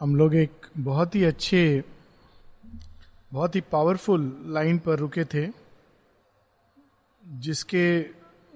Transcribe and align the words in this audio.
हम 0.00 0.14
लोग 0.16 0.34
एक 0.34 0.66
बहुत 0.78 1.14
ही 1.14 1.24
अच्छे, 1.24 1.84
बहुत 3.32 3.54
ही 3.54 3.60
पावरफुल 3.72 4.32
लाइन 4.46 4.78
पर 4.78 4.98
रुके 4.98 5.24
थे, 5.24 5.46
जिसके 7.22 7.88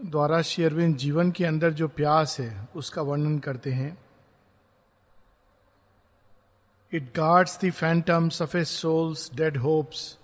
द्वारा 0.05 0.41
शेयरविन 0.43 0.95
जीवन 0.95 1.31
के 1.31 1.45
अंदर 1.45 1.73
जो 1.73 1.89
प्यास 1.89 2.39
है, 2.41 2.69
उसका 2.77 3.03
वर्णन 3.03 3.39
करते 3.39 3.73
हैं। 3.73 3.97
It 6.93 7.13
guards 7.17 7.59
the 7.65 7.71
phantoms 7.71 8.43
of 8.43 8.57
a 8.57 8.65
soul's 8.65 9.31
dead 9.35 9.57
hopes 9.57 10.19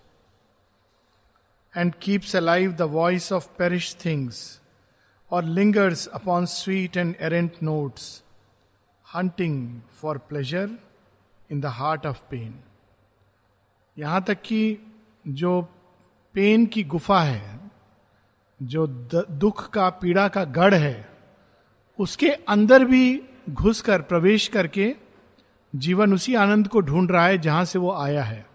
and 1.75 1.95
keeps 2.03 2.37
alive 2.37 2.73
the 2.73 2.83
voice 2.93 3.33
of 3.33 3.49
perish 3.59 3.97
things 4.05 4.61
और 5.31 5.45
lingers 5.45 6.07
upon 6.09 6.47
sweet 6.47 6.97
and 6.97 7.15
errant 7.21 7.63
notes 7.63 8.23
hunting 9.07 9.81
for 10.01 10.19
pleasure 10.19 10.79
in 11.51 11.61
the 11.61 11.67
heart 11.67 12.07
of 12.07 12.23
pain 12.31 12.55
यहाँ 13.97 14.23
तक 14.23 14.43
कि 14.43 14.79
जो 15.29 15.61
pen 16.35 16.67
की 16.67 16.83
गुफा 16.85 17.21
है, 17.21 17.61
जो 18.61 18.87
दुख 18.87 19.69
का, 19.71 19.89
पीड़ा 19.91 20.27
का 20.29 20.45
गढ़ 20.45 20.75
है, 20.75 21.09
उसके 21.99 22.31
अंदर 22.31 22.85
भी 22.85 23.23
घुसकर, 23.51 24.03
प्रवेश 24.03 24.47
करके 24.49 24.95
जीवन 25.73 26.15
उसी 26.15 26.35
आनंद 26.35 26.69
को 26.69 26.81
ढूंढ 26.81 27.11
रहा 27.11 27.27
है 27.27 27.39
जहाँ 27.39 27.65
से 27.65 27.79
वो 27.79 27.93
आया 27.93 28.23
है। 28.23 28.47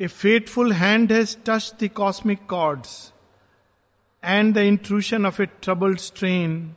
A 0.00 0.06
fateful 0.06 0.72
hand 0.72 1.12
has 1.12 1.36
touch 1.46 1.74
the 1.82 1.88
cosmic 1.88 2.46
chords 2.46 3.12
and 4.22 4.54
the 4.54 4.58
intrusion 4.58 5.26
of 5.26 5.42
a 5.42 5.46
troubled 5.62 5.98
strain 5.98 6.74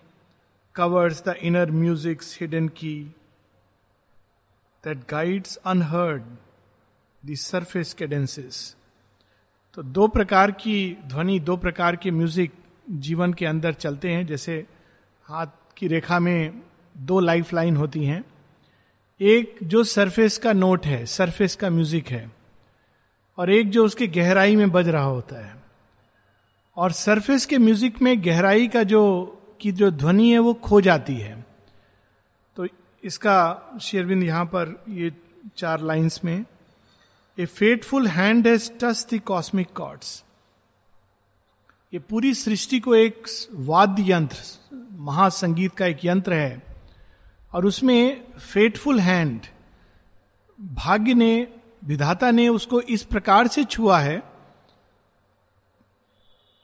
covers 0.76 1.23
the 1.27 1.35
inner 1.41 1.71
musics 1.71 2.37
hidden 2.41 2.67
key 2.67 2.95
that 4.83 4.99
guides 5.09 5.55
unheard 5.65 6.23
the 7.23 7.35
surface 7.35 7.93
cadences 7.93 8.76
तो 9.77 9.84
दो 9.84 10.07
प्रकार 10.07 10.51
की 10.51 10.98
ध्वनि, 11.07 11.40
दो 11.40 11.57
प्रकार 11.57 11.95
के 11.95 12.12
म्यूज़िक 12.12 12.51
जीवन 12.89 13.34
के 13.34 13.45
अंदर 13.45 13.73
चलते 13.73 14.09
हैं। 14.09 14.26
जैसे 14.27 14.65
हाथ 15.27 15.48
की 15.77 15.87
रेखा 15.87 16.20
में 16.20 16.62
दो 16.95 17.20
लाइफ 17.20 17.54
लाइन 17.54 17.77
होती 17.77 18.04
हैं। 18.05 18.23
एक 19.21 19.57
जो 19.63 19.84
सरफेस 19.84 20.37
का 20.37 20.54
नोट 20.54 20.85
है 20.85 21.05
सरफेस 21.05 21.55
का 21.55 21.70
म्यूज़िक 21.70 22.07
है, 22.07 22.32
और 23.37 23.49
एक 23.49 23.70
जो 23.70 23.85
उसके 23.85 24.07
गहराई 24.07 24.55
में 24.55 24.71
बज 24.71 24.87
रहा 24.87 25.04
होता 25.04 25.45
है। 25.45 25.54
और 26.77 26.91
सरफेस 26.91 27.45
के 27.45 27.57
म्यूज़िक 27.57 28.01
में 28.01 28.26
गहराई 28.26 28.67
का 28.67 28.84
जो, 28.84 29.01
की 29.61 29.71
जो 29.71 29.91
ध्वनि 29.91 30.32
है, 30.32 30.39
वो 30.39 30.54
खो 30.54 30.82
जाती 30.82 31.15
है। 31.15 31.45
इसका 33.03 33.79
शेरविंद 33.81 34.23
यहाँ 34.23 34.45
पर 34.45 34.83
ये 34.89 35.11
चार 35.57 35.81
लाइंस 35.81 36.19
में, 36.23 36.45
a 37.37 37.45
fateful 37.45 38.07
hand 38.07 38.47
has 38.47 38.71
touch 38.71 39.05
the 39.13 39.19
cosmic 39.19 39.73
chords. 39.73 40.23
ये 41.93 41.99
पूरी 41.99 42.33
सृष्टि 42.33 42.79
को 42.79 42.95
एक 42.95 43.27
वाद्य 43.53 44.11
यंत्र, 44.11 44.37
महासंगीत 44.91 45.75
का 45.75 45.85
एक 45.85 46.05
यंत्र 46.05 46.33
है, 46.33 46.63
और 47.53 47.65
उसमें 47.65 48.21
फेटफुल 48.39 48.99
हैंड, 48.99 49.41
भाग्य 50.59 51.13
ने, 51.13 51.47
विधाता 51.85 52.31
ने 52.31 52.47
उसको 52.47 52.81
इस 52.81 53.03
प्रकार 53.03 53.47
से 53.47 53.63
छुआ 53.63 53.99
है 53.99 54.17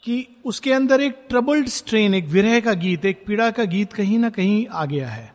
कि 0.03 0.27
उसके 0.45 0.73
अंदर 0.73 1.01
एक 1.01 1.25
ट्रबल्ड 1.29 1.67
स्ट्रेन, 1.67 2.13
एक 2.13 2.25
विरह 2.25 2.59
का 2.59 2.73
गीत, 2.73 3.05
एक 3.05 3.25
पीड़ा 3.25 3.51
का 3.51 3.63
गीत 3.63 3.93
कहीं 3.93 4.19
ना 4.19 4.29
कहीं 4.29 4.67
आ 4.67 4.85
गया 4.85 5.09
है। 5.09 5.34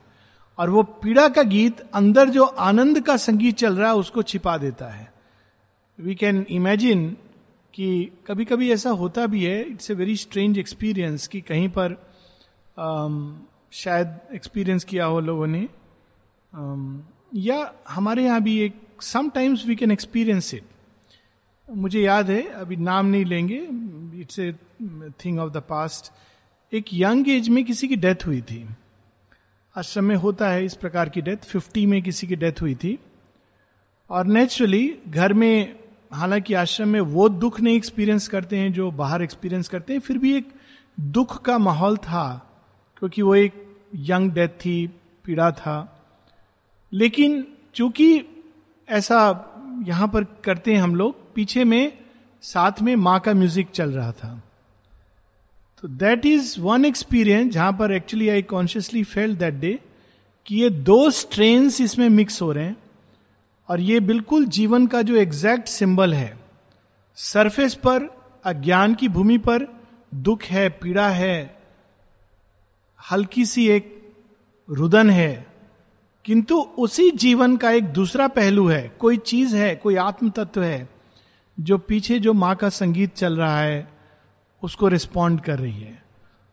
और 0.61 0.71
वो 0.71 0.83
पीड़ा 0.83 1.29
का 1.29 1.43
गीत 1.43 1.81
अंदर 1.95 2.29
जो 2.29 2.45
आनंद 2.45 3.01
का 3.01 3.17
संगीत 3.17 3.57
चल 3.57 3.77
रहा 3.77 3.89
है 3.89 3.97
उसको 3.97 4.23
छिपा 4.23 4.57
देता 4.59 4.87
है। 4.87 5.13
वी 5.99 6.15
कैन 6.15 6.47
इमेजिन 6.51 7.17
कि 7.75 8.11
कभी 8.27 8.45
कभी 8.45 8.71
ऐसा 8.73 8.91
होता 8.91 9.27
भी 9.27 9.45
है 9.45 9.61
it's 9.63 9.91
a 9.91 9.95
very 9.95 10.17
strange 10.17 10.59
experience 10.59 11.27
कि 11.27 11.41
कहीं 11.41 11.69
पर 11.69 11.93
um, 12.77 13.33
शायद 13.73 14.21
एक्सपीरियंस 14.35 14.85
किया 14.85 15.05
हो 15.05 15.21
लोगों 15.21 15.47
ने। 15.47 15.69
Um, 16.53 16.99
या 17.35 17.75
हमारे 17.89 18.25
यहाँ 18.25 18.41
भी 18.41 18.59
एक 18.61 19.03
sometimes 19.03 19.67
we 19.67 19.77
can 19.77 19.91
experience 19.91 20.55
it 20.55 20.65
मुझे 21.69 22.01
याद 22.01 22.31
है 22.31 22.43
अभी 22.43 22.77
नाम 22.77 23.07
नहीं 23.07 23.25
लेंगे 23.25 23.69
it's 24.21 24.39
a 24.39 24.53
thing 25.25 25.39
of 25.39 25.53
the 25.53 25.57
past 25.57 26.13
एक 26.75 26.85
यंग 26.93 27.29
एज 27.29 27.49
में 27.49 27.65
किसी 27.65 27.89
की 27.89 27.97
डेथ 27.97 28.27
हुई 28.27 28.41
थी। 28.43 28.69
आश्रम 29.77 30.05
में 30.05 30.17
होता 30.17 30.49
है 30.49 30.65
इस 30.65 30.75
प्रकार 30.75 31.09
की 31.09 31.21
डेथ। 31.21 31.37
फिफ्टी 31.37 31.87
में 31.87 32.03
किसी 32.03 32.27
की 32.27 32.37
डेथ 32.37 32.53
हुई 32.63 32.75
थी। 32.75 32.99
और 34.11 34.27
नेचुरली 34.27 34.99
घर 35.09 35.33
में, 35.33 35.79
हालाँकि 36.13 36.55
आश्रम 36.55 36.89
में 36.89 37.01
वो 37.01 37.29
दुख 37.29 37.61
नहीं 37.61 37.77
एक्सपीरियंस 37.77 38.29
करते 38.29 38.57
हैं 38.57 38.73
जो 38.73 38.91
बाहर 38.91 39.23
एक्सपीरियंस 39.23 39.69
करते 39.69 39.93
हैं, 39.93 40.01
फिर 40.01 40.19
भी 40.19 40.37
एक 40.37 40.49
दुख 41.01 41.43
का 41.43 41.59
माहौल 41.59 41.97
था, 41.97 42.51
क्योंकि 42.99 43.23
वो 43.23 43.35
एक 43.35 43.77
यंग 43.95 44.33
डेथ 44.33 44.49
थी, 44.49 44.87
पीड़ा 45.25 45.51
था। 45.51 46.03
लेकिन 46.93 47.47
चूँकि 47.75 48.25
ऐसा 48.89 49.47
यहाँ 49.87 50.09
पर 50.09 50.25
करते 50.25 50.75
हैं 50.75 50.83
हम 50.83 50.95
लोग, 50.95 51.35
पीछे 51.35 51.65
में 51.65 51.99
साथ 52.43 52.73
में 52.83 52.97
माँ 52.97 53.21
का 53.21 53.35
म्यूज़िक 53.35 53.71
चल 53.71 53.91
रहा 53.91 54.13
था। 54.13 54.43
तो 55.83 55.89
दैट 55.89 56.27
इज़ 56.27 56.61
वन 56.61 56.85
एक्सपीरियंस 56.85 57.53
जहाँ 57.53 57.73
पर 57.73 57.93
actually 57.93 58.29
I 58.29 58.43
consciously 58.43 59.05
felt 59.05 59.37
that 59.37 59.55
day 59.55 59.79
कि 60.47 60.57
ये 60.57 60.71
दो 60.71 61.11
स्ट्रेन्स 61.11 61.81
इसमें 61.81 62.09
मिक्स 62.09 62.43
हो 62.43 62.53
रहे 62.53 62.65
हैं 62.65 62.77
और 63.69 63.81
ये 63.81 64.01
बिल्कुल 64.01 64.45
जीवन 64.47 64.87
का 64.87 65.03
जो 65.03 65.17
एग्जैक्ट 65.17 65.69
सिंबल 65.69 66.15
है। 66.15 66.39
सरफेस 67.17 67.75
पर, 67.75 68.17
अज्ञान 68.45 68.95
की 68.95 69.09
भूमि 69.09 69.39
पर, 69.39 69.67
दुख 70.15 70.43
है, 70.43 70.69
पीड़ा 70.69 71.09
है, 71.09 71.61
हल्की 73.13 73.45
सी 73.45 73.69
एक 73.69 74.13
रुदन 74.71 75.11
है, 75.11 75.47
किंतु 76.25 76.61
उसी 76.61 77.11
जीवन 77.11 77.57
का 77.57 77.71
एक 77.71 77.85
दूसरा 77.85 78.29
पहलू 78.29 78.67
है। 78.69 78.97
कोई 78.99 79.17
चीज़ 79.17 79.57
है, 79.57 79.77
कोई 79.77 79.97
आत्म 79.97 80.31
तत्व 80.31 80.63
है, 80.63 80.89
जो 81.61 81.79
पीछे 81.79 82.19
जो 82.19 82.33
माँ 82.33 82.55
का 82.57 82.69
संगीत 82.69 83.15
चल 83.15 83.37
रहा 83.37 83.61
है 83.61 84.00
उसको 84.63 84.89
रिस्पॉन्ड 84.89 85.41
कर 85.41 85.59
रही 85.59 85.81
है। 85.81 86.03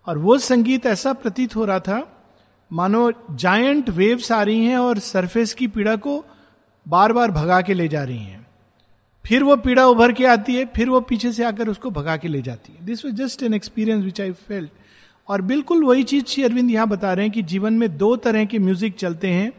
और 0.08 0.18
वो 0.18 0.38
संगीत 0.38 0.86
ऐसा 0.86 1.14
प्रतीत 1.14 1.56
हो 1.56 1.66
रहा 1.66 1.80
था, 1.80 2.24
मानो 2.72 3.12
जायंट 3.32 3.90
वेव्स 3.90 4.32
आ 4.32 4.42
रही 4.44 4.66
हैं 4.66 4.78
और 4.78 5.00
सरफेस 5.00 5.54
की 5.54 5.68
पीड़ा 5.68 5.96
को 5.96 6.26
बार 6.88 7.14
बार 7.14 7.32
भगा 7.32 7.62
के 7.62 7.74
ले 7.74 7.88
जा 7.88 8.04
रही 8.04 8.18
हैं। 8.18 8.46
फिर 9.26 9.44
वो 9.44 9.56
पीड़ा 9.56 9.88
उभर 9.88 10.12
के 10.12 10.26
आती 10.26 10.56
है, 10.56 10.66
फिर 10.66 10.90
वो 10.90 11.02
पीछे 11.02 11.32
से 11.32 11.44
आकर 11.44 11.70
उसको 11.70 11.90
भगा 11.90 12.18
के 12.18 12.28
ले 12.28 12.42
जाती 12.42 12.74
है। 12.74 12.86
This 12.86 13.06
was 13.06 13.16
just 13.16 13.44
an 13.44 13.54
experience 13.54 14.04
which 14.04 14.22
I 14.22 14.32
felt 14.32 14.72
और 15.28 15.42
बिल्कुल 15.42 15.84
वही 15.84 16.04
चीज़ 16.04 16.26
श्री 16.26 16.44
अरविंद 16.44 16.72
यहाँ 16.72 16.88
बता 16.88 17.14
रहे 17.14 17.26
हैं 17.26 17.34
कि 17.34 17.42
जीवन 17.42 17.74
में 17.74 17.98
दो 17.98 18.16
तरह 18.16 18.46
के 18.46 18.60
म्यूज़िक 18.60 18.96
चलते 18.96 19.28
हैं। 19.28 19.52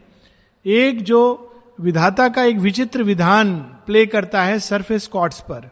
एक 0.65 1.03
जो 1.03 1.45
विधाता 1.81 2.27
का 2.29 2.43
एक 2.43 2.57
विचित्र 2.57 3.03
विधान 3.03 3.59
प्ले 3.59 4.05
करता 4.05 4.43
है 4.43 4.59
सरफेस 4.59 5.07
कॉर्ड्स 5.07 5.39
पर, 5.39 5.69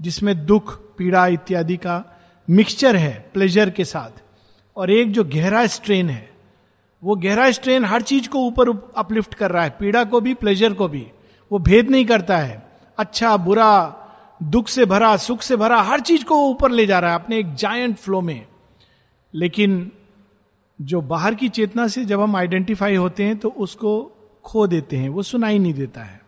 जिसमें 0.00 0.46
दुख, 0.46 0.96
पीड़ा 0.98 1.26
इत्यादि 1.26 1.76
का। 1.76 2.11
मिक्सचर 2.50 2.96
है 2.96 3.30
प्लेजर 3.34 3.70
के 3.70 3.84
साथ। 3.84 4.22
और 4.76 4.90
एक 4.90 5.12
जो 5.12 5.24
गहरा 5.24 5.66
स्ट्रेन 5.66 6.10
है, 6.10 6.30
वो 7.04 7.16
गहरा 7.16 7.50
स्ट्रेन 7.50 7.84
हर 7.84 8.02
चीज़ 8.02 8.28
को 8.28 8.38
ऊपर 8.38 8.92
अपलिफ्ट 8.96 9.34
कर 9.34 9.50
रहा 9.50 9.64
है। 9.64 9.70
पीड़ा 9.70 10.04
को 10.04 10.20
भी 10.20 10.34
प्लेजर 10.34 10.72
को 10.72 10.88
भी। 10.88 11.06
वो 11.52 11.58
भेद 11.58 11.90
नहीं 11.90 12.06
करता 12.06 12.38
है। 12.38 12.68
अच्छा 12.98 13.36
बुरा, 13.36 13.96
दुख 14.42 14.68
से 14.68 14.84
भरा, 14.84 15.16
सुख 15.16 15.42
से 15.42 15.56
भरा, 15.56 15.82
हर 15.82 16.00
चीज़ 16.00 16.24
को 16.24 16.50
ऊपर 16.50 16.70
ले 16.70 16.86
जा 16.86 16.98
रहा 16.98 17.10
है 17.10 17.16
अपने 17.16 17.38
एक 17.38 17.54
जायंट 17.54 17.96
फ्लो 17.96 18.20
में। 18.20 18.46
लेकिन 19.34 19.92
जो 20.80 21.00
बाहर 21.00 21.34
की 21.34 21.48
चेतना 21.48 21.88
से 21.88 22.04
जब 22.04 22.20
हम 22.20 22.36
आइडेंटिफाई 22.36 22.94
होते 22.94 23.24
हैं 23.24 23.38
तो 23.38 23.48
उसको 23.48 24.16
खो 24.44 24.66
देते 24.66 24.96
हैं। 24.96 25.08
वो 25.08 25.22
सुनाई 25.22 25.58
नहीं 25.58 25.74
देता 25.74 26.00
है। 26.00 26.21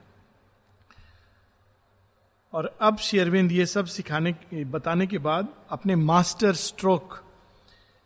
और 2.55 2.77
अब 2.81 2.97
शेरविंद 2.97 3.53
ये 3.53 3.67
सब 3.67 3.87
सिखाने 3.87 4.35
बताने 4.65 5.06
के 5.06 5.19
बाद 5.19 5.49
अपने 5.71 5.97
master 5.97 6.53
stroke 6.53 7.23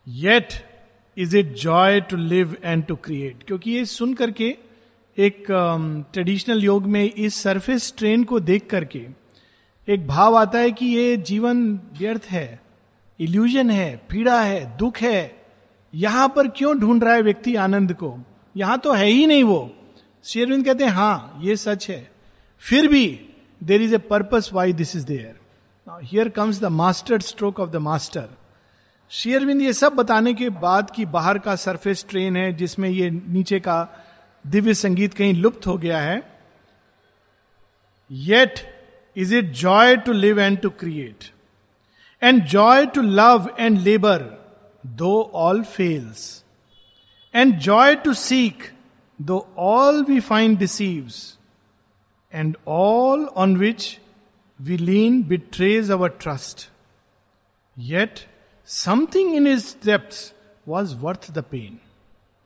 yet 0.09 0.49
is 1.17 1.37
it 1.37 1.53
joy 1.55 2.01
to 2.01 2.17
live 2.17 2.57
and 2.65 2.85
to 2.85 2.97
create 2.97 3.43
क्योंकि 3.43 3.71
ये 3.71 3.85
सुन 3.85 4.15
करके 4.15 4.57
एक 5.19 5.45
ट्रेडिशनल 6.13 6.59
um, 6.59 6.65
योग 6.65 6.87
में 6.87 7.13
इस 7.13 7.43
सरफेस 7.43 7.95
ट्रेन 7.99 8.25
को 8.25 8.41
देख 8.41 8.67
करके 8.71 9.07
एक 9.89 10.07
भाव 10.07 10.37
आता 10.37 10.59
है 10.59 10.71
कि 10.73 10.87
ये 10.87 11.17
जीवन 11.17 11.81
व्यर्थ 11.99 12.25
है 12.25 12.61
इल्यूजन 13.21 13.71
है 13.71 13.97
पीड़ा 14.11 14.43
है 14.43 14.77
दुख 14.77 14.97
है। 14.97 15.45
यहाँ 15.95 16.29
पर 16.29 16.49
क्यों 16.49 16.79
ढूंढ 16.79 17.05
रहा 17.05 17.15
है 17.15 17.23
व्यक्ति 17.23 17.55
आनंद 17.55 17.93
को? 17.93 18.19
यहाँ 18.57 18.79
तो 18.79 18.93
है 18.93 19.07
ही 19.07 19.27
नहीं 19.27 19.45
वो। 19.45 19.75
शेरविंद 20.25 20.65
कहते 20.65 20.85
हैं 20.85 20.91
हाँ 20.91 21.41
ये 21.41 21.57
सच 21.57 21.91
है। 21.91 22.11
फिर 22.59 22.89
भी 22.89 23.28
देर 23.61 23.83
is 23.83 23.95
a 23.95 23.99
purpose 23.99 24.51
why 24.53 24.73
this 24.73 24.97
is 24.97 25.07
there 25.07 25.37
here 25.87 26.29
comes 26.29 26.61
the 26.61 26.65
mastered 26.65 27.23
stroke 27.23 27.61
of 27.61 27.71
the 27.71 27.77
master 27.77 28.29
शेयरविंद 29.11 29.63
ये 29.63 29.73
सब 29.73 29.93
बताने 29.93 30.35
के 30.35 30.49
बाद 30.51 30.91
कि 30.91 31.05
बाहर 31.07 31.39
का 31.39 31.57
सरफेस 31.57 32.05
ट्रेन 32.09 32.37
है, 32.37 32.53
जिसमें 32.53 32.89
ये 32.89 33.11
नीचे 33.11 33.61
का 33.61 33.89
दिव्य 34.47 34.75
संगीत 34.75 35.15
कहीं 35.15 35.35
लुप्त 35.35 35.67
हो 35.67 35.77
गया 35.79 36.01
है 36.01 36.23
yet 38.13 38.59
is 39.17 39.35
it 39.35 39.53
joy 39.53 39.97
to 39.97 40.13
live 40.13 40.41
and 40.41 40.61
to 40.61 40.71
create 40.71 41.25
and 42.23 42.45
joy 42.45 42.87
to 42.87 43.03
love 43.03 43.51
and 43.59 43.79
labour 43.79 44.23
though 44.87 45.31
all 45.35 45.63
fails 45.63 46.45
and 47.35 47.59
joy 47.59 47.95
to 47.95 48.15
seek 48.15 48.63
though 49.21 49.55
all 49.59 50.05
we 50.05 50.21
find 50.21 50.59
deceives 50.59 51.38
and 52.33 52.57
all 52.69 53.25
on 53.37 53.57
which 53.57 53.99
we 54.59 54.77
lean 54.77 55.23
betrays 55.23 55.91
our 55.91 56.09
trust 56.21 56.69
yet 57.77 58.19
something 58.69 59.35
in 59.37 59.47
its 59.47 59.75
depth 59.85 60.35
was 60.67 60.95
worth 60.97 61.31
the 61.33 61.45
pain 61.51 61.79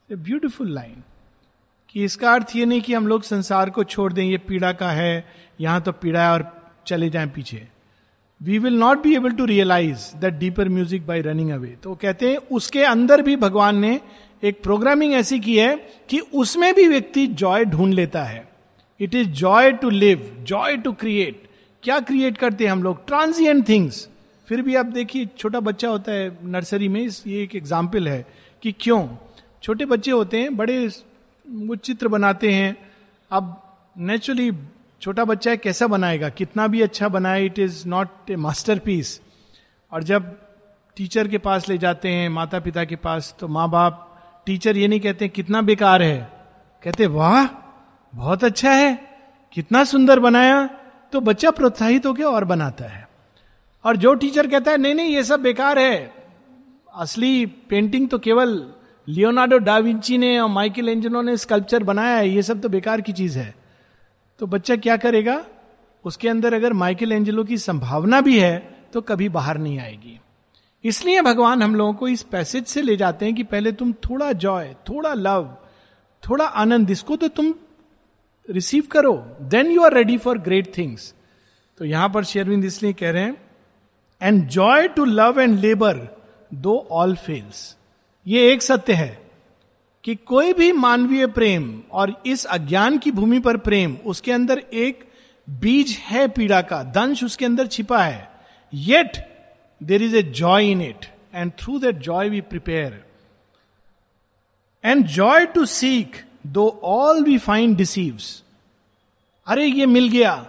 a 0.08 0.16
beautiful 0.16 0.72
line 0.74 1.02
कि 1.88 2.04
इसका 2.04 2.32
अर्थ 2.32 2.56
ये 2.56 2.64
नहीं 2.64 2.80
कि 2.80 2.94
हम 2.94 3.06
लोग 3.06 3.22
संसार 3.22 3.70
को 3.70 3.84
छोड़ 3.84 4.12
दें, 4.12 4.22
ये 4.24 4.38
पीड़ा 4.38 4.72
का 4.72 4.90
है, 4.90 5.24
यहाँ 5.60 5.80
तो 5.80 5.92
पीड़ा 5.92 6.22
है 6.22 6.30
और 6.32 6.44
चले 6.86 7.08
जाएँ 7.10 7.28
पीछे। 7.28 7.66
We 8.40 8.58
will 8.58 8.78
not 8.78 9.02
be 9.02 9.14
able 9.16 9.32
to 9.32 9.44
realize 9.44 10.06
that 10.16 10.34
deeper 10.34 10.68
music 10.68 11.06
by 11.06 11.20
running 11.22 11.50
away 11.50 11.76
तो 11.82 11.94
कहते 11.94 12.30
हैं, 12.30 12.36
उसके 12.36 12.84
अंदर 12.84 13.22
भी 13.22 13.36
भगवान 13.36 13.78
ने 13.78 14.00
एक 14.42 14.62
प्रोग्रामिंग 14.62 15.12
ऐसी 15.14 15.40
की 15.40 15.58
है 15.58 15.74
कि 16.10 16.18
उसमें 16.18 16.72
भी 16.74 16.86
व्यक्ति 16.88 17.26
जॉय 17.26 17.64
ढूंढ 17.64 17.94
लेता 17.94 18.22
है। 18.24 18.51
It 19.02 19.14
is 19.14 19.28
joy 19.30 19.72
to 19.72 19.90
live 19.90 20.30
joy 20.46 20.76
to 20.76 20.92
create 20.94 21.48
क्या 21.82 21.98
क्रिएट 22.00 22.36
करते 22.38 22.64
हैं 22.64 22.72
हम 22.72 22.82
लोग? 22.82 23.06
ट्रांसियंट 23.06 23.68
थिंग्स 23.68 24.08
फिर 24.48 24.62
भी 24.62 24.74
आप 24.74 24.86
देखिए, 24.86 25.26
छोटा 25.38 25.60
बच्चा 25.60 25.88
होता 25.88 26.12
है 26.12 26.38
नर्सरी 26.44 26.88
में 26.88 27.00
ये 27.00 27.42
एक 27.42 27.54
एग्ज़ाम्पल 27.56 28.08
है 28.08 28.26
कि 28.62 28.72
क्यों? 28.80 29.06
छोटे 29.62 29.84
बच्चे 29.84 30.10
होते 30.10 30.40
हैं, 30.40 30.56
बड़े 30.56 30.86
वो 31.46 31.76
चित्र 31.76 32.08
बनाते 32.08 32.52
हैं। 32.52 32.76
अब 33.30 33.62
नेचुरली 33.98 34.50
छोटा 35.02 35.24
बच्चा 35.24 35.50
है, 35.50 35.56
कैसा 35.56 35.86
बनाएगा? 35.86 36.28
कितना 36.28 36.66
भी 36.66 36.80
अच्छा 36.82 37.08
बनाए 37.08 37.44
it 37.44 37.58
is 37.58 37.86
not 37.88 38.30
a 38.30 38.36
masterpiece 38.78 39.20
और 39.92 40.02
जब 40.02 40.36
टीचर 40.96 41.28
के 41.28 41.38
पास 41.38 41.68
ले 41.68 41.78
जाते 41.78 42.08
हैं 42.08 42.28
माता 42.28 42.60
पिता 42.60 42.84
के 42.84 42.96
पास 42.98 43.34
तो 43.40 43.48
माँ 43.48 43.68
बाप 43.70 44.08
टीचर 44.46 44.76
ये 44.76 44.88
नहीं 44.88 45.00
कहते 45.00 45.28
कितना 45.28 45.62
बेकार 45.62 46.02
है। 46.02 46.18
कहते 46.82 47.06
वाह 47.06 47.44
बहुत 48.12 48.44
अच्छा 48.44 48.72
है। 48.72 48.94
कितना 49.52 49.82
सुंदर 49.84 50.20
बनाया 50.20 50.66
तो 51.12 51.20
बच्चा 51.20 51.50
प्रोत्साहित 51.50 52.06
होकर 52.06 52.24
और 52.24 52.44
बनाता 52.44 52.84
है। 52.84 53.08
और 53.84 53.96
जो 53.96 54.14
टीचर 54.14 54.46
कहता 54.46 54.70
है, 54.70 54.76
नहीं 54.76 54.94
नहीं, 54.94 55.14
ये 55.14 55.24
सब 55.24 55.40
बेकार 55.40 55.78
है। 55.78 56.12
असली 56.94 57.46
पेंटिंग 57.46 58.08
तो 58.08 58.18
केवल 58.18 58.72
लियोनार्डो 59.08 59.58
डाविंची 59.58 60.18
ने 60.18 60.38
और 60.38 60.48
माइकल 60.48 60.88
एंजलो 60.88 61.22
ने 61.22 61.36
स्कल्पचर 61.36 61.82
बनाया 61.82 62.16
है, 62.16 62.28
ये 62.28 62.42
सब 62.42 62.60
तो 62.60 62.68
बेकार 62.68 63.00
की 63.00 63.12
चीज़ 63.12 63.38
है। 63.38 63.54
तो 64.40 64.46
बच्चा 64.46 64.76
क्या 64.76 64.96
करेगा? 64.96 65.44
उसके 66.04 66.28
अंदर 66.28 66.54
अगर 66.54 66.72
माइकल 66.72 67.12
एंजलो 67.12 67.44
की 67.44 67.58
संभावना 67.58 68.20
भी 68.20 68.38
है 68.40 68.58
तो 68.92 69.00
कभी 69.00 69.28
बाहर 69.28 69.58
नहीं 69.58 69.78
आएगी। 69.78 70.18
इसलिए 70.84 71.22
भगवान 71.22 71.62
हम 71.62 71.74
लोगों 71.74 71.94
को 71.94 72.08
इस 72.08 72.22
पैसेज 72.22 72.64
से 72.66 72.82
ले 72.82 72.96
जाते 72.96 73.24
हैं 73.24 73.34
कि 73.34 73.42
पहले 73.42 73.72
तुम 73.72 73.92
थोड़ा 73.92 74.32
जॉय 74.34 74.74
थोड़ा 74.88 75.12
लव 75.14 75.54
थोड़ा 76.22 76.44
आनंद, 76.44 76.90
इसको 76.90 77.16
तो 77.16 77.28
तुम 77.28 77.54
रिसीव 78.48 78.86
करो 78.90 79.14
then 79.40 79.70
you 79.70 79.82
are 79.82 79.94
ready 79.94 80.18
for 80.18 80.38
great 80.38 80.76
things 80.78 81.14
तो 81.78 81.84
यहाँ 81.84 82.08
पर 82.08 82.24
शेरविंद 82.24 82.64
इसलिए 82.64 82.92
कह 82.92 83.10
रहे 83.10 83.22
हैं 83.22 83.42
and 84.22 84.48
joy 84.48 84.88
to 84.88 85.04
love 85.04 85.40
and 85.40 85.58
labour 85.58 86.08
though 86.54 86.88
all 86.90 87.14
fails 87.16 87.76
ये 88.26 88.52
एक 88.52 88.62
सत्य 88.62 88.92
है 88.92 89.22
कि 90.04 90.14
कोई 90.14 90.52
भी 90.52 90.72
मानवीय 90.72 91.26
प्रेम 91.26 91.82
और 91.92 92.22
इस 92.26 92.44
अज्ञान 92.44 92.98
की 92.98 93.10
भूमि 93.10 93.38
पर 93.38 93.56
प्रेम, 93.56 93.96
उसके 94.06 94.32
अंदर 94.32 94.58
एक 94.58 95.04
बीज 95.50 95.90
है 95.90 96.28
पीड़ा 96.28 96.60
का, 96.62 96.82
दंश 96.82 97.24
उसके 97.24 97.44
अंदर 97.44 97.66
छिपा 97.66 98.02
है। 98.02 98.30
Yet 98.74 99.16
there 99.82 100.02
is 100.02 100.16
a 100.16 100.22
joy 100.22 100.70
in 100.70 100.82
it 100.82 101.06
and 101.34 101.52
through 101.52 101.78
that 101.78 101.96
joy 101.96 102.28
we 102.28 102.40
prepare 102.40 103.04
and 104.84 105.06
joy 105.06 105.46
to 105.46 105.64
seek 105.64 106.16
though 106.46 106.80
all 106.82 107.24
we 107.24 107.38
find 107.38 107.76
deceives 107.76 108.42
अरे, 109.46 109.66
ये 109.66 109.86
मिल 109.86 110.08
गया। 110.08 110.46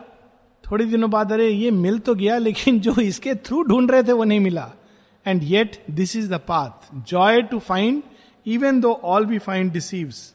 थोड़े 0.72 0.86
दिनों 0.86 1.12
बाद, 1.12 1.34
अरे, 1.34 1.50
ये 1.50 1.72
मिल 1.72 2.00
तो 2.00 2.16
गया, 2.16 2.38
लेकिन 2.38 2.80
जो 2.80 2.96
इसके 2.96 3.36
थ्रू 3.36 3.64
ढूंढ 3.64 3.92
रहे 3.92 4.04
थे, 4.04 4.12
वो 4.12 4.24
नहीं 4.24 4.40
मिला। 4.40 4.72
And 5.28 5.44
yet 5.44 5.84
this 5.92 6.16
is 6.16 6.34
the 6.34 6.34
path 6.34 6.96
joy 6.96 7.42
to 7.42 7.60
find 7.60 8.04
even 8.48 8.80
though 8.80 8.94
all 8.94 9.26
we 9.26 9.40
find 9.40 9.72
deceives 9.72 10.34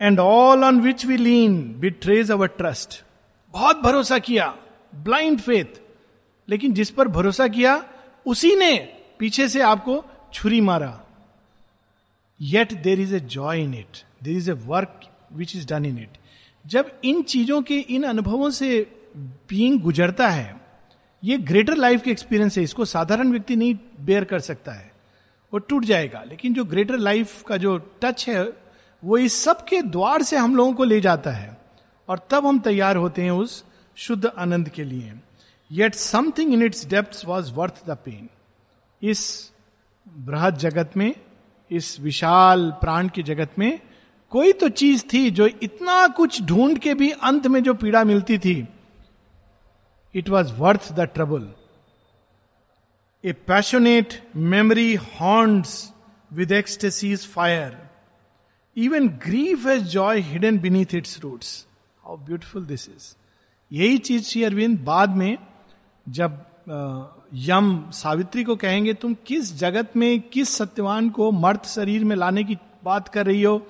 and 0.00 0.20
all 0.20 0.64
on 0.64 0.80
which 0.80 1.06
we 1.06 1.16
lean 1.16 1.74
betrays 1.78 2.30
our 2.30 2.46
trust 2.46 3.02
बहुत 3.50 3.80
भरोसा 3.80 4.18
किया। 4.18 4.56
ब्लाइंड 4.94 5.40
फेथ 5.40 5.80
लेकिन 6.48 6.72
जिस 6.72 6.90
पर 6.90 7.08
भरोसा 7.08 7.48
किया, 7.48 7.84
उसी 8.26 8.56
ने 8.56 8.94
पीछे 9.18 9.48
से 9.48 9.60
आपको 9.60 10.04
छुरी 10.32 10.60
मारा। 10.60 11.00
Yet 12.42 12.72
there 12.72 13.00
is 13.00 13.14
a 13.14 13.20
joy 13.20 13.62
in 13.62 13.74
it 13.74 14.04
there 14.22 14.36
is 14.36 14.50
a 14.50 14.54
work 14.54 15.00
which 15.32 15.56
is 15.56 15.66
done 15.66 15.84
in 15.84 15.98
it 15.98 16.18
जब 16.66 17.00
इन 17.04 17.22
चीज़ों 17.22 17.62
के, 17.62 17.78
इन 17.78 18.02
अनुभवों 18.02 18.50
से 18.50 18.96
बीइंग 19.16 19.80
गुजरता 19.80 20.28
है, 20.28 20.60
ये 21.24 21.38
ग्रेटर 21.38 21.76
लाइफ 21.76 22.02
के 22.02 22.10
एक्सपीरियंस 22.10 22.58
है, 22.58 22.64
इसको 22.64 22.84
साधारण 22.84 23.30
व्यक्ति 23.32 23.56
नहीं 23.56 23.78
बेयर 24.00 24.24
कर 24.24 24.40
सकता 24.40 24.72
है। 24.72 24.92
वो 25.52 25.58
टूट 25.58 25.84
जाएगा। 25.84 26.22
लेकिन 26.22 26.54
जो 26.54 26.64
ग्रेटर 26.64 26.96
लाइफ 26.96 27.42
का 27.42 27.56
जो 27.56 27.78
टच 27.78 28.28
है, 28.28 28.52
वो 29.04 29.18
इस 29.18 29.44
सब 29.44 29.64
के 29.64 29.82
द्वार 29.82 30.22
से 30.22 30.36
हम 30.36 30.56
लोगों 30.56 30.72
को 30.72 30.84
ले 30.84 31.00
जाता 31.00 31.30
है। 31.30 31.58
और 32.08 32.28
तब 32.30 32.46
हम 32.46 32.58
तैयार 32.58 32.96
होते 32.96 33.22
हैं 33.22 33.30
उस 33.30 33.64
शुद्ध 33.96 34.26
आनंद 34.26 34.68
के 34.68 34.84
लिए। 34.84 35.14
Yet 35.72 35.94
something 35.94 36.54
in 36.54 36.62
its 36.62 36.86
depth 36.86 37.22
was 37.24 37.52
worth 37.52 37.86
the 37.86 37.90
pain 37.90 38.28
इस 39.02 39.52
बृहद 40.18 40.56
जगत 40.56 40.90
में 40.96 41.14
इस 41.72 41.98
विशाल 42.00 42.70
प्राण 42.80 43.08
के 43.08 43.22
जगत 43.22 43.58
में, 43.58 43.80
कोई 44.32 44.52
तो 44.52 44.68
चीज़ 44.70 45.04
थी 45.12 45.30
जो 45.30 45.46
इतना 45.62 46.06
कुछ 46.16 46.40
ढूंढ 46.42 46.78
के 46.78 46.94
भी 46.94 47.10
अंत 47.22 47.46
में 47.46 47.62
जो 47.62 47.74
पीड़ा 47.74 48.04
मिलती 48.04 48.38
थी। 48.38 48.56
It 50.14 50.28
was 50.28 50.52
worth 50.52 50.92
the 50.92 51.08
trouble 51.14 51.48
a 53.24 53.32
passionate 53.46 54.20
memory 54.36 54.94
haunts 54.94 55.72
with 56.30 56.52
ecstasies 56.52 57.26
fire 57.28 57.76
even 58.76 59.08
grief 59.24 59.66
as 59.66 59.82
joy 59.90 60.20
hidden 60.22 60.58
beneath 60.58 60.94
its 60.94 61.18
roots 61.22 61.54
how 62.04 62.16
beautiful 62.26 62.64
this 62.66 62.88
is 62.88 63.14
यही 63.70 63.98
चीज़ 63.98 64.22
श्री 64.24 64.42
अरविंद 64.44 64.78
बाद 64.84 65.16
में, 65.16 65.38
जब 66.06 66.44
यम 67.34 67.84
सावित्री 67.90 68.44
को 68.44 68.56
कहेंगे, 68.56 68.94
तुम 68.94 69.16
किस 69.26 69.58
जगत 69.58 69.96
में, 69.96 70.20
किस 70.20 70.56
सत्यवान 70.56 71.10
को 71.10 71.32
मर्त 71.32 71.66
शरीर 71.66 72.04
में 72.04 72.16
लाने 72.16 72.44
की 72.44 72.58
बात 72.84 73.08
कर 73.08 73.26
रही 73.26 73.42
हो? 73.42 73.66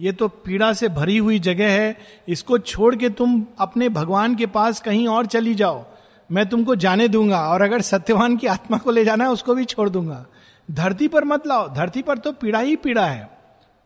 ये 0.00 0.12
तो 0.12 0.28
पीड़ा 0.28 0.72
से 0.72 0.88
भरी 0.88 1.18
हुई 1.18 1.38
जगह 1.38 1.68
है। 1.68 1.98
इसको 2.28 2.58
छोड़ 2.58 2.96
के 2.96 3.10
तुम 3.10 3.46
अपने 3.58 3.88
भगवान 3.88 4.34
के 4.34 4.46
पास 4.46 4.80
कहीं 4.80 5.08
और 5.08 5.26
चली 5.26 5.54
जाओ। 5.54 5.84
मैं 6.32 6.48
तुमको 6.48 6.76
जाने 6.76 7.08
दूँगा 7.08 7.48
और 7.48 7.62
अगर 7.62 7.80
सत्यवान 7.80 8.36
की 8.36 8.46
आत्मा 8.46 8.78
को 8.78 8.90
ले 8.90 9.04
जाना 9.04 9.24
है, 9.24 9.30
उसको 9.30 9.54
भी 9.54 9.64
छोड़ 9.64 9.88
दूँगा। 9.88 10.26
धरती 10.70 11.08
पर 11.08 11.24
मत 11.24 11.46
लाओ। 11.46 11.74
धरती 11.74 12.02
पर 12.02 12.18
तो 12.18 12.32
पीड़ा 12.32 12.58
ही 12.58 12.76
पीड़ा 12.76 13.06
है। 13.06 13.38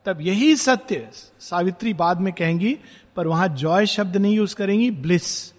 तब 0.06 0.18
यही 0.20 0.56
सत्य 0.56 1.08
सावित्री 1.40 1.94
बाद 1.94 2.20
में 2.20 2.32
कहेंगी, 2.32 2.78
पर 3.16 3.26
वहाँ 3.26 3.48
जॉय 3.48 3.86
शब्द 3.86 4.16
नहीं 4.16 4.36
यूज़ 4.36 4.54
करेंगी, 4.54 4.90
bliss. 4.90 5.52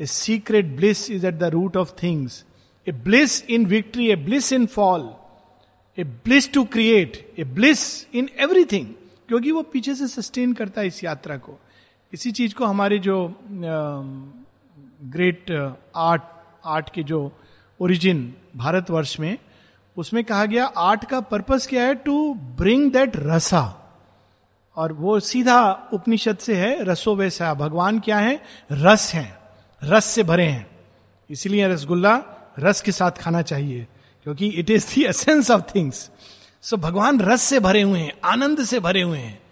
A 0.00 0.06
secret 0.06 0.76
bliss 0.76 1.10
is 1.10 1.26
at 1.26 1.34
the 1.34 1.44
root 1.44 1.76
of 1.76 1.92
things. 2.02 2.44
A 2.88 2.92
bliss 2.92 3.44
in 3.44 3.66
victory 3.66 4.10
a 4.10 4.16
bliss 4.16 4.52
in 4.52 4.66
fall 4.66 5.08
a 5.98 6.04
bliss 6.04 6.52
to 6.52 6.64
create 6.64 7.34
a 7.38 7.44
bliss 7.44 8.06
in 8.14 8.28
everything 8.40 8.86
क्योंकि 9.28 9.50
वो 9.50 9.62
पीछे 9.62 9.94
से 9.94 10.08
सस्टेन 10.08 10.52
करता 10.52 10.80
है 10.80 10.86
इस 10.86 11.04
यात्रा 11.04 11.36
को। 11.36 11.58
इसी 12.12 12.32
चीज़ 12.32 12.54
को 12.54 12.64
हमारे 12.64 12.98
जो 12.98 13.16
ग्रेट 15.04 15.50
आर्ट 15.96 16.22
आर्ट 16.64 16.90
के 16.94 17.02
जो 17.02 17.32
ओरिजिन 17.80 18.34
भारतवर्ष 18.56 19.18
में, 19.20 19.38
उसमें 19.96 20.22
कहा 20.24 20.44
गया 20.44 20.66
आर्ट 20.66 21.04
का 21.04 21.20
पर्पस 21.20 21.66
क्या 21.66 21.82
है? 21.82 21.94
टू 21.94 22.34
ब्रिंग 22.34 22.92
दैट 22.92 23.12
रसा 23.16 23.62
और 24.76 24.92
वो 24.92 25.20
सीधा 25.20 25.88
उपनिषद 25.92 26.38
से 26.38 26.56
है, 26.56 26.84
रसो 26.84 27.14
वैसा। 27.16 27.52
भगवान 27.54 28.00
क्या 28.00 28.18
है? 28.18 28.42
रस 28.72 29.12
है। 29.14 29.38
रस 29.84 30.04
से 30.04 30.22
भरे 30.22 30.44
हैं। 30.44 30.66
इसीलिए 31.30 31.68
रसगुल्ला 31.68 32.16
रस 32.58 32.80
के 32.80 32.92
साथ 32.92 33.10
खाना 33.10 33.42
चाहिए, 33.42 33.86
क्योंकि 34.22 34.48
it 34.48 34.70
is 34.70 34.94
the 34.94 35.04
essence 35.04 35.50
of 35.50 35.62
things 35.74 36.10
so 36.62 36.76
भगवान 36.76 37.20
रस 37.20 37.42
से 37.42 37.60
भरे 37.60 37.82
हुए 37.82 38.00
हैं, 38.00 38.12
आनंद 38.24 38.64
से 38.64 38.80
भरे 38.80 39.02
हुए 39.02 39.18
हैं। 39.18 39.42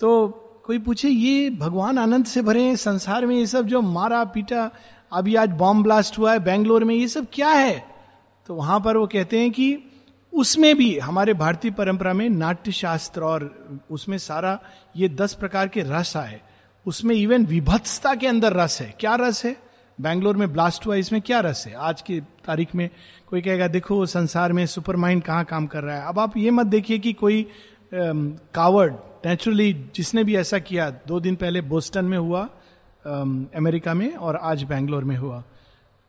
तो 0.00 0.28
कोई 0.66 0.78
पूछे, 0.78 1.08
ये 1.08 1.50
भगवान 1.50 1.98
आनंद 1.98 2.24
से 2.26 2.42
भरे 2.42 2.62
हैं, 2.62 2.76
संसार 2.76 3.26
में 3.26 3.36
ये 3.36 3.46
सब 3.46 3.66
जो 3.66 3.80
मारा, 3.80 4.24
पीटा, 4.24 4.70
अभी 5.12 5.34
आज 5.34 5.48
बॉम्ब 5.48 5.82
ब्लास्ट 5.82 6.18
हुआ 6.18 6.32
है 6.32 6.38
बैंगलोर 6.38 6.84
में 6.84 6.94
ये 6.94 7.08
सब 7.08 7.26
क्या 7.32 7.48
है? 7.48 7.86
तो 8.46 8.54
वहाँ 8.54 8.80
पर 8.80 8.96
वो 8.96 9.06
कहते 9.06 9.40
हैं 9.40 9.50
कि, 9.50 9.78
उसमें 10.32 10.76
भी, 10.76 10.98
हमारे 10.98 11.34
भारतीय 11.34 11.70
परंपरा 11.70 12.12
में 12.12 12.28
नाट्य 12.28 12.72
शास्त्र 12.72 13.22
और 13.22 13.68
उसमें 13.90 14.18
सारा 14.18 14.60
ये 14.96 15.08
दस 15.08 15.34
प्रकार 15.34 15.68
के 15.68 15.82
रस 15.82 16.16
आए। 16.16 16.40
उसमें 16.86 17.14
इवन 17.14 17.46
विभत्सता 17.46 18.14
के 18.14 18.26
अंदर 18.26 18.52
रस 18.52 18.80
है। 18.80 18.94
क्या 19.00 19.14
रस 19.14 19.44
है? 19.44 19.56
बैंगलोर 19.98 20.36
में 20.36 20.52
ब्लास्ट 20.52 20.86
हुआ, 20.86 20.94
इसमें 20.94 21.20
क्या 21.20 21.40
रस 21.40 21.64
है? 21.66 21.74
आज 21.74 22.02
की 22.02 22.20
तारीख 22.20 22.74
में 22.74 22.88
कोई 23.26 23.40
कहेगा, 23.40 23.68
देखो, 23.68 24.04
संसार 24.06 24.52
में 24.52 24.64
सुपर 24.66 24.96
माइंड 24.96 25.22
कहाँ 25.22 25.44
काम 25.44 25.66
कर 25.66 25.82
रहा 25.82 25.96
है? 25.96 26.06
अब 26.08 26.18
आप 26.18 26.36
ये 26.36 26.50
मत 26.50 26.66
देखिए 26.66 26.98
कि 26.98 27.12
कोई 27.12 27.46
कावर्ड 27.92 28.94
नेचुरली 29.26 29.72
जिसने 29.94 30.24
भी 30.24 30.36
ऐसा 30.36 30.58
किया, 30.58 30.90
दो 30.90 31.20
दिन 31.20 31.36
पहले 31.36 31.60
बोस्टन 31.60 32.04
में 32.04 32.18
हुआ 32.18 32.48
अमेरिका 33.04 33.94
में 33.94 34.14
और 34.14 34.36
आज 34.36 34.62
बैंगलोर 34.62 35.04
में 35.04 35.16
हुआ। 35.16 35.42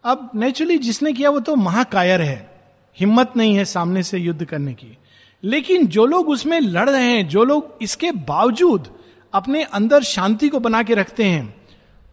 अब 0.04 0.30
नेचुरली 0.36 0.78
जिसने 0.78 1.14
किया, 1.14 1.30
वो 1.30 1.40
तो 1.40 1.56
महाकायर 1.56 2.22
है। 2.22 2.50
हिम्मत 2.98 3.34
नहीं 3.38 3.56
है 3.56 3.66
सामने 3.66 4.04
से 4.04 4.18
युद्ध 4.18 4.46
करने 4.46 4.74
की। 4.74 4.98
लेकिन 5.44 5.88
जो 5.88 6.06
लोग 6.06 6.30
उसमें 6.30 6.60
लड़ 6.60 6.90
रहे 6.90 7.04
हैं, 7.04 7.28
जो 7.28 7.44
लोग 7.44 7.78
इसके 7.82 8.12
बावजूद 8.12 8.88
अपने 9.34 9.64
अंदर 9.64 10.04
शांति 10.04 10.50
को 10.50 10.60
बना 10.60 10.84
के 10.84 10.94
रखते 10.94 11.24
हैं 11.24 11.56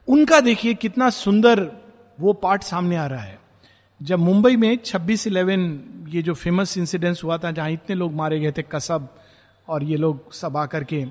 उनका 0.08 0.40
देखिए 0.40 0.74
कितना 0.74 1.10
सुंदर 1.10 1.70
वो 2.20 2.32
पार्ट 2.32 2.62
सामने 2.62 2.96
आ 2.96 3.06
रहा 3.06 3.20
है। 3.20 3.38
जब 4.02 4.18
मुंबई 4.18 4.56
में 4.56 4.78
26 4.84 5.26
इलेवन 5.26 5.80
ये 6.08 6.22
जो 6.22 6.34
फ़ेमस 6.34 6.78
इंसिडेंस 6.78 7.20
हुआ 7.24 7.38
था, 7.38 7.50
जहाँ 7.50 7.70
इतने 7.70 7.96
लोग 7.96 8.12
मारे 8.12 8.40
गए 8.40 8.52
थे, 8.52 8.62
कसब 8.62 9.08
और 9.68 9.84
ये 9.84 9.96
लोग 9.96 10.32
सब 10.32 10.56
आकर 10.56 10.84
के, 10.84 11.04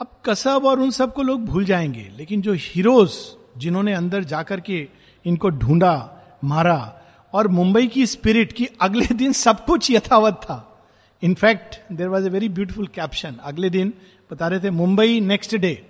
अब 0.00 0.10
कसब 0.24 0.64
और 0.64 0.80
उन 0.80 0.90
सबको 0.90 1.22
लोग 1.22 1.44
भूल 1.44 1.64
जाएँगे, 1.64 2.12
लेकिन 2.16 2.42
जो 2.42 2.52
हीरोज 2.52 3.12
जिन्होंने 3.58 3.94
अंदर 3.94 4.24
जाकर 4.24 4.60
के 4.60 4.88
इनको 5.26 5.50
ढूंढा, 5.50 6.20
मारा, 6.44 7.00
और 7.32 7.48
मुंबई 7.48 7.86
की 7.86 8.06
स्पिरिट 8.06 8.52
की 8.52 8.68
अगले 8.80 9.06
दिन 9.14 9.32
सब 9.32 9.64
कुछ 9.64 9.90
यथावत 9.90 10.34
था। 10.34 10.86
In fact 11.22 11.92
there 11.92 12.08
was 12.08 12.26
a 12.26 12.28
very 12.28 12.48
beautiful 12.48 12.86
caption 12.86 13.36
अगले 13.42 13.70
दिन 13.70 13.92
बता 14.32 14.48
रहे 14.48 14.60
थे, 14.60 14.70
मुंबई 14.70 15.20
नेक्स्ट 15.20 15.56
डे 15.56 15.87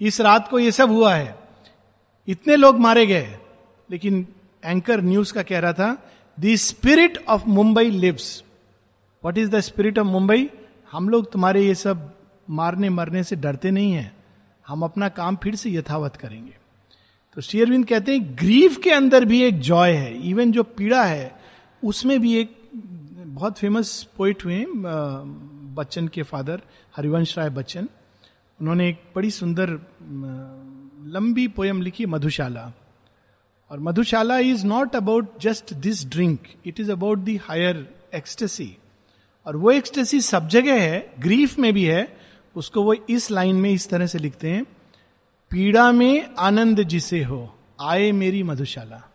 इस 0.00 0.20
रात 0.20 0.48
को 0.48 0.58
ये 0.58 0.72
सब 0.72 0.90
हुआ 0.90 1.14
है। 1.14 1.38
इतने 2.28 2.56
लोग 2.56 2.78
मारे 2.78 3.06
गए। 3.06 3.38
लेकिन 3.90 4.26
एंकर 4.64 5.00
न्यूज़ 5.00 5.32
का 5.32 5.42
कह 5.42 5.58
रहा 5.58 5.72
था, 5.72 6.10
the 6.40 6.54
spirit 6.54 7.24
of 7.28 7.46
Mumbai 7.46 7.90
lives. 7.90 8.44
What 9.24 9.38
is 9.38 9.50
the 9.50 9.60
spirit 9.60 9.98
of 9.98 10.06
Mumbai? 10.06 10.50
हम 10.92 11.08
लोग 11.08 11.32
तुम्हारे 11.32 11.66
ये 11.66 11.74
सब 11.74 12.14
मारने 12.50 12.88
मरने 12.88 13.22
से 13.22 13.36
डरते 13.36 13.70
नहीं 13.70 13.92
हैं। 13.92 14.16
हम 14.66 14.82
अपना 14.82 15.08
काम 15.08 15.36
फिर 15.36 15.54
से 15.54 15.70
यथावत 15.70 16.16
करेंगे। 16.16 16.56
तो 17.34 17.40
शेयरविंद 17.40 17.86
कहते 17.86 18.12
हैं, 18.12 18.36
ग्रीफ 18.36 18.76
के 18.76 18.90
अंदर 18.90 19.24
भी 19.24 19.42
एक 19.42 19.60
जॉय 19.60 19.92
है। 19.92 20.28
इवन 20.28 20.52
जो 20.52 20.62
पीड़ा 20.62 21.04
है, 21.04 21.40
उसमें 21.84 22.20
भी 22.20 22.38
एक 22.38 22.70
बहुत 23.26 23.58
फ़ेमस 23.58 24.08
पोइट 24.16 24.44
हुए 24.44 24.66
बच्चन 25.74 26.08
के 26.08 26.22
फादर 26.22 26.62
हरिवंश 26.96 27.38
राय 27.38 27.50
बच्चन। 27.50 27.88
उन्होंने 28.60 28.88
एक 28.88 29.02
बड़ी 29.16 29.30
सुंदर 29.30 29.70
लंबी 31.06 31.48
पोयम 31.48 31.82
लिखी, 31.82 32.06
मधुशाला। 32.06 32.72
और 33.70 33.80
Madhushala 33.80 34.38
is 34.38 34.66
not 34.66 34.96
about 34.96 35.40
just 35.40 35.74
this 35.74 36.06
drink 36.06 36.40
it 36.66 36.80
is 36.80 36.92
about 36.92 37.18
the 37.18 37.36
higher 37.36 37.94
ecstasy 38.14 38.76
और 39.46 39.56
वो 39.56 39.70
एक्सटेसी 39.70 40.20
सब 40.20 40.48
जगह 40.48 40.82
है 40.82 41.12
ग्रीफ 41.18 41.58
में 41.58 41.72
भी 41.72 41.84
है, 41.84 42.16
उसको 42.56 42.82
वो 42.82 42.92
इस 42.92 43.30
लाइन 43.30 43.56
में 43.56 43.70
इस 43.70 43.90
तरह 43.90 44.06
से 44.06 44.18
लिखते 44.18 44.50
हैं, 44.50 44.64
पीड़ा 45.50 45.92
में 45.92 46.34
आनंद 46.38 46.82
जिसे 46.82 47.24
हो, 47.24 47.58
आए 47.80 48.12
मेरी 48.12 48.42
मधुशाला। 48.42 49.10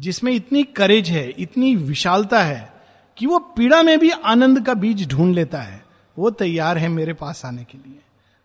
जिसमें 0.00 0.32
इतनी 0.32 0.64
करेज 0.64 1.10
है, 1.10 1.30
इतनी 1.30 1.76
विशालता 1.76 2.42
है, 2.42 2.72
कि 3.16 3.26
वो 3.26 3.38
पीड़ा 3.38 3.82
में 3.82 3.98
भी 3.98 4.10
आनंद 4.10 4.66
का 4.66 4.74
बीज 4.74 5.08
ढूंढ 5.08 5.34
लेता 5.34 5.58
है। 5.58 5.84
वो 6.18 6.30
तैयार 6.30 6.78
है 6.78 6.88
मेरे 6.88 7.12
पास 7.12 7.44
आने 7.44 7.64
के 7.64 7.78
लिए। 7.78 8.00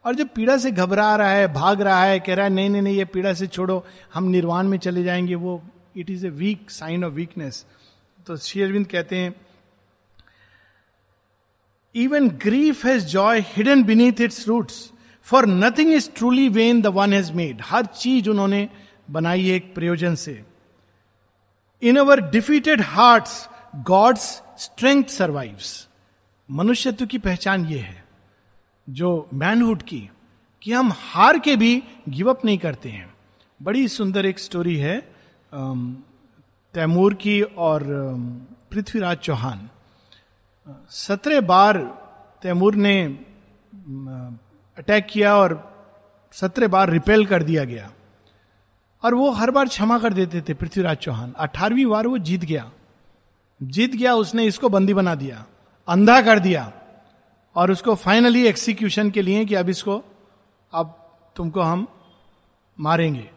और 0.05 0.15
जब 0.15 0.29
पीड़ा 0.29 0.57
से 0.57 0.72
घबरा 0.72 1.15
रहा 1.15 1.29
है, 1.29 1.53
भाग 1.53 1.81
रहा 1.81 2.03
है, 2.03 2.19
कह 2.19 2.36
रहा 2.36 2.45
है, 2.45 2.51
नहीं 2.51 2.69
नहीं 2.69 2.81
नहीं, 2.81 2.98
ये 2.98 3.05
पीड़ा 3.05 3.33
से 3.33 3.48
छोड़ो, 3.48 3.86
हम 4.13 4.24
निर्वाण 4.24 4.67
में 4.67 4.77
चले 4.77 5.03
जाएँगे, 5.03 5.36
वो 5.36 5.63
it 5.98 6.10
is 6.10 6.25
a 6.27 6.29
weak 6.29 6.72
sign 6.72 7.03
of 7.03 7.13
weakness 7.13 7.65
तो 8.27 8.38
शेयरविंद 8.38 8.88
कहते 8.88 9.15
हैं 9.15 9.36
even 11.95 12.29
grief 12.29 12.86
has 12.86 13.05
joy 13.05 13.39
hidden 13.48 13.83
beneath 13.83 14.22
its 14.22 14.48
roots 14.48 14.91
for 15.24 15.45
nothing 15.48 15.93
is 15.93 16.10
truly 16.15 16.48
vain 16.50 16.81
the 16.81 16.88
one 16.88 17.13
has 17.13 17.31
made 17.33 17.62
हर 17.65 17.86
चीज़ 17.86 18.29
उन्होंने 18.29 18.69
बनाई 19.12 19.50
एक 19.51 19.74
प्रयोजन 19.75 20.15
से। 20.15 20.43
In 21.81 21.98
our 21.98 22.22
defeated 22.29 22.81
heart 22.81 23.27
God's 23.75 24.41
strength 24.57 25.03
survives 25.03 25.88
मनुष्यत्व 26.50 27.05
की 27.05 27.17
पहचान 27.17 27.65
ये 27.65 27.79
है। 27.79 28.02
जो 28.88 29.30
मैनहुड 29.34 29.82
की, 29.82 30.10
कि 30.62 30.72
हम 30.74 30.92
हार 30.96 31.40
के 31.40 31.56
भी 31.56 31.84
गिव 32.10 32.30
अप 32.30 32.46
नहीं 32.46 32.58
करते 32.58 32.90
हैं। 32.90 33.13
बड़ी 33.60 33.88
सुंदर 33.88 34.25
एक 34.25 34.40
स्टोरी 34.40 34.75
है 34.78 35.00
तैमूर 36.74 37.13
की 37.13 37.42
और 37.42 37.84
पृथ्वीराज 38.72 39.18
चौहान। 39.18 39.70
सत्रह 40.90 41.42
बार 41.42 41.78
तैमूर 42.44 42.75
ने 42.75 43.04
अटैक 44.78 45.08
किया 45.10 45.36
और 45.36 45.56
सत्रह 46.34 46.68
बार 46.68 46.90
रिपेल 46.90 47.25
कर 47.25 47.44
दिया 47.44 47.63
गया। 47.63 47.92
और 49.04 49.13
वो 49.13 49.30
हर 49.32 49.52
बार 49.52 49.68
क्षमा 49.68 49.98
कर 50.00 50.13
देते 50.13 50.42
थे 50.42 50.54
पृथ्वीराज 50.54 50.98
चौहान। 50.98 51.34
अठारहवीं 51.34 51.86
बार 51.86 52.08
वो 52.08 52.18
जीत 52.20 52.42
गया। 52.42 52.72
जीत 53.62 53.96
गया, 53.96 54.13
उसने 54.16 54.46
इसको 54.46 54.70
बंदी 54.70 54.94
बना 54.94 55.16
दिया, 55.16 55.44
अंधा 55.88 56.22
कर 56.22 56.40
दिया। 56.40 56.72
और 57.55 57.72
उसको 57.72 57.95
फाइनली 57.95 58.48
एक्सिक्यूशन 58.48 59.10
के 59.10 59.22
लिए 59.22 59.45
कि 59.45 59.55
अब 59.55 59.69
इसको, 59.69 60.03
अब 60.74 61.17
तुमको 61.36 61.62
हम 61.62 61.88
मारेंगे। 62.79 63.29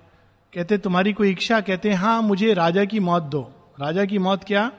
कहते, 0.54 0.78
तुम्हारी 0.78 1.12
कोई 1.12 1.30
इच्छा? 1.30 1.61
कहते 1.61 1.92
हाँ 1.92 2.23
मुझे 2.23 2.54
राजा 2.54 2.85
की 2.85 3.00
मौत 3.00 3.23
दो। 3.23 3.52
राजा 3.80 4.04
की 4.04 4.18
मौत 4.18 4.44
क्या? 4.44 4.73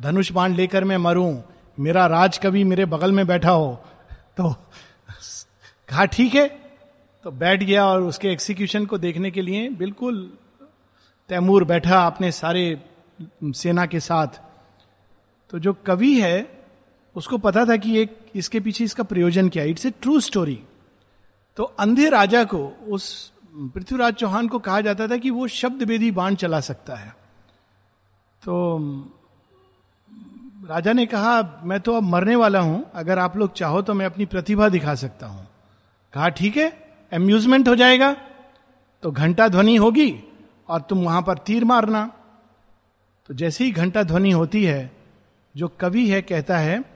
धनुष 0.00 0.32
बाण 0.32 0.52
लेकर 0.52 0.84
मैं 0.84 0.96
मरूं। 0.96 1.42
मेरा 1.80 2.06
राज 2.06 2.38
कवि 2.38 2.64
मेरे 2.64 2.84
बगल 2.84 3.12
में 3.12 3.26
बैठा 3.26 3.50
हो। 3.50 3.84
तो 4.36 4.54
कहा, 5.88 6.04
ठीक 6.04 6.34
है। 6.34 6.48
तो 7.24 7.30
बैठ 7.30 7.62
गया 7.62 7.86
और 7.86 8.02
उसके 8.02 8.28
एक्सिक्यूशन 8.28 8.86
को 8.86 8.98
देखने 8.98 9.30
के 9.30 9.42
लिए 9.42 9.68
बिल्कुल 9.68 10.38
तैमूर 11.28 11.64
बैठा 11.64 12.06
अपने 12.06 12.32
सारे 12.32 12.84
सेना 13.44 13.86
के 13.86 14.00
साथ। 14.00 14.26
तो 15.50 15.58
जो 15.58 15.72
कवि 15.72 16.20
है 16.20 16.61
उसको 17.16 17.38
पता 17.38 17.64
था 17.64 17.76
कि 17.76 17.98
एक 17.98 18.16
इसके 18.34 18.60
पीछे 18.60 18.84
इसका 18.84 19.02
प्रयोजन 19.02 19.48
क्या 19.48 19.64
इट्स 19.64 19.86
ए 19.86 19.90
ट्रू 20.00 20.18
स्टोरी 20.20 20.58
तो 21.56 21.64
अंधे 21.64 22.08
राजा 22.10 22.42
को, 22.44 22.66
उस 22.88 23.32
पृथ्वीराज 23.74 24.14
चौहान 24.14 24.46
को 24.48 24.58
कहा 24.58 24.80
जाता 24.80 25.08
था 25.08 25.16
कि 25.16 25.30
वो 25.30 25.46
शब्द 25.48 25.82
वेदी 25.82 26.10
बाण 26.10 26.34
चला 26.34 26.60
सकता 26.60 26.94
है। 26.94 27.14
तो 28.42 28.78
राजा 30.68 30.92
ने 30.92 31.04
कहा, 31.06 31.60
मैं 31.64 31.80
तो 31.80 31.94
अब 31.94 32.02
मरने 32.02 32.36
वाला 32.36 32.60
हूँ। 32.60 32.84
अगर 32.94 33.18
आप 33.18 33.36
लोग 33.36 33.52
चाहो 33.52 33.82
तो 33.82 33.94
मैं 33.94 34.06
अपनी 34.06 34.26
प्रतिभा 34.26 34.68
दिखा 34.68 34.94
सकता 34.94 35.26
हूँ। 35.26 35.46
कहा, 36.12 36.28
ठीक 36.28 36.56
है 36.56 36.72
एम्यूजमेंट 37.12 37.68
हो 37.68 37.74
जाएगा। 37.76 38.12
तो 39.02 39.10
घंटा 39.10 39.48
ध्वनि 39.48 39.76
होगी 39.76 40.12
और 40.68 40.80
तुम 40.80 41.04
वहाँ 41.04 41.22
पर 41.22 41.38
तीर 41.38 41.64
मारना। 41.64 42.06
तो 43.28 43.34
जैसे 43.34 43.64
ही 43.64 43.70
घंटा 43.72 44.02
ध्वनि 44.02 44.30
होती 44.30 44.64
है, 44.64 44.90
जो 45.54 45.68
कवि 45.80 46.08
है, 46.08 46.22
कहता 46.22 46.58
है 46.58 46.91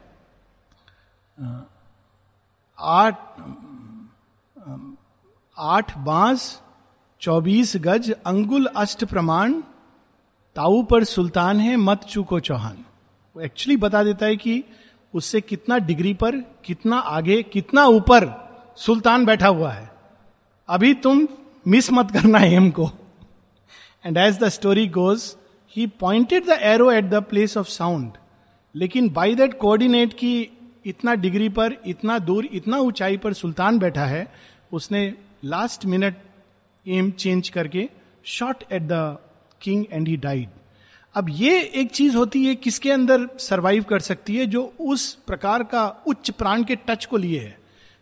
आठ 1.38 3.14
आठ 5.58 5.98
बाँस, 5.98 6.60
चौबीस 7.20 7.72
गज, 7.76 8.10
अंगुल 8.26 8.66
अष्ट 8.66 9.04
प्रमाण, 9.04 9.52
ताऊ 10.56 10.82
पर 10.82 11.04
सुल्तान 11.04 11.60
है, 11.60 11.76
मत 11.76 12.04
चूको 12.04 12.40
चौहान। 12.40 12.84
वो 13.36 13.42
एक्चुअली 13.42 13.76
बता 13.76 14.04
देता 14.04 14.26
है 14.26 14.36
कि 14.36 14.64
उससे 15.14 15.40
कितना 15.40 15.78
डिग्री 15.78 16.14
पर, 16.14 16.36
कितना 16.64 16.98
आगे, 16.98 17.42
कितना 17.42 17.86
ऊपर 17.86 18.28
सुल्तान 18.76 19.24
बैठा 19.24 19.48
हुआ 19.48 19.72
है। 19.72 19.90
अभी 20.68 20.94
तुम 20.94 21.28
मिस 21.66 21.92
मत 21.92 22.10
करना 22.10 22.38
एम 22.38 22.70
को 22.70 22.90
and 24.06 24.16
as 24.16 24.38
the 24.38 24.48
story 24.48 24.86
goes 24.88 25.36
he 25.76 25.86
pointed 25.86 26.46
the 26.46 26.50
arrow 26.50 26.90
at 26.92 27.04
the 27.04 27.14
place 27.14 27.56
of 27.56 27.68
sound 27.68 28.12
लेकिन 28.74 29.08
बाई 29.10 29.34
दैट 29.34 29.58
कोऑर्डिनेट 29.58 30.12
की 30.12 30.55
इतना 30.86 31.14
डिग्री 31.14 31.48
पर, 31.48 31.76
इतना 31.86 32.18
दूर, 32.20 32.48
इतना 32.52 32.78
ऊंचाई 32.78 33.16
पर 33.16 33.32
सुल्तान 33.32 33.78
बैठा 33.78 34.04
है, 34.04 34.26
उसने 34.72 35.12
लास्ट 35.44 35.86
मिनट 35.86 36.16
एम 36.86 37.10
चेंज 37.10 37.48
करके 37.48 37.88
shot 38.26 38.64
at 38.72 38.82
the 38.82 39.18
king 39.60 39.84
and 39.92 40.08
he 40.08 40.16
died 40.16 40.48
अब 41.14 41.26
ये 41.30 41.60
एक 41.60 41.90
चीज़ 41.90 42.16
होती 42.16 42.44
है, 42.44 42.54
किसके 42.54 42.90
अंदर 42.90 43.28
सरवाइव 43.38 43.82
कर 43.82 44.00
सकती 44.00 44.36
है, 44.36 44.46
जो 44.46 44.62
उस 44.80 45.12
प्रकार 45.26 45.62
का 45.64 45.86
उच्च 46.06 46.30
प्राण 46.30 46.64
के 46.64 46.76
टच 46.88 47.04
को 47.04 47.16
लिए 47.16 47.40
है। 47.40 47.56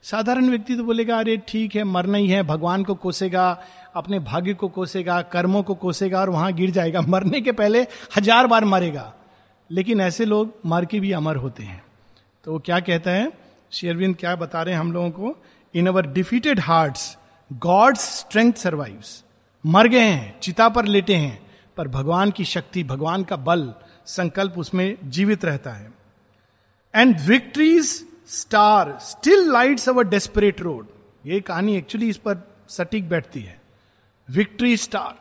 साधारण 0.04 0.48
व्यक्ति 0.50 0.76
तो 0.76 0.84
बोलेगा, 0.84 1.18
अरे 1.18 1.36
ठीक 1.48 1.74
है, 1.76 1.84
मरना 1.84 2.18
ही 2.18 2.28
है, 2.28 2.42
भगवान 2.42 2.84
को 2.84 2.94
कोसेगा, 2.94 3.46
अपने 3.94 4.18
भाग्य 4.18 4.54
को 4.54 4.68
कोसेगा, 4.68 5.20
कर्मों 5.22 5.62
को 5.62 5.74
कोसेगा 5.74 6.20
और 6.20 6.30
वहाँ 6.30 6.52
गिर 6.52 6.70
जाएगा। 6.70 7.00
मरने 7.00 7.40
के 7.40 7.52
पहले 7.52 7.82
हज़ार 8.16 8.46
बार 8.46 8.64
मरेगा, 8.64 9.12
लेकिन 9.70 10.00
ऐसे 10.00 10.24
लोग 10.24 10.54
मर 10.66 10.84
के 10.84 11.00
भी 11.00 11.12
अमर 11.12 11.36
होते 11.36 11.62
हैं। 11.62 11.82
तो 12.44 12.52
वो 12.52 12.58
क्या 12.58 12.80
कहता 12.80 13.10
है? 13.10 13.32
शेरविंद 13.72 14.16
क्या 14.16 14.36
बता 14.36 14.62
रहे 14.62 14.74
हैं 14.74 14.80
हम 14.80 14.92
लोगों 14.92 15.10
को? 15.10 15.36
In 15.74 15.86
our 15.86 16.06
defeated 16.06 16.60
hearts 16.60 17.16
God's 17.52 18.00
strength 18.00 18.52
survives 18.52 19.24
मर 19.66 19.88
गए 19.88 19.98
हैं, 19.98 20.40
चिता 20.40 20.68
पर 20.68 20.84
लेटे 20.84 21.14
हैं, 21.14 21.50
पर 21.76 21.88
भगवान 21.88 22.30
की 22.30 22.44
शक्ति, 22.44 22.84
भगवान 22.84 23.24
का 23.24 23.36
बल, 23.36 23.74
संकल्प 24.06 24.54
उसमें 24.58 24.96
जीवित 25.04 25.44
रहता 25.44 25.70
है। 25.70 25.92
And 26.94 27.20
victory's 27.20 28.06
star 28.28 28.98
still 29.00 29.52
lights 29.52 29.88
our 29.88 30.04
desperate 30.04 30.60
road 30.60 30.86
ये 31.26 31.40
कहानी 31.40 31.76
एक्चुअली 31.76 32.08
इस 32.08 32.16
पर 32.16 32.38
सटीक 32.68 33.08
बैठती 33.08 33.40
है। 33.40 33.60
विक्ट्री 34.30 34.76
स्टार 34.76 35.18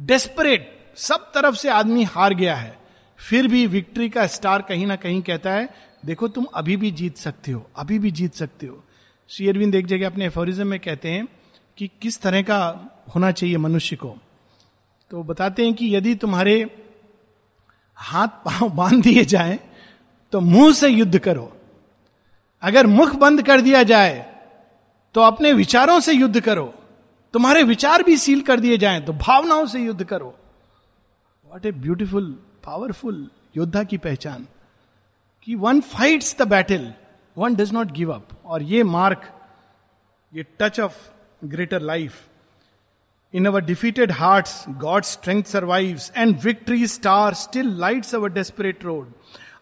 डेस्परेट 0.00 0.78
सब 0.96 1.32
तरफ़ 1.34 1.54
से 1.54 1.68
आदमी 1.68 2.04
हार 2.04 2.34
गया 2.34 2.56
है। 2.56 2.78
फिर 3.18 3.48
भी 3.48 3.66
विक्ट्री 3.66 4.08
का 4.08 4.26
स्टार 4.26 4.62
कहीं 4.62 4.86
ना 4.86 4.96
कहीं 4.96 5.22
कहता 5.22 5.52
है 5.52 5.89
देखो 6.02 6.28
तुम 6.28 6.46
अभी 6.54 6.76
भी 6.76 6.90
जीत 6.90 7.16
सकते 7.16 7.52
हो, 7.52 7.66
अभी 7.76 7.98
भी 7.98 8.10
जीत 8.10 8.34
सकते 8.34 8.66
हो। 8.66 8.82
श्री 9.30 9.48
अरविंद 9.48 9.74
एक 9.74 9.86
जगह 9.86 10.06
अपने 10.06 10.26
एफोरिज्म 10.26 10.66
में 10.66 10.78
कहते 10.80 11.10
हैं 11.10 11.26
कि 11.78 11.90
किस 12.02 12.20
तरह 12.20 12.42
का 12.42 12.58
होना 13.14 13.30
चाहिए 13.30 13.56
मनुष्य 13.56 13.96
को। 13.96 14.16
तो 15.10 15.22
बताते 15.22 15.64
हैं 15.64 15.74
कि 15.74 15.94
यदि 15.96 16.14
तुम्हारे 16.14 16.58
हाथ 17.98 18.28
पाँव 18.44 18.68
बाँध 18.70 19.02
दिए 19.02 19.24
जाए 19.24 19.58
तो 20.32 20.40
मुँह 20.40 20.72
से 20.72 20.88
युद्ध 20.88 21.18
करो। 21.18 21.52
अगर 22.62 22.86
मुख 22.86 23.14
बंद 23.16 23.42
कर 23.42 23.60
दिया 23.60 23.82
जाए 23.82 24.18
तो 25.14 25.20
अपने 25.20 25.52
विचारों 25.52 25.98
से 26.00 26.12
युद्ध 26.12 26.40
करो। 26.40 26.72
तुम्हारे 27.34 27.62
विचार 27.62 28.02
भी 28.02 28.16
सील 28.16 28.40
कर 28.40 28.60
दिए 28.60 28.78
जाएँ 28.78 29.00
तो 29.00 29.12
भावनाओं 29.12 29.66
से 29.66 29.80
युद्ध 29.80 30.04
करो। 30.04 30.34
वॉट 31.46 31.66
ए 31.66 31.72
ब्यूटिफुल 31.72 32.30
पावरफुल 32.64 33.28
योद्धा 33.56 33.82
की 33.82 33.98
पहचान। 33.98 34.46
कि 35.46 35.54
one 35.56 35.80
fights 35.80 36.36
the 36.38 36.48
battle 36.48 36.92
one 37.36 37.54
does 37.56 37.72
not 37.72 37.92
give 37.92 38.12
up 38.12 38.28
और 38.44 38.62
ये 38.62 38.82
मार्क 38.84 39.22
ये 40.32 40.44
touch 40.60 40.80
of 40.80 40.96
greater 41.44 41.80
life 41.82 42.14
in 43.34 43.46
our 43.46 43.64
defeated 43.64 44.12
heart 44.12 44.48
God 44.80 45.04
strength 45.04 45.42
survives 45.44 46.10
and 46.16 46.36
victory 46.44 46.86
star 46.86 47.34
still 47.34 47.70
lights 47.80 48.14
our 48.14 48.32
desperate 48.32 48.84
road 48.84 49.12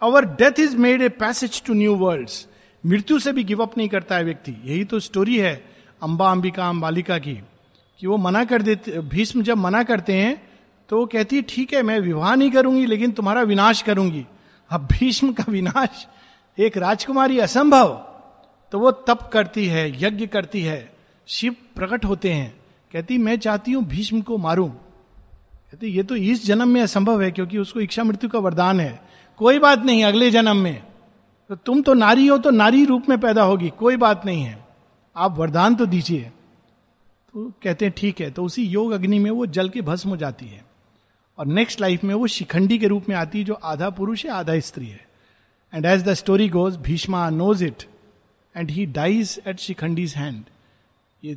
our 0.03 0.25
death 0.37 0.61
is 0.61 0.77
made 0.77 1.03
a 1.03 1.09
passage 1.19 1.63
to 1.67 1.75
new 1.75 1.95
world 1.97 2.31
मृत्यु 2.85 3.19
से 3.19 3.33
भी 3.33 3.45
give 3.45 3.63
up 3.63 3.77
नहीं 3.79 3.89
करता 3.89 4.17
है 4.17 4.25
व्यक्ति। 4.25 4.53
यही 4.65 4.85
तो 4.85 5.01
स्टोरी 5.01 5.39
है 5.39 5.55
अंबा 6.03 6.31
अंबिका 6.31 6.69
अंबालिका 6.69 7.19
की, 7.19 7.35
कि 8.01 8.07
वो 8.07 8.17
मना 8.17 8.45
कर 8.45 8.63
देते, 8.63 8.99
भीष्म 9.01 9.43
जब 9.43 9.57
मना 9.57 9.83
करते 9.83 10.13
हैं 10.13 10.37
तो 10.89 10.99
वो 10.99 11.07
कहती 11.07 11.37
है, 11.37 11.43
ठीक 11.49 11.73
है, 11.73 11.83
मैं 11.83 11.99
विवाह 12.01 12.35
नहीं 12.35 12.51
करूँगी, 12.51 12.85
लेकिन 12.87 13.11
तुम्हारा 13.13 13.43
विनाश 13.43 13.83
करूँगी। 13.83 14.25
अब 14.71 14.89
भीष्म 14.93 15.33
का 15.33 15.45
विनाश 15.49 16.07
एक 16.59 16.77
राजकुमारी 16.77 17.39
असंभव 17.39 18.05
तो 18.73 18.79
वो 18.79 18.91
तप 18.91 19.31
करती 19.33 19.67
है, 19.67 20.05
यज्ञ 20.05 20.27
करती 20.27 20.63
है, 20.63 20.93
शिव 21.27 21.57
प्रकट 21.75 22.05
होते 22.05 22.33
हैं, 22.33 22.61
कहती, 22.93 23.19
मैं 23.19 23.39
चाहती 23.39 23.73
हूँ 23.73 23.85
भीष्म 23.85 24.21
को 24.21 24.39
मारूं। 24.39 24.69
कहती, 24.69 25.87
ये 25.87 26.03
तो 26.03 26.17
इस 26.17 26.47
जन्म 26.47 26.69
में 26.69 26.83
असंभव 26.83 27.23
है, 27.23 27.31
क्योंकि 27.31 27.59
उसको 27.59 27.81
इच्छा 27.81 28.05
मृत्यु 28.05 28.31
का 28.31 28.39
वरदान 28.39 28.81
है। 28.81 29.03
कोई 29.39 29.59
बात 29.59 29.79
नहीं, 29.79 30.05
अगले 30.05 30.31
जन्म 30.31 30.57
में। 30.57 30.83
तो 31.49 31.55
तुम 31.55 31.83
तो 31.83 31.95
नारी 31.95 32.27
हो 32.27 32.39
तो 32.39 32.51
नारी 32.51 32.85
रूप 32.85 33.09
में 33.09 33.21
पैदा 33.21 33.43
होगी, 33.43 33.69
कोई 33.69 33.97
बात 33.97 34.27
नहीं 34.27 34.43
है। 34.43 34.67
आप 35.17 35.39
वरदान 35.39 35.75
तो 35.75 35.87
दीजिए। 35.87 36.23
तो 36.23 37.53
कहते 37.63 37.85
हैं, 37.85 37.95
ठीक 37.97 38.21
है। 38.21 38.31
तो 38.31 38.45
उसी 38.45 38.65
योग 38.65 38.93
अग्नि 38.93 39.19
में 39.19 39.31
वो 39.31 39.47
जल 39.47 39.69
के 39.69 39.81
भस्म 39.81 40.11
हो 40.11 40.17
जाती 40.17 40.47
है। 40.47 40.68
और 41.39 41.47
नेक्स्ट 41.47 41.81
लाइफ 41.81 42.05
में 42.05 42.15
वो 42.15 42.27
शिखंडी 42.27 42.79
के 42.79 42.87
रूप 42.87 43.09
में 43.09 43.17
आती 43.17 43.39
है 43.39 43.45
जो 43.45 43.55
आधा 43.55 43.91
पुरुष 43.91 44.25
है, 44.25 44.31
आधा 44.31 44.59
स्त्री 44.61 44.87
है। 44.87 45.07
And 45.73 45.87
as 45.87 46.03
the 46.03 46.15
story 46.15 46.49
goes 46.49 46.77
Bhishma 46.77 47.29
knows 47.31 47.65
it 47.65 47.83
and 48.55 48.71
he 48.71 48.87
dies 48.87 49.41
at 49.47 49.59
Shikhandi's 49.61 50.15
hand 50.15 50.45
ये 51.23 51.37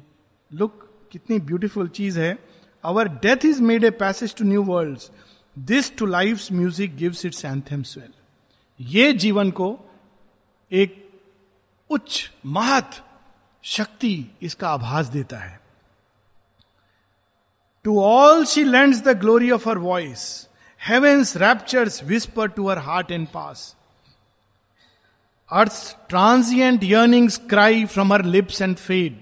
लुक 0.52 0.88
कितनी 1.12 1.40
ब्यूटिफुल 1.40 1.88
चीज़ 1.90 2.20
है। 2.20 2.38
Our 2.84 3.08
death 3.24 3.46
is 3.46 3.62
made 3.62 3.84
a 3.84 3.90
passage 3.92 4.36
to 4.36 4.46
new 4.46 4.64
world 4.64 5.00
this 5.56 5.96
to 5.98 6.06
life 6.06 6.52
music 6.52 6.96
gives 6.98 7.26
its 7.26 7.46
anthem 7.46 7.84
swell 7.84 8.12
ये 8.80 9.12
जीवन 9.14 9.52
को 9.52 9.78
एक 10.72 10.98
उच्च, 11.90 12.30
महत 12.46 13.04
शक्ति 13.64 14.26
इसका 14.42 14.70
आभास 14.70 15.08
देता 15.08 15.38
है। 15.38 15.60
To 17.84 18.02
all 18.02 18.46
she 18.46 18.64
lend 18.64 18.96
the 18.96 19.08
glory 19.08 19.52
of 19.52 19.70
her 19.70 19.78
voice 19.78 20.48
heaven's 20.88 21.38
raptures 21.38 22.04
whisper 22.04 22.48
to 22.48 22.70
her 22.70 22.78
heart 22.78 23.12
and 23.12 23.28
pass 23.28 23.76
earth 25.52 25.98
transient 26.10 26.84
yearnings 26.84 27.38
cry 27.38 27.86
from 27.86 28.14
her 28.14 28.26
lips 28.26 28.62
and 28.62 28.76
fade 28.76 29.20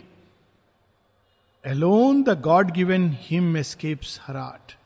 alone 1.65 2.23
the 2.23 2.41
God 2.41 2.71
given 2.71 3.17
him 3.21 3.57
escapes 3.57 4.19
her 4.23 4.37
art 4.37 4.77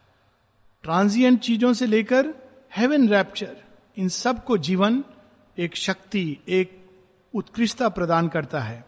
transient 0.84 1.40
चीज़ों 1.40 1.74
से 1.74 1.86
लेकर 1.86 2.34
haven 2.78 3.10
rapture 3.10 3.56
इन 3.98 4.10
सबको 4.10 4.58
जीवन 4.58 5.04
एक 5.60 5.76
शक्ति, 5.76 6.38
एक 6.48 6.86
उत्कृष्टता 7.36 7.90
प्रदान 7.90 8.28
करता 8.28 8.60
है। 8.60 8.86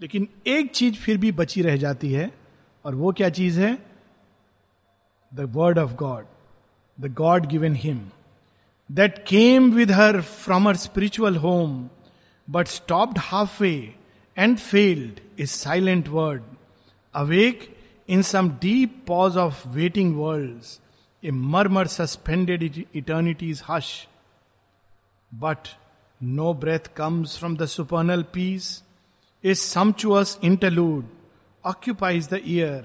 लेकिन 0.00 0.28
एक 0.46 0.70
चीज़ 0.70 0.94
फिर 0.94 1.18
भी 1.18 1.32
बची 1.32 1.62
रह 1.62 1.76
जाती 1.76 2.12
है, 2.12 2.34
और 2.84 2.94
वो 2.94 3.12
क्या 3.12 3.28
चीज़ 3.28 3.60
है? 3.60 3.85
the 5.36 5.46
Word 5.46 5.76
of 5.76 5.96
God, 5.96 6.26
the 6.98 7.08
God 7.08 7.48
given 7.48 7.74
him, 7.74 8.10
that 8.88 9.26
came 9.26 9.74
with 9.74 9.90
her 9.90 10.22
from 10.22 10.64
her 10.64 10.74
spiritual 10.74 11.34
home, 11.34 11.90
but 12.48 12.68
stopped 12.68 13.18
halfway 13.18 13.96
and 14.34 14.60
failed 14.60 15.20
is 15.36 15.50
silent 15.50 16.08
word. 16.08 16.42
Awake 17.12 17.76
in 18.06 18.22
some 18.22 18.56
deep 18.60 19.04
pause 19.04 19.36
of 19.36 19.74
waiting 19.74 20.16
worlds, 20.18 20.80
a 21.22 21.30
murmur 21.30 21.86
suspended 21.86 22.86
eternity's 22.94 23.60
hush. 23.60 24.06
But 25.32 25.74
no 26.20 26.54
breath 26.54 26.94
comes 26.94 27.36
from 27.36 27.56
the 27.56 27.68
supernal 27.68 28.22
peace, 28.24 28.82
a 29.42 29.54
sumptuous 29.54 30.38
interlude 30.40 31.06
occupies 31.64 32.28
the 32.28 32.42
ear 32.44 32.84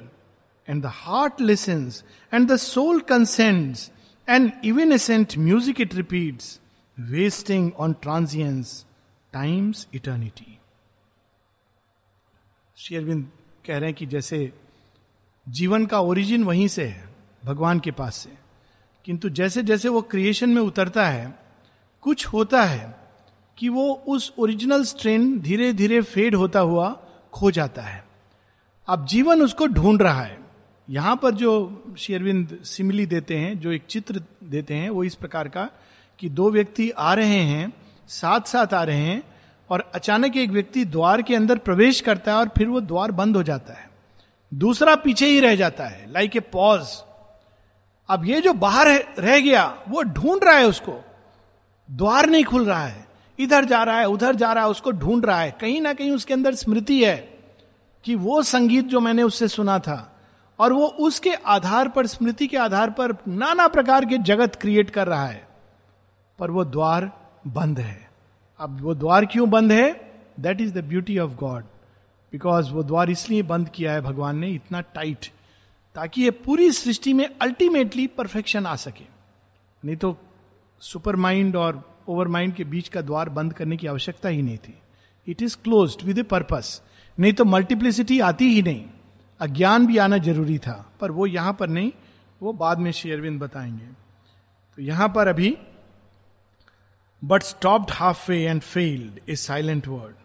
and 0.72 0.82
the 0.82 0.90
heart 0.90 1.40
listens, 1.42 2.04
and 2.32 2.48
the 2.48 2.58
soul 2.58 3.02
consents, 3.02 3.92
and 4.28 4.54
evanescent 4.64 5.36
music 5.38 5.82
it 5.82 5.94
repeats, 5.94 6.60
wasting 6.98 7.74
on 7.78 7.96
transience 7.96 8.86
time's 9.34 9.86
eternity. 9.94 10.60
शेयरविंद 12.78 13.28
कह 13.66 13.78
रहे 13.78 13.90
हैं 13.90 13.96
कि 13.96 14.06
जैसे 14.06 14.38
जीवन 15.48 15.86
का 15.86 16.00
origin 16.02 16.44
वहीं 16.44 16.68
से 16.68 16.86
है 16.86 17.10
भगवान 17.46 17.80
के 17.80 17.92
पास 17.92 18.16
से 18.16 18.38
किंतु 19.06 19.30
जैसे 19.40 19.64
जैसे 19.64 19.90
वो 19.90 20.02
क्रिएशन 20.12 20.50
में 20.50 20.62
उतरता 20.62 21.08
है 21.08 21.34
कुछ 22.04 22.26
होता 22.28 22.64
है 22.64 22.94
कि 23.58 23.70
वो 23.70 23.94
उस 24.08 24.34
ओरिजिनल 24.40 24.84
स्ट्रेन 24.84 25.40
धीरे 25.42 25.72
धीरे 25.74 26.02
फेड 26.02 26.36
होता 26.36 26.60
हुआ 26.70 26.90
खो 27.34 27.52
जाता 27.52 27.82
है 27.82 28.04
अब 28.88 29.06
जीवन 29.08 29.42
उसको 29.42 29.68
ढूंढ 29.68 30.02
रहा 30.02 30.22
है 30.22 30.41
यहाँ 30.92 31.16
पर 31.16 31.32
जो 31.32 31.96
शेरविंद 31.98 32.60
सिमिली 32.64 33.06
देते 33.06 33.38
हैं, 33.38 33.60
जो 33.60 33.72
एक 33.72 33.84
चित्र 33.90 34.22
देते 34.44 34.74
हैं, 34.74 34.90
वो 34.90 35.04
इस 35.04 35.16
प्रकार 35.16 35.48
का 35.48 35.70
कि 36.20 36.30
दो 36.30 36.52
व्यक्ति 36.52 36.90
आ 36.90 37.14
रहे 37.14 37.36
हैं 37.36 37.74
साथ 38.08 38.42
साथ 38.42 38.74
आ 38.74 38.84
रहे 38.84 38.98
हैं 38.98 39.24
और 39.70 39.92
अचानक 39.96 40.38
एक 40.38 40.50
व्यक्ति 40.50 40.86
द्वार 40.86 41.22
के 41.22 41.36
अंदर 41.36 41.58
प्रवेश 41.58 42.02
करता 42.02 42.32
है 42.32 42.38
और 42.38 42.50
फिर 42.58 42.68
वो 42.68 42.82
द्वार 42.82 43.12
बंद 43.12 43.36
हो 43.36 43.44
जाता 43.44 43.74
है। 43.74 43.90
दूसरा 44.54 44.96
पीछे 44.96 45.26
ही 45.26 45.40
रह 45.40 45.56
जाता 45.56 45.86
है 45.86 46.12
लाइक 46.12 46.36
ए 46.36 46.40
पॉज 46.40 47.04
अब 48.10 48.26
ये 48.26 48.42
जो 48.42 48.54
बाहर 48.54 48.88
रह 49.20 49.40
गया, 49.40 49.78
वो 49.90 50.04
ढूंढ 50.04 50.44
रहा 50.44 50.56
है 50.56 50.68
उसको। 50.68 51.06
द्वार 51.92 52.30
नहीं 52.30 52.44
खुल 52.44 52.66
रहा 52.66 52.86
है। 52.86 53.08
इधर 53.40 53.66
जा 53.66 53.84
रहा 53.84 54.00
है, 54.00 54.06
उधर 54.06 54.36
जा 54.36 54.54
रहा 54.54 54.64
है, 54.64 54.70
उसको 54.70 54.92
ढूंढ 54.92 55.26
रहा 55.26 55.42
है। 55.42 55.58
कहीं 55.62 55.82
ना 55.82 55.94
कहीं 55.94 56.12
उसके 56.12 56.34
अंदर 56.34 56.56
स्मृति 56.56 57.04
है 57.04 57.40
कि 58.04 58.16
वो 58.16 58.44
संगीत 58.44 58.86
जो 58.86 59.00
मैंने 59.00 59.24
उससे 59.24 59.48
सुना 59.48 59.80
था 59.80 60.11
और 60.62 60.74
वो 60.74 60.88
उसके 60.88 61.34
आधार 61.34 61.88
पर, 61.90 62.08
स्मृति 62.08 62.48
के 62.48 62.58
आधार 62.58 62.90
पर 62.90 63.12
नाना 63.28 63.68
प्रकार 63.68 64.06
के 64.06 64.18
जगत 64.18 64.56
क्रिएट 64.56 64.90
कर 64.90 65.08
रहा 65.08 65.26
है। 65.26 65.48
पर 66.40 66.52
वो 66.52 66.66
द्वार 66.66 67.12
बंद 67.48 67.80
है। 67.80 68.10
अब 68.60 68.82
वो 68.82 68.96
द्वार 68.96 69.26
क्यों 69.26 69.50
बंद 69.50 69.72
है? 69.72 70.14
That 70.40 70.62
is 70.62 70.74
the 70.74 70.84
beauty 70.84 71.18
of 71.20 71.32
God 71.32 71.64
because 72.34 72.72
वो 72.72 72.84
द्वार 72.84 73.10
इसलिए 73.10 73.42
बंद 73.44 73.70
किया 73.70 73.94
है 73.94 74.02
भगवान 74.02 74.38
ने, 74.38 74.50
इतना 74.50 74.82
टाइट 74.82 75.28
ताकि 75.96 76.22
ये 76.22 76.32
पूरी 76.32 76.72
सृष्टि 76.72 77.14
में 77.14 77.26
अल्टीमेटली 77.42 78.08
परफेक्शन 78.08 78.66
आ 78.66 78.76
सके। 78.76 79.06
नहीं 79.86 79.96
तो 79.96 80.18
सुपर 80.82 81.16
माइंड 81.16 81.56
और 81.56 81.84
ओवर 82.08 82.28
माइंड 82.28 82.54
के 82.54 82.64
बीच 82.64 82.88
का 82.88 83.02
द्वार 83.02 83.30
बंद 83.30 83.54
करने 83.54 83.78
की 83.78 83.88
आवश्यकता 83.88 84.30
ही 84.30 84.42
नहीं 84.42 84.58
थी। 84.58 84.78
It 85.28 85.42
is 85.42 85.58
close 85.64 85.98
with 86.04 86.18
a 86.18 86.24
purpose 86.24 86.82
नहीं 87.20 87.34
तो 87.34 87.46
मल्टीप्लिसिटी 87.46 88.20
आती 88.20 88.46
ही 88.46 88.62
नहीं। 88.62 88.86
अज्ञान 89.42 89.88
भी 89.88 89.98
आना 89.98 90.18
ज़रूरी 90.18 90.58
था, 90.58 90.86
पर 91.02 91.12
वो 91.12 91.26
यहाँ 91.28 91.54
पर 91.54 91.68
नहीं, 91.68 91.92
वो 92.42 92.54
बाद 92.54 92.80
में 92.80 92.92
शेयरविंद 92.92 93.40
बताएँगे। 93.42 93.88
तो 94.78 94.82
यहाँ 94.82 95.08
पर 95.10 95.28
अभी 95.28 95.58
but 97.22 97.44
stop 97.44 97.88
half 97.92 98.32
way 98.32 98.42
and 98.44 98.62
failed 98.62 99.20
a 99.30 99.36
silent 99.36 99.88
word 99.88 100.16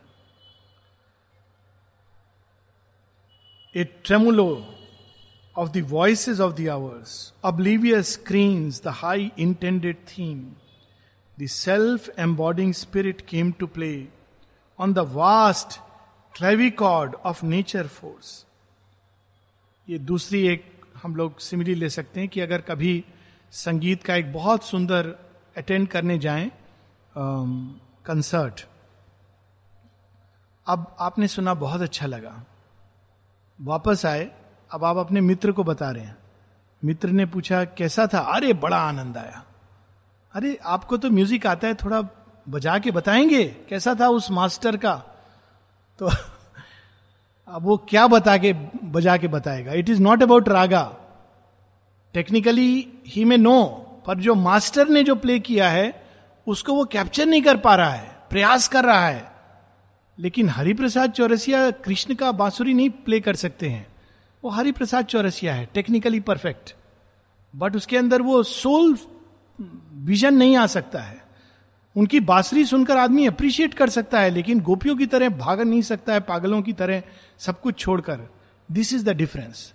a 3.75 3.85
tremolo 4.05 4.49
of 5.57 5.71
the 5.71 5.83
of 6.41 6.55
the 6.55 6.69
hours 6.69 7.33
oblivious 7.45 8.17
the 8.85 8.93
high 8.95 9.31
intended 9.39 9.97
theme 10.09 10.41
the 11.39 11.47
self 11.47 12.09
embodying 12.19 12.73
spirit 12.73 13.21
came 13.21 13.53
to 13.53 13.67
play 13.67 13.93
on 14.79 14.93
the 14.93 14.99
vast 15.13 15.81
trichord 16.35 17.15
of 17.15 17.45
nature 17.45 17.87
forces 17.87 18.45
ये 19.88 19.99
दूसरी 19.99 20.49
एक 20.49 20.87
हम 21.03 21.16
लोग 21.16 21.38
simile 21.38 21.75
ले 21.75 21.90
सकते 21.90 22.20
हैं 22.20 22.29
कि 22.29 22.40
अगर 22.40 22.61
कभी 22.61 23.05
संगीत 23.51 24.03
का 24.03 24.14
एक 24.14 24.33
बहुत 24.33 24.64
सुंदर 24.64 25.07
अटेंड 25.57 25.88
करने 25.88 26.18
जाएँ 26.18 26.53
कंसर्ट 28.07 28.66
अब 30.66 30.96
आपने 31.01 31.29
सुना 31.29 31.55
बहुत 31.55 31.81
अच्छा 31.81 32.07
लगा। 32.07 32.44
वापस 33.61 34.07
आए, 34.07 34.31
अब 34.70 34.85
आप 34.85 34.96
अपने 34.96 35.20
मित्र 35.20 35.53
को 35.53 35.64
बता 35.64 35.90
रहे 35.90 36.05
हैं। 36.05 36.16
मित्र 36.85 37.09
ने 37.09 37.27
पूछा, 37.27 37.64
कैसा 37.64 38.09
था? 38.14 38.18
अरे, 38.18 38.53
बड़ा 38.53 38.77
आनंद 38.77 39.16
आया। 39.16 39.44
अरे, 40.33 40.59
आपको 40.64 40.96
तो 40.96 41.11
म्यूज़िक 41.11 41.46
आता 41.46 41.68
है, 41.68 41.75
थोड़ा 41.75 42.03
बजा 42.49 42.79
के 42.79 42.90
बताएँगे, 42.90 43.44
कैसा 43.44 43.96
था 44.01 44.09
उस 44.09 44.31
मास्टर 44.31 44.77
का? 44.77 44.94
तो 45.99 46.11
अब 47.49 47.63
वो 47.63 47.77
क्या 47.77 48.07
बता 48.07 48.37
के, 48.39 48.53
बजा 48.85 49.17
के 49.17 49.29
बताएगा। 49.29 49.73
It 49.73 49.91
is 49.91 50.03
not 50.03 50.23
about 50.23 50.49
raga. 50.49 50.97
Technically 52.15 52.93
ही 53.07 53.25
में 53.25 53.39
नो 53.39 53.65
पर 54.07 54.19
जो 54.19 54.35
मास्टर 54.35 54.89
ने 54.89 55.03
जो 55.03 55.15
प्ले 55.15 55.39
किया 55.41 55.69
है, 55.69 56.07
उसको 56.47 56.75
वो 56.75 56.85
कैप्चर 56.85 57.27
नहीं 57.27 57.43
कर 57.43 57.57
पा 57.57 57.75
रहा 57.75 57.91
है, 57.91 58.17
प्रयास 58.31 58.69
कर 58.69 58.85
रहा 58.85 59.07
है। 59.07 59.33
लेकिन 60.19 60.49
हरिप्रसाद 60.49 61.11
चौरसिया 61.11 61.71
कृष्ण 61.71 62.15
का 62.15 62.33
बांसुरी 62.33 62.75
नहीं 62.75 62.91
प्ले 62.91 63.21
कर 63.21 63.35
सकते 63.35 63.69
हैं। 63.69 63.87
वो 64.45 64.51
हरिप्रसाद 64.51 65.05
चौरसिया 65.05 65.55
है 65.55 65.69
टेक्निकली 65.75 66.21
परफेक्ट 66.21 66.75
बट 67.57 67.77
उसके 67.77 67.99
अंदर 67.99 68.23
वो 68.23 68.43
सोल 68.43 68.99
विजन 69.93 70.35
नहीं 70.35 70.57
आ 70.57 70.67
सकता 70.67 71.01
है। 71.01 71.26
उनकी 71.97 72.21
बांसुरी 72.23 72.65
सुनकर 72.65 72.97
आदमी 72.97 73.27
अप्रिशिएट 73.27 73.75
कर 73.75 73.89
सकता 73.91 74.21
है, 74.21 74.31
लेकिन 74.31 74.61
गोपियों 74.61 74.97
की 74.97 75.07
तरह 75.07 75.29
भाग 75.29 75.61
नहीं 75.61 75.83
सकता 75.83 76.13
है, 76.13 76.21
पागलों 76.23 76.61
की 76.63 76.73
तरह 76.73 77.03
सब 77.39 77.61
कुछ 77.61 77.79
छोड़कर। 77.79 78.29
दिस 78.69 78.93
इज़ 78.93 79.05
द 79.05 79.17
डिफरेंस 79.17 79.73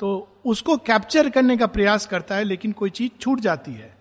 तो 0.00 0.40
उसको 0.44 0.76
कैप्चर 0.78 1.28
करने 1.30 1.56
का 1.56 1.66
प्रयास 1.68 2.06
करता 2.06 2.34
है, 2.34 2.44
लेकिन 2.44 2.72
कोई 2.72 2.90
चीज़ 2.90 3.10
छूट 3.20 3.40
जाती 3.40 3.72
है। 3.72 3.94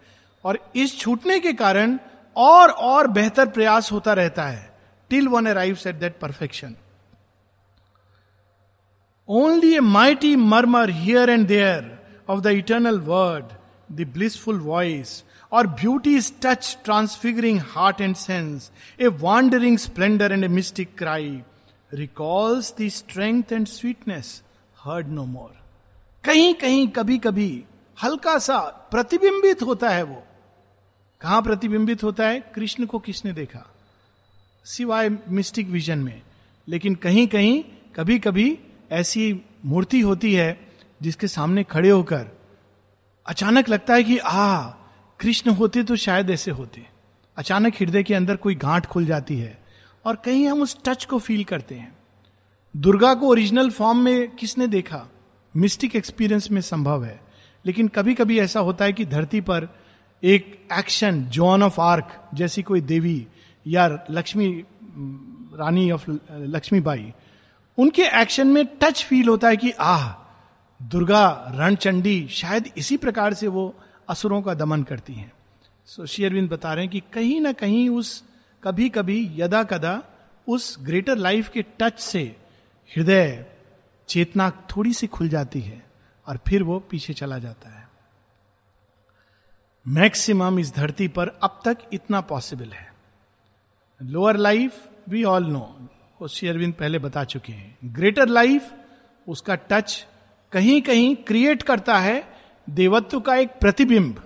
और 0.43 0.59
इस 0.75 0.97
छूटने 0.99 1.39
के 1.39 1.53
कारण 1.53 1.97
और 2.35 2.69
और 2.69 3.07
बेहतर 3.09 3.45
प्रयास 3.47 3.91
होता 3.91 4.13
रहता 4.13 4.43
है। 4.43 4.69
Till 5.11 5.27
one 5.27 5.45
arrive 5.45 5.77
at 5.87 5.95
that 5.95 6.19
perfection 6.19 6.75
only 9.29 9.73
a 9.75 9.79
mighty 9.79 10.35
murmur 10.35 10.89
here 10.91 11.29
and 11.29 11.47
there 11.47 11.97
of 12.29 12.39
the 12.39 12.47
eternal 12.57 12.99
word 13.01 13.45
the 13.91 14.07
blissful 14.13 14.59
voice 14.61 15.23
और 15.51 15.67
beauty 15.67 16.15
is 16.15 16.31
touch 16.41 16.77
transfiguring 16.83 17.59
heart 17.59 18.01
and 18.01 18.15
sense 18.15 18.71
a 18.99 19.07
wandering 19.07 19.77
splendour 19.77 20.31
and 20.31 20.43
a 20.43 20.47
mystic 20.47 20.97
cry 20.97 21.41
recalls 21.93 22.73
the 22.81 22.87
strength 22.87 23.43
and 23.51 23.67
sweetness 23.67 24.43
heard 24.79 25.07
no 25.07 25.25
more 25.25 25.59
कहीं 26.23 26.53
कहीं 26.53 26.87
कभी 26.87 27.17
कभी 27.17 27.63
हल्का 28.03 28.37
सा 28.37 28.59
प्रतिबिंबित 28.59 29.61
होता 29.61 29.89
है 29.89 30.03
वो। 30.03 30.23
कहाँ 31.21 31.41
प्रतिबिंबित 31.41 32.03
होता 32.03 32.27
है? 32.27 32.39
कृष्ण 32.39 32.85
को 32.85 32.99
किसने 32.99 33.33
देखा? 33.33 33.75
सिवाय 34.65 35.09
मिस्टिक 35.29 35.67
विजन 35.67 35.99
में। 35.99 36.21
लेकिन 36.67 36.95
कहीं 36.95 37.27
कहीं 37.27 37.63
कभी 37.95 38.19
कभी 38.19 38.59
ऐसी 38.91 39.41
मूर्ति 39.65 40.01
होती 40.01 40.33
है 40.33 40.71
जिसके 41.01 41.27
सामने 41.27 41.63
खड़े 41.63 41.89
होकर 41.89 42.27
अचानक 43.25 43.69
लगता 43.69 43.93
है 43.93 44.03
कि 44.03 44.17
आ 44.17 44.69
कृष्ण 45.19 45.51
होते 45.51 45.83
तो 45.83 45.95
शायद 45.95 46.29
ऐसे 46.29 46.51
होते। 46.51 46.85
अचानक 47.37 47.75
हृदय 47.75 48.03
के 48.03 48.13
अंदर 48.13 48.35
कोई 48.35 48.55
गांठ 48.55 48.85
खुल 48.85 49.05
जाती 49.05 49.37
है 49.37 49.63
और 50.05 50.15
कहीं 50.15 50.47
हम 50.47 50.61
उस 50.61 50.77
टच 50.85 51.05
को 51.05 51.19
फील 51.19 51.43
करते 51.43 51.75
हैं। 51.75 51.97
दुर्गा 52.77 53.13
को 53.13 53.27
ओरिजिनल 53.27 53.69
फॉर्म 53.69 53.97
में 53.97 54.31
किसने 54.31 54.67
देखा? 54.67 55.05
मिस्टिक 55.55 55.95
एक्सपीरियंस 55.95 56.51
में 56.51 56.61
संभव 56.61 57.05
है। 57.05 57.21
लेकिन 57.65 57.87
कभी 57.87 58.13
कभी 58.13 58.39
ऐसा 58.39 58.59
होता 58.59 58.85
है 58.85 58.93
कि 58.93 59.05
धरती 59.05 59.41
पर 59.41 59.79
एक 60.23 60.67
एक्शन 60.73 61.25
जॉन 61.25 61.63
ऑफ़ 61.63 61.81
आर्क 61.81 62.29
जैसी 62.33 62.61
कोई 62.61 62.81
देवी 62.81 63.27
या 63.67 63.99
लक्ष्मी, 64.11 64.63
रानी 65.53 65.91
ऑफ़ 65.91 66.11
लक्ष्मीबाई, 66.31 67.13
उनके 67.77 68.01
एक्शन 68.01 68.47
में 68.47 68.65
टच 68.65 69.03
फील 69.03 69.27
होता 69.27 69.47
है 69.47 69.57
कि, 69.57 69.71
आह, 69.71 70.13
दुर्गा 70.83 71.51
रणचंडी 71.55 72.27
शायद 72.31 72.69
इसी 72.77 72.97
प्रकार 72.97 73.33
से 73.33 73.47
वो 73.47 73.75
असुरों 74.09 74.41
का 74.41 74.53
दमन 74.53 74.83
करती 74.83 75.13
हैं। 75.13 75.31
सो 75.85 76.01
so, 76.01 76.09
शेयरविंद 76.09 76.49
बता 76.49 76.73
रहे 76.73 76.83
हैं 76.83 76.91
कि 76.91 76.99
कहीं 77.13 77.41
ना 77.41 77.51
कहीं 77.51 77.89
उस 77.89 78.23
कभी 78.63 78.89
कभी 78.89 79.31
यदा 79.35 79.63
कदा 79.63 80.03
उस 80.47 80.77
ग्रेटर 80.79 81.15
लाइफ 81.15 81.49
के 81.49 81.61
टच 81.79 81.99
से 81.99 82.35
हृदय 82.97 83.45
चेतना 84.07 84.49
थोड़ी 84.49 84.93
सी 84.93 85.07
खुल 85.07 85.29
जाती 85.29 85.61
है 85.61 85.85
और 86.27 86.39
फिर 86.47 86.63
वो 86.63 86.79
पीछे 86.79 87.13
चला 87.13 87.39
जाता 87.39 87.69
है। 87.69 87.89
मैक्सिमम 89.87 90.59
इस 90.59 90.75
धरती 90.75 91.07
पर 91.07 91.27
अब 91.27 91.61
तक 91.65 91.77
इतना 91.93 92.21
पॉसिबल 92.21 92.69
है। 92.69 92.93
Lower 94.01 94.37
life 94.37 94.89
we 95.09 95.23
all 95.23 95.45
know 95.45 95.89
वो 96.21 96.27
शेयरविंद 96.27 96.73
पहले 96.73 96.99
बता 96.99 97.23
चुके 97.23 97.53
हैं। 97.53 97.77
ग्रेटर 97.85 98.27
लाइफ 98.27 98.73
उसका 99.27 99.55
टच 99.55 100.07
कहीं 100.51 100.81
कहीं 100.81 101.15
क्रिएट 101.15 101.63
करता 101.63 101.99
है 101.99 102.38
देवत्व 102.69 103.19
का 103.19 103.35
एक 103.35 103.49
प्रतिबिंब 103.49 104.21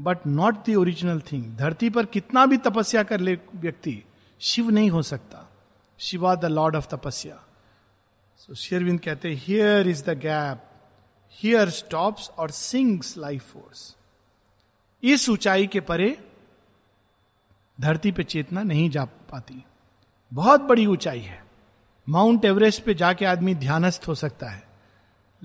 but 0.00 0.18
not 0.26 0.70
the 0.70 0.74
original 0.74 1.20
thing 1.20 1.56
धरती 1.56 1.90
पर 1.90 2.06
कितना 2.06 2.46
भी 2.46 2.56
तपस्या 2.56 3.02
कर 3.02 3.20
ले 3.20 3.38
व्यक्ति, 3.54 4.04
शिव 4.40 4.70
नहीं 4.70 4.90
हो 4.90 5.02
सकता। 5.02 5.52
शिवा 5.98 6.34
द 6.34 6.44
लॉर्ड 6.44 6.76
ऑफ़ 6.76 6.86
तपस्या। 6.86 7.42
सो 8.36 8.54
शेरविंद 8.54 9.00
कहते 9.00 9.32
here 9.34 9.88
is 9.88 10.04
the 10.04 10.18
gap 10.18 10.62
here 11.32 11.70
stops 11.70 12.30
और 12.30 12.50
सिंग्स 12.50 13.16
लाइफ 13.18 13.52
फोर्स 13.52 13.96
इस 15.02 15.28
ऊंचाई 15.28 15.66
के 15.66 15.80
परे 15.80 16.18
धरती 17.80 18.12
पे 18.12 18.24
चेतना 18.24 18.62
नहीं 18.62 18.90
जा 18.90 19.04
पाती। 19.04 19.64
बहुत 20.32 20.60
बड़ी 20.60 20.86
ऊंचाई 20.86 21.20
है। 21.20 21.44
माउंट 22.08 22.44
एवरेस्ट 22.44 22.82
पे 22.82 22.94
जाके 22.94 23.24
आदमी 23.24 23.54
ध्यानस्थ 23.54 24.04
हो 24.08 24.14
सकता 24.14 24.48
है। 24.48 24.68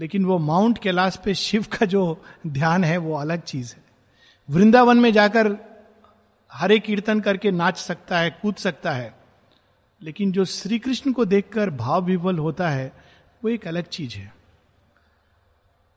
लेकिन 0.01 0.25
वो 0.25 0.37
माउंट 0.37 0.77
कैलाश 0.77 1.19
पे 1.25 1.33
शिव 1.33 1.63
का 1.63 1.85
जो 1.85 2.23
ध्यान 2.47 2.83
है, 2.83 2.97
वो 2.97 3.15
अलग 3.15 3.41
चीज़ 3.41 3.75
है। 3.75 3.83
वृंदावन 4.49 4.97
में 4.97 5.13
जाकर 5.13 5.57
हरे 6.53 6.79
कीर्तन 6.79 7.19
करके 7.19 7.51
नाच 7.51 7.77
सकता 7.77 8.19
है, 8.19 8.29
कूद 8.29 8.55
सकता 8.55 8.91
है, 8.91 9.15
लेकिन 10.01 10.31
जो 10.31 10.45
श्री 10.45 10.79
कृष्ण 10.79 11.11
को 11.11 11.25
देखकर 11.25 11.69
भाव 11.69 12.05
विवल 12.05 12.37
होता 12.37 12.69
है, 12.69 12.93
वो 13.43 13.49
एक 13.49 13.67
अलग 13.67 13.83
चीज़ 13.83 14.15
है। 14.15 14.33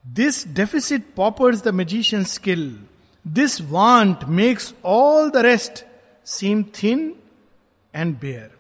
This 0.07 0.49
deficit 0.49 1.15
paupers 1.17 1.63
the 1.63 1.69
magician 1.69 2.25
skill 2.25 2.85
this 3.27 3.61
want 3.61 4.25
makes 4.25 4.75
all 4.85 5.31
the 5.31 5.37
rest 5.37 5.85
seem 6.25 6.63
thin 6.63 7.15
and 7.95 8.21
bare 8.21 8.51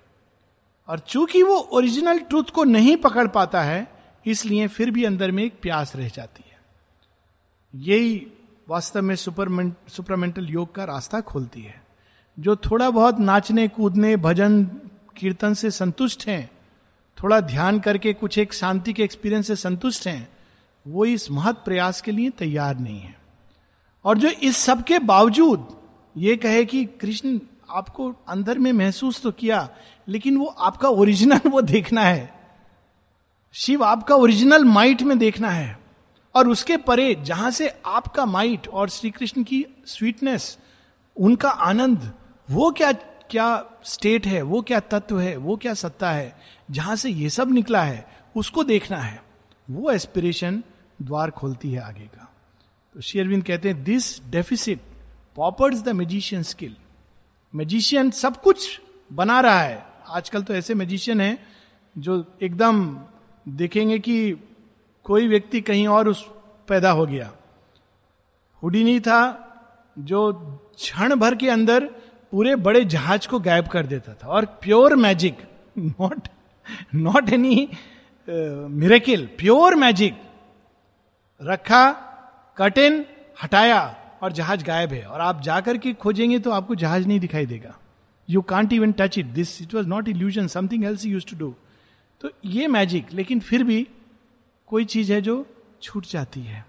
और 0.88 0.98
चूँकि 0.98 1.42
वो 1.42 1.56
ओरिजिनल 1.56 2.18
ट्रूथ 2.18 2.44
को 2.44 2.64
नहीं 2.64 2.96
पकड़ 2.96 3.26
पाता 3.28 3.62
है 3.62 3.93
इसलिए 4.26 4.66
फिर 4.66 4.90
भी 4.90 5.04
अंदर 5.04 5.30
में 5.30 5.44
एक 5.44 5.54
प्यास 5.62 5.96
रह 5.96 6.08
जाती 6.08 6.44
है। 6.50 6.58
यही 7.74 8.26
वास्तव 8.68 9.02
में 9.02 9.16
सुपरमेंट 9.16 9.74
सुपरमेंटल 9.88 10.46
योग 10.46 10.74
का 10.74 10.84
रास्ता 10.84 11.20
खोलती 11.20 11.62
है। 11.62 11.84
जो 12.38 12.56
थोड़ा 12.56 12.90
बहुत 12.90 13.18
नाचने, 13.18 13.68
कूदने, 13.68 14.16
भजन, 14.16 14.64
कीर्तन 15.16 15.54
से 15.54 15.70
संतुष्ट 15.70 16.26
हैं, 16.26 16.50
थोड़ा 17.22 17.40
ध्यान 17.40 17.80
करके 17.80 18.12
कुछ 18.12 18.38
एक 18.38 18.54
शांति 18.54 18.92
के 18.92 19.02
एक्सपीरियंस 19.02 19.46
से 19.46 19.56
संतुष्ट 19.56 20.06
हैं, 20.06 20.28
वो 20.86 21.04
इस 21.04 21.30
महत 21.30 21.54
प्रयास 21.54 22.00
के 22.00 22.10
लिए 22.10 22.30
तैयार 22.30 22.78
नहीं 22.78 23.00
है। 23.00 23.18
और 24.04 24.18
जो 24.18 24.28
इस 24.28 24.56
सब 24.56 24.84
के 24.84 24.98
बावजूद 24.98 25.84
ये 26.16 26.36
कहे 26.36 26.64
कि 26.64 26.84
कृष्ण 26.84 27.40
आपको 27.70 28.12
अंदर 28.28 28.58
में 28.58 28.72
महसूस 28.72 29.22
तो 29.22 29.30
किया, 29.30 29.68
लेकिन 30.08 30.36
वो 30.36 30.46
आपका 30.46 30.88
ओरिजिनल 30.88 31.38
वो 31.46 31.62
देखना 31.62 32.02
है। 32.02 32.33
शिव 33.54 33.84
आपका 33.84 34.14
ओरिजिनल 34.14 34.64
माइट 34.64 35.02
में 35.02 35.18
देखना 35.18 35.50
है। 35.50 35.78
और 36.34 36.48
उसके 36.48 36.76
परे 36.76 37.14
जहाँ 37.14 37.50
से 37.50 37.68
आपका 37.86 38.26
माइट 38.26 38.66
और 38.68 38.88
श्री 38.88 39.10
कृष्ण 39.10 39.42
की 39.42 39.64
स्वीटनेस 39.86 40.58
उनका 41.16 41.50
आनंद, 41.50 42.12
वो 42.50 42.70
क्या 42.70 42.92
क्या 43.30 43.64
स्टेट 43.84 44.26
है, 44.26 44.42
वो 44.42 44.62
क्या 44.62 44.80
तत्व 44.80 45.20
है, 45.20 45.36
वो 45.36 45.56
क्या 45.56 45.74
सत्ता 45.74 46.10
है, 46.10 46.36
जहाँ 46.70 46.96
से 46.96 47.10
ये 47.10 47.30
सब 47.30 47.52
निकला 47.52 47.82
है, 47.82 48.06
उसको 48.36 48.64
देखना 48.64 48.98
है। 48.98 49.22
वो 49.70 49.90
एस्पिरेशन 49.90 50.62
द्वार 51.02 51.30
खोलती 51.30 51.72
है 51.72 51.80
आगे 51.80 52.06
का। 52.06 52.32
तो 52.94 53.00
शेयरविंद 53.00 53.44
कहते 53.44 53.68
हैं 53.68 53.84
this 53.84 54.30
deficit 54.30 54.80
paupers 55.36 55.82
the 55.82 55.88
magician 55.88 56.42
skill 56.42 56.76
magician 57.54 58.10
सब 58.10 58.42
कुछ 58.42 58.80
बना 59.12 59.40
रहा 59.40 59.60
है। 59.60 59.86
आजकल 60.08 60.42
तो 60.42 60.54
ऐसे 60.54 60.74
मैजिशियन 60.74 61.20
हैं 61.20 61.38
जो 61.98 62.24
एकदम 62.42 62.98
देखेंगे 63.46 63.98
कि 63.98 64.36
कोई 65.06 65.26
व्यक्ति 65.28 65.60
कहीं 65.60 65.86
और 65.88 66.08
उस 66.08 66.24
पैदा 66.68 66.90
हो 66.90 67.06
गया। 67.06 67.30
हुडीनी 68.62 68.98
था, 69.00 69.20
जो 69.98 70.32
क्षण 70.76 71.14
भर 71.14 71.34
के 71.34 71.48
अंदर 71.50 71.84
पूरे 72.32 72.54
बड़े 72.58 72.84
जहाज़ 72.84 73.28
को 73.28 73.38
गायब 73.40 73.66
कर 73.66 73.86
देता 73.86 74.14
था। 74.14 74.28
और 74.28 74.44
pure 74.62 74.94
magic 74.96 75.38
not 75.78 76.28
not 76.94 77.28
any 77.28 77.68
miracle 78.28 79.26
pure 79.38 79.74
magic, 79.74 80.14
रखा 81.40 81.90
कटिन 82.56 83.04
हटाया, 83.42 83.82
और 84.22 84.32
जहाज़ 84.32 84.64
गायब 84.64 84.92
है। 84.92 85.04
और 85.04 85.20
आप 85.20 85.40
जाकर 85.42 85.78
के 85.78 85.92
खोजेंगे 85.94 86.38
तो 86.38 86.50
आपको 86.50 86.74
जहाज़ 86.74 87.06
नहीं 87.08 87.20
दिखाई 87.20 87.46
देगा। 87.46 87.74
You 88.28 88.42
can't 88.42 88.72
even 88.72 88.92
touch 88.92 89.18
it 89.18 89.26
this 89.26 89.60
it 89.62 89.74
was 89.74 89.88
not 89.88 90.08
illusion 90.08 90.46
something 90.46 90.84
else 90.84 91.04
used 91.06 91.26
to 91.26 91.36
do 91.38 91.54
तो 92.24 92.30
ये 92.44 92.66
मैजिक 92.66 93.12
लेकिन 93.12 93.40
फिर 93.40 93.64
भी 93.64 93.88
कोई 94.66 94.84
चीज़ 94.84 95.12
है 95.12 95.20
जो 95.20 95.46
छूट 95.82 96.06
जाती 96.06 96.40
है। 96.40 96.66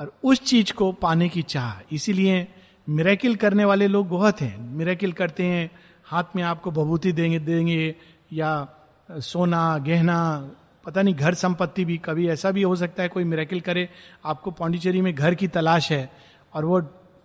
और 0.00 0.12
उस 0.24 0.40
चीज़ 0.40 0.72
को 0.72 0.92
पाने 0.92 1.28
की 1.28 1.42
चाह, 1.42 1.94
इसीलिए 1.94 2.48
मिरेकिल 2.88 3.36
करने 3.36 3.64
वाले 3.64 3.86
लोग 3.86 4.08
बहुत 4.08 4.40
हैं। 4.40 4.76
मिरेकिल 4.76 5.12
करते 5.12 5.44
हैं, 5.44 5.70
हाथ 6.04 6.24
में 6.36 6.42
आपको 6.42 6.70
बभूति 6.70 7.12
देंगे 7.12 7.38
देंगे, 7.38 7.94
या 8.32 8.68
सोना, 9.10 9.78
गहना, 9.78 10.50
पता 10.86 11.02
नहीं, 11.02 11.14
घर 11.14 11.34
संपत्ति 11.34 11.84
भी, 11.84 11.98
कभी 11.98 12.28
ऐसा 12.28 12.50
भी 12.50 12.62
हो 12.62 12.76
सकता 12.76 13.02
है 13.02 13.08
कोई 13.08 13.24
मिरेकिल 13.24 13.60
करे, 13.60 13.88
आपको 14.24 14.50
पांडिचेरी 14.50 15.00
में 15.00 15.14
घर 15.14 15.34
की 15.34 15.48
तलाश 15.48 15.92
है, 15.92 16.10
और 16.54 16.64
वो 16.64 16.80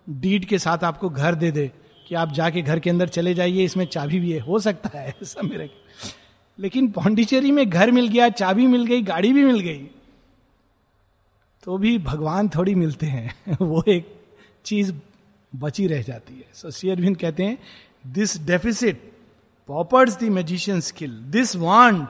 डीड 0.10 0.46
के 0.46 0.60
साथ 0.60 0.84
आपको 0.84 1.10
घर 1.10 1.36
दे 1.36 1.52
दे, 1.52 1.72
कि 2.08 2.16
आप 2.16 2.32
जाके 2.32 2.62
घर 2.62 2.80
के 2.80 2.90
अंदर 2.90 3.08
चले 3.08 3.34
जाइए, 3.34 3.64
इसमें 3.64 3.86
चाबी 3.86 4.20
भी 4.20 4.32
है। 4.32 4.40
हो 4.40 4.60
सकता 4.60 5.00
है 5.00 5.16
ऐसा 5.22 5.42
मेरे 5.42 5.70
लेकिन 6.60 6.92
पांडिचेरी 6.92 7.52
में 7.52 7.70
घर 7.70 7.92
मिल 7.92 8.08
गया, 8.08 8.30
चाबी 8.30 8.68
मिल 8.68 8.86
गई, 8.86 9.02
गाड़ी 9.02 9.34
भी 9.34 9.44
मिल 9.44 9.60
गई। 9.60 9.90
तो 11.64 11.78
भी 11.78 11.98
भगवान 11.98 12.50
थोड़ी 12.50 12.76
मिलते 12.76 13.06
हैं। 13.06 13.58
वो 13.62 13.84
एक 13.88 14.22
चीज़ 14.66 14.94
बची 15.56 15.88
रह 15.88 16.02
जाती 16.02 16.34
है। 16.34 16.46
सो 16.54 16.72
शेयरविंद 16.72 17.18
कहते 17.18 17.44
हैं 17.44 17.58
this 18.08 18.46
deficit 18.46 19.14
paupers 19.68 20.20
the 20.20 20.24
magician 20.24 20.80
skill 20.80 21.12
this 21.12 21.56
want 21.56 22.10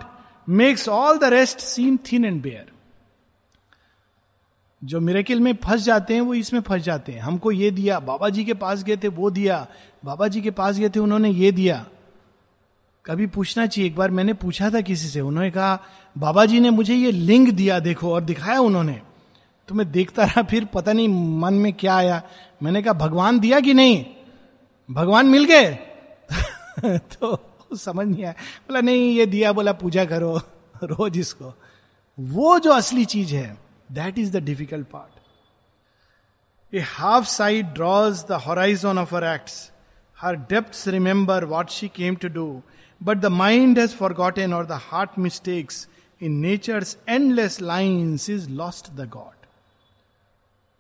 makes 0.50 0.90
all 0.90 1.18
the 1.18 1.24
rest 1.24 1.60
seem 1.60 1.98
thin 1.98 2.26
and 2.26 2.42
bare 2.42 2.66
जो 4.84 5.00
मिरेकिल 5.00 5.40
में 5.40 5.54
फंस 5.54 5.82
जाते 5.82 6.14
हैं, 6.14 6.22
वो 6.22 6.34
इसमें 6.34 6.62
फंस 6.62 6.82
जाते 6.82 7.12
हैं। 7.12 7.20
हमको 7.20 7.52
ये 7.52 7.72
दिया, 7.72 8.00
बाबा 8.00 8.30
जी 8.30 8.46
के 8.46 8.54
पास 8.54 8.84
गए 8.84 8.98
थे, 8.98 9.08
वो 9.08 9.30
दिया, 9.30 9.68
बाबा 10.06 10.28
जी 10.28 10.42
के 10.42 10.52
पास 10.52 10.78
गए 10.78 10.90
थे, 10.90 11.00
उन्होंने 11.00 11.30
ये 11.30 11.52
दिया। 11.52 11.86
कभी 13.06 13.28
पूछना 13.28 13.66
चाहिए, 13.68 13.90
एक 13.90 13.96
बार 13.96 14.12
मैंने 14.12 14.34
पूछा 14.34 14.70
था 14.70 14.82
किसी 14.82 15.08
से, 15.08 15.22
उन्होंने 15.22 15.52
कहा 15.52 15.84
बाबा 16.18 16.46
जी 16.46 16.60
ने 16.60 16.70
मुझे 16.70 16.96
ये 16.96 17.12
लिंग 17.12 17.52
दिया 17.52 17.80
देखो 17.80 18.14
और 18.14 18.22
दिखाया 18.22 18.60
उन्होंने। 18.60 19.02
तो 19.68 19.76
मैं 19.76 19.92
देखता 19.92 20.24
रहा, 20.24 20.42
फिर 20.44 20.66
पता 20.66 20.94
नहीं 20.94 21.40
मन 21.40 21.54
में 21.54 21.74
क्या 21.74 21.96
आया। 21.96 22.22
मैंने 22.64 22.82
कहा, 22.82 22.94
भगवान 22.94 23.40
दिया 23.40 23.60
कि 23.60 23.74
नहीं? 23.74 24.06
भगवान 24.92 25.26
मिल 25.26 25.46
गए? 25.46 25.80
तो 26.98 27.52
समझ 27.76 28.08
नहीं 28.08 28.24
आया। 28.24 28.32
बोला, 28.32 28.82
नहीं, 28.82 29.18
ये 29.18 29.26
दिया, 29.26 29.52
बोला, 29.52 29.72
पूजा 29.72 30.06
करो, 30.06 30.42
रोज 30.84 31.18
इसको। 31.18 31.54
वो 32.20 32.60
जो 32.60 32.72
असली 32.72 33.06
चीज़ 33.06 33.36
है 33.36 33.58
that 33.92 34.20
is 34.20 34.38
the 34.38 34.44
difficult 34.44 34.88
part 34.88 36.76
a 36.76 36.80
half 36.80 37.26
sight 37.26 37.66
draws 37.66 38.26
the 38.30 38.32
horizon 38.32 38.98
of 38.98 39.16
her 39.16 39.24
acts 39.24 39.72
her 40.22 40.36
depth 40.36 40.88
remember 40.88 41.46
what 41.46 41.70
she 41.70 41.88
came 41.88 42.16
to 42.16 42.28
do 42.28 42.62
but 43.02 43.18
the 43.18 43.26
mind 43.26 43.88
forgotten 44.14 44.54
और 44.54 44.66
the 44.66 44.80
heart 44.84 45.20
mistakes 45.20 45.88
in 46.22 46.32
nature's 46.32 46.98
endless 47.10 47.62
lines 47.62 48.30
is 48.30 48.50
lost 48.50 48.92
the 48.92 49.10
God 49.10 49.34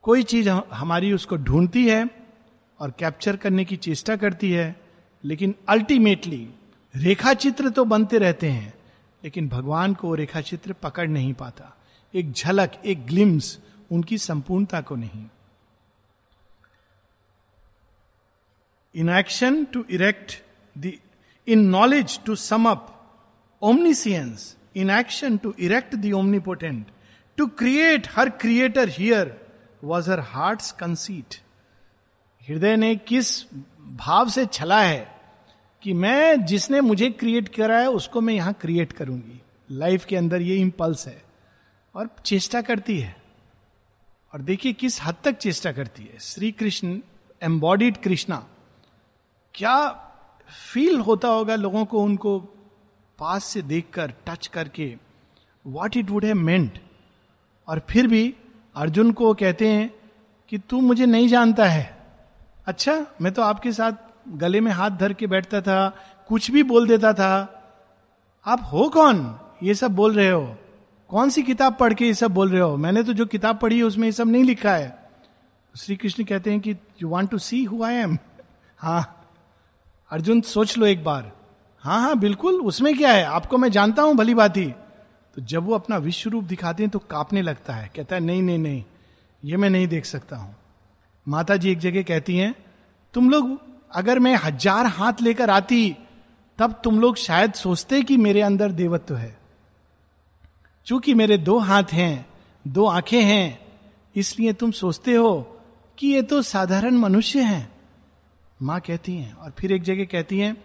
कोई 0.03 0.23
चीज़ 0.23 0.49
हमारी 0.49 1.11
उसको 1.13 1.37
ढूंढती 1.37 1.87
है 1.89 2.07
और 2.79 2.91
capture 2.91 3.35
करने 3.35 3.63
की 3.65 3.75
चेष्टा 3.77 4.15
करती 4.15 4.51
है, 4.51 4.75
लेकिन 5.23 5.53
अल्टीमेटली 5.69 6.47
रेखा 6.93 7.33
चित्र 7.33 7.69
तो 7.69 7.85
बनते 7.85 8.17
रहते 8.17 8.49
हैं, 8.49 8.73
लेकिन 9.23 9.47
भगवान 9.49 9.93
को 9.93 10.13
रेखा 10.15 10.41
चित्र 10.41 10.73
पकड़ 10.73 11.07
नहीं 11.07 11.33
पाता। 11.33 11.71
एक 12.13 12.31
झलक, 12.31 12.71
एक 12.85 13.05
ग्लिम्स 13.05 13.57
उनकी 13.91 14.17
संपूर्णता 14.17 14.81
को 14.81 14.95
नहीं। 14.95 15.25
In 18.95 19.09
action 19.09 19.63
to 19.65 19.83
erect 19.89 20.41
the 20.77 20.91
in 21.47 21.59
knowledge 21.59 22.19
to 22.25 22.35
sum 22.35 22.69
up 22.69 22.91
omniscience 23.61 24.55
in 24.75 24.89
action 24.89 25.37
to 25.37 25.53
erect 25.59 25.95
the 25.95 26.13
omnipotent 26.13 26.87
to 27.37 27.47
create 27.47 28.07
her 28.15 28.29
creator 28.29 28.89
here 28.89 29.41
was 29.83 30.11
her 30.11 30.19
heart 30.19 30.71
conceit 30.79 31.35
हृदय 32.49 32.75
ने 32.75 32.95
किस 32.95 33.45
भाव 33.81 34.29
से 34.29 34.45
छला 34.45 34.81
है 34.81 35.15
कि 35.81 35.93
मैं 35.93 36.45
जिसने 36.45 36.81
मुझे 36.81 37.09
क्रिएट 37.09 37.49
करा 37.49 37.79
है, 37.79 37.89
उसको 37.89 38.21
मैं 38.21 38.33
यहाँ 38.33 38.53
क्रिएट 38.53 38.93
करूँगी। 38.93 39.41
लाइफ 39.71 40.05
के 40.05 40.15
अंदर 40.15 40.41
ये 40.41 40.55
इम्पल्स 40.55 41.07
है 41.07 41.21
और 41.95 42.09
चेष्टा 42.25 42.61
करती 42.61 42.99
है। 42.99 43.15
और 44.33 44.41
देखिए 44.41 44.73
किस 44.73 45.01
हद 45.03 45.15
तक 45.23 45.37
चेष्टा 45.37 45.71
करती 45.71 46.03
है। 46.03 46.19
श्री 46.19 46.51
कृष्ण 46.51 46.99
एम्बॉडीड 47.43 47.97
कृष्णा, 47.97 48.45
क्या 49.55 50.04
फील 50.73 50.99
होता 50.99 51.27
होगा 51.27 51.55
लोगों 51.55 51.85
को, 51.85 52.03
उनको 52.03 52.39
पास 53.19 53.45
से 53.45 53.61
देखकर 53.61 54.13
टच 54.25 54.47
करके 54.47 54.95
what 55.65 55.97
it 55.97 56.09
would 56.09 56.25
have 56.25 56.35
meant 56.35 56.79
और 57.67 57.81
फिर 57.89 58.07
भी 58.07 58.33
अर्जुन 58.75 59.11
को 59.11 59.33
कहते 59.33 59.67
हैं 59.67 59.93
कि 60.49 60.57
तू 60.57 60.81
मुझे 60.81 61.05
नहीं 61.05 61.27
जानता 61.27 61.65
है। 61.65 61.97
अच्छा 62.65 63.05
मैं 63.21 63.33
तो 63.33 63.41
आपके 63.41 63.71
साथ 63.71 63.91
गले 64.27 64.61
में 64.61 64.71
हाथ 64.71 64.91
धर 64.91 65.13
के 65.13 65.27
बैठता 65.27 65.61
था, 65.61 65.89
कुछ 66.27 66.51
भी 66.51 66.63
बोल 66.63 66.87
देता 66.87 67.13
था। 67.13 67.61
आप 68.45 68.69
हो 68.73 68.89
कौन? 68.89 69.39
ये 69.63 69.75
सब 69.75 69.95
बोल 69.95 70.13
रहे 70.13 70.29
हो। 70.29 70.57
कौन 71.09 71.29
सी 71.29 71.43
किताब 71.43 71.75
पढ़ 71.75 71.93
के 71.93 72.05
ये 72.05 72.13
सब 72.13 72.33
बोल 72.33 72.49
रहे 72.49 72.61
हो? 72.61 72.77
मैंने 72.77 73.03
तो 73.03 73.13
जो 73.13 73.25
किताब 73.25 73.57
पढ़ी 73.57 73.77
है, 73.77 73.83
उसमें 73.83 74.07
ये 74.07 74.11
सब 74.11 74.27
नहीं 74.27 74.43
लिखा 74.43 74.75
है। 74.75 75.09
श्री 75.77 75.95
कृष्ण 75.95 76.23
कहते 76.23 76.51
हैं 76.51 76.59
कि 76.59 76.71
you 76.71 77.07
want 77.07 77.31
to 77.31 77.37
see 77.37 77.63
who 77.63 77.83
I 77.83 77.93
am 77.93 78.17
हाँ 78.77 79.14
अर्जुन, 80.11 80.41
सोच 80.41 80.77
लो 80.77 80.85
एक 80.85 81.03
बार। 81.03 81.31
हाँ 81.83 81.99
हाँ 82.01 82.17
बिल्कुल, 82.19 82.59
उसमें 82.61 82.95
क्या 82.97 83.11
है? 83.11 83.23
आपको 83.23 83.57
मैं 83.57 83.69
जानता 83.71 84.01
हूँ 84.01 84.15
भली 84.15 84.33
बात 84.33 84.57
ही 84.57 84.65
तो 85.37 85.41
जब 85.41 85.65
वो 85.65 85.73
अपना 85.75 85.97
विश्व 85.97 86.29
रूप 86.29 86.43
दिखाते 86.43 86.83
हैं 86.83 86.89
तो 86.89 86.99
कांपने 86.99 87.41
लगता 87.41 87.73
है, 87.73 87.89
कहता 87.95 88.15
है, 88.15 88.21
नहीं 88.21 88.41
नहीं 88.43 88.57
नहीं, 88.57 88.83
ये 89.43 89.57
मैं 89.57 89.69
नहीं 89.69 89.87
देख 89.87 90.05
सकता 90.05 90.37
हूँ। 90.37 90.55
माता 91.27 91.55
जी 91.57 91.71
एक 91.71 91.79
जगह 91.79 92.03
कहती 92.03 92.37
हैं, 92.37 92.53
तुम 93.13 93.29
लोग, 93.29 93.59
अगर 93.91 94.19
मैं 94.19 94.35
हज़ार 94.35 94.85
हाथ 94.85 95.21
लेकर 95.21 95.49
आती, 95.49 95.95
तब 96.59 96.79
तुम 96.83 96.99
लोग 96.99 97.15
शायद 97.15 97.53
सोचते 97.53 98.01
कि 98.01 98.17
मेरे 98.17 98.41
अंदर 98.41 98.71
देवत्व 98.71 99.15
है। 99.15 99.37
चूँकि 100.87 101.13
मेरे 101.13 101.37
दो 101.37 101.57
हाथ 101.59 101.93
हैं, 101.93 102.25
दो 102.65 102.85
आँखें 102.85 103.21
हैं, 103.21 103.59
इसलिए 104.15 104.53
तुम 104.53 104.71
सोचते 104.71 105.13
हो 105.13 105.39
कि 105.97 106.07
ये 106.07 106.21
तो 106.21 106.41
साधारण 106.41 106.97
मनुष्य 106.97 107.41
हैं। 107.41 107.74
माँ 108.59 108.79
कहती 108.79 109.13
हैं 109.13 109.33
और 109.33 109.51
फिर 109.59 109.71
एक 109.71 109.83
जगह 109.83 110.05
कहती 110.05 110.39
हैं, 110.39 110.55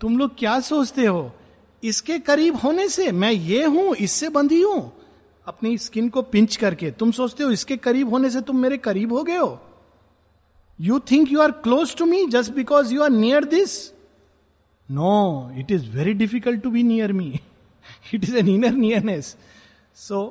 तुम 0.00 0.18
लोग 0.18 0.38
क्या 0.38 0.58
सोचते 0.60 1.04
हो? 1.06 1.32
इसके 1.82 2.18
करीब 2.18 2.56
होने 2.56 2.88
से 2.88 3.10
मैं 3.12 3.30
ये 3.30 3.64
हूँ, 3.64 3.94
इससे 3.96 4.28
बंधी 4.28 4.60
हूँ। 4.62 4.92
अपनी 5.46 5.76
स्किन 5.78 6.08
को 6.08 6.22
पिंच 6.22 6.56
करके, 6.56 6.90
तुम 6.90 7.10
सोचते 7.12 7.44
हो 7.44 7.50
इसके 7.50 7.76
करीब 7.78 8.10
होने 8.10 8.30
से 8.30 8.40
तुम 8.40 8.56
मेरे 8.56 8.76
करीब 8.78 9.12
हो 9.12 9.22
गए 9.22 9.36
हो? 9.36 9.58
You 10.78 10.98
think 11.10 11.32
you 11.32 11.40
are 11.40 11.50
close 11.64 11.94
to 11.96 12.04
me 12.06 12.26
just 12.26 12.52
because 12.52 12.92
you 12.94 13.02
are 13.02 13.10
near 13.10 13.44
this 13.44 13.72
no 14.88 15.50
it 15.58 15.70
is 15.70 15.88
very 15.90 16.12
difficult 16.14 16.62
to 16.62 16.70
be 16.70 16.82
near 16.82 17.12
me 17.12 17.40
it 18.14 18.24
is 18.24 18.36
an 18.36 18.48
inner 18.48 18.72
nearness 18.72 19.36
so 19.96 20.22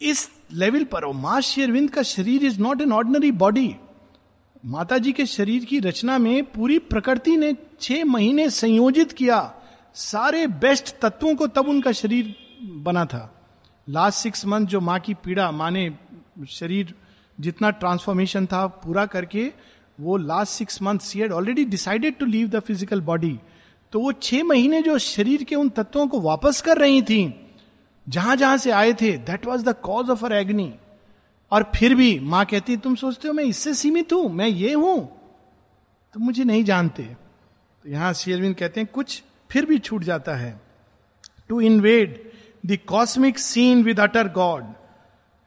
इस 0.00 0.28
लेवल 0.52 0.84
पर 0.84 1.04
हो 1.04 1.12
माँ 1.12 1.40
शेरविंद 1.40 1.90
का 1.90 2.02
शरीर 2.02 2.44
is 2.44 2.60
not 2.60 2.80
an 2.80 2.92
ordinary 2.92 3.30
body 3.38 3.74
माता 4.64 4.96
जी 4.98 5.12
के 5.12 5.24
शरीर 5.26 5.64
की 5.64 5.78
रचना 5.80 6.16
में 6.18 6.44
पूरी 6.44 6.78
प्रकृति 6.78 7.36
ने 7.36 7.52
छह 7.80 8.04
महीने 8.04 8.48
संयोजित 8.50 9.12
किया। 9.12 9.38
सारे 9.94 10.46
बेस्ट 10.46 10.94
तत्वों 11.00 11.34
को 11.34 11.46
तब 11.46 11.68
उनका 11.68 11.92
शरीर 11.92 12.34
बना 12.84 13.04
था। 13.04 13.28
लास्ट 13.88 14.18
सिक्स 14.18 14.44
मंथ 14.46 14.66
जो 14.66 14.80
माँ 14.80 14.98
की 15.00 15.14
पीड़ा, 15.14 15.50
माँ 15.50 15.70
ने 15.70 15.90
शरीर 16.48 16.94
जितना 17.38 17.70
ट्रांसफॉर्मेशन 17.70 18.46
था 18.46 18.66
पूरा 18.66 19.06
करके, 19.06 19.50
वो 19.98 20.16
last 20.16 20.52
six 20.52 20.80
month 20.82 20.98
she 20.98 21.18
had 21.18 21.32
already 21.32 21.64
decided 21.64 22.18
to 22.18 22.26
leave 22.26 22.48
the 22.48 22.60
physical 22.60 23.00
body 23.00 23.38
तो 23.92 24.00
वो 24.00 24.12
छह 24.12 24.44
महीने 24.44 24.82
जो 24.82 24.98
शरीर 24.98 25.42
के 25.44 25.54
उन 25.54 25.68
तत्वों 25.68 26.06
को 26.06 26.20
वापस 26.20 26.60
कर 26.60 26.78
रही 26.78 27.02
थी 27.02 27.22
जहाँ 28.06 28.36
जहाँ 28.36 28.56
से 28.56 28.70
आए 28.70 28.92
थे 28.92 29.10
that 29.18 29.46
was 29.46 29.64
the 29.64 29.74
cause 29.82 30.10
of 30.10 30.24
her 30.24 30.32
agony 30.32 30.72
और 31.52 31.70
फिर 31.74 31.94
भी 31.94 32.18
माँ 32.20 32.44
कहती, 32.44 32.76
तुम 32.76 32.94
सोचते 32.94 33.28
हो 33.28 33.34
मैं 33.34 33.44
इससे 33.44 33.74
सीमित 33.74 34.12
हूँ, 34.12 34.28
मैं 34.28 34.46
ये 34.46 34.72
हूँ? 34.72 35.00
तो 36.14 36.20
मुझे 36.20 36.44
नहीं 36.44 36.64
जानते। 36.64 37.02
तो 37.02 37.88
यहाँ 37.88 38.12
शेरविन 38.12 38.52
कहते 38.52 38.80
हैं, 38.80 38.88
कुछ 38.92 39.22
फिर 39.50 39.66
भी 39.66 39.78
छूट 39.78 40.04
जाता 40.04 40.34
है। 40.34 40.60
To 41.48 41.60
invade 41.60 42.20
the 42.66 42.78
cosmic 42.86 43.38
scene 43.38 43.82
with 43.84 44.00
utter 44.00 44.28
God 44.28 44.64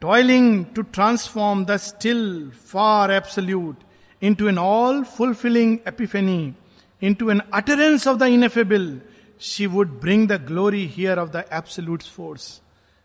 toiling 0.02 0.64
to 0.76 0.82
transform 0.82 1.64
the 1.64 1.76
still 1.76 2.50
far 2.66 3.12
absolute 3.12 3.76
into 4.34 4.48
an 4.48 4.58
all 4.58 5.02
fulfilling 5.16 5.76
epiphany 5.88 6.54
into 7.14 7.30
an 7.30 7.40
utterance 7.54 8.06
of 8.08 8.18
the 8.18 8.26
ineffable 8.32 9.00
she 9.40 9.66
would 9.66 10.00
bring 10.00 10.28
the 10.28 10.40
glory 10.46 10.86
here 10.86 11.18
of 11.18 11.30
the 11.30 11.44
absolute 11.52 12.02
force 12.16 12.48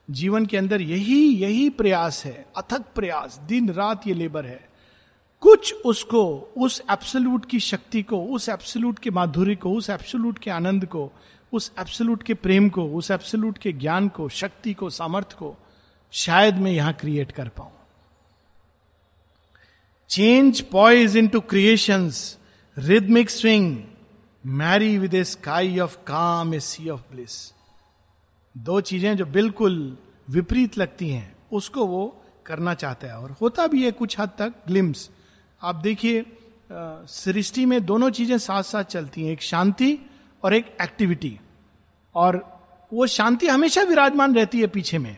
जीवन 0.10 0.46
के 0.46 0.58
अंदर 0.58 0.82
यही 0.82 1.36
यही 1.36 1.70
प्रयास 1.70 2.26
है, 2.26 2.46
अथक 2.58 2.86
प्रयास, 2.96 3.40
दिन 3.48 3.70
रात 3.70 4.08
ये 4.08 4.14
लेबर 4.14 4.46
है। 4.46 4.70
कुछ 5.42 5.74
उसको, 5.74 6.52
उस 6.58 6.82
एब्सोल्यूट 6.92 7.46
की 7.46 7.60
शक्ति 7.60 8.02
को, 8.02 8.26
उस 8.26 8.50
एब्सोल्यूट 8.50 9.00
के 9.00 9.10
माधुर्य 9.10 9.56
को, 9.56 9.72
उस 9.72 9.90
एब्सोल्यूट 9.90 10.40
के 10.40 10.52
आनंद 10.52 10.86
को, 10.86 11.12
उस 11.54 11.72
एब्सोल्यूट 11.80 12.24
के 12.24 12.34
प्रेम 12.34 12.70
को, 12.70 12.86
उस 12.86 13.12
एब्सोल्यूट 13.12 13.58
के 13.58 13.72
ज्ञान 13.72 14.08
को, 14.08 14.30
शक्ति 14.30 14.74
को, 14.74 14.90
सामर्थ्य 14.90 15.36
को, 15.40 15.58
शायद 16.12 16.56
मैं 16.56 16.72
यहाँ 16.72 16.94
क्रिएट 16.94 17.32
कर 17.32 17.48
पाऊँ। 17.48 17.72
Change 20.10 20.62
poise 20.62 21.18
into 21.28 21.40
creation 21.40 22.12
rhythmic 22.78 23.30
swing 23.30 23.78
marry 24.46 24.98
with 24.98 25.14
a 25.14 25.24
sky 25.24 25.80
of 25.80 25.98
calm 25.98 26.54
a 26.54 26.60
sea 26.60 26.90
of 26.90 27.02
bliss 27.12 27.54
दो 28.56 28.82
चीज़ें 28.82 29.18
जो 29.18 29.26
बिल्कुल 29.26 29.98
विपरीत 30.30 30.78
लगती 30.78 31.10
हैं, 31.10 31.36
उसको 31.52 31.86
वो 31.86 32.24
करना 32.46 32.74
चाहता 32.74 33.08
है। 33.08 33.18
और 33.18 33.32
होता 33.32 33.68
भी 33.68 33.84
है 33.86 33.92
कुछ 33.92 34.20
हद 34.20 34.30
तक 34.40 34.54
ग्लिम्स 34.68 35.10
आप 35.62 35.76
देखिए 35.76 36.26
सृष्टि 36.72 37.66
में 37.66 37.86
दोनों 37.86 38.10
चीज़ें 38.10 38.38
साथ 38.38 38.64
साथ 38.64 38.84
चलती 38.84 39.24
हैं, 39.24 39.32
एक 39.32 39.42
शांति 39.42 39.98
और 40.44 40.54
एक 40.54 40.76
एक्टिविटी 40.82 41.40
और 42.16 42.46
वो 42.94 43.08
शांति 43.08 43.48
हमेशा 43.48 43.82
विराजमान 43.82 44.36
रहती 44.36 44.62
है 44.62 44.68
पीछे 44.68 44.98
में। 44.98 45.18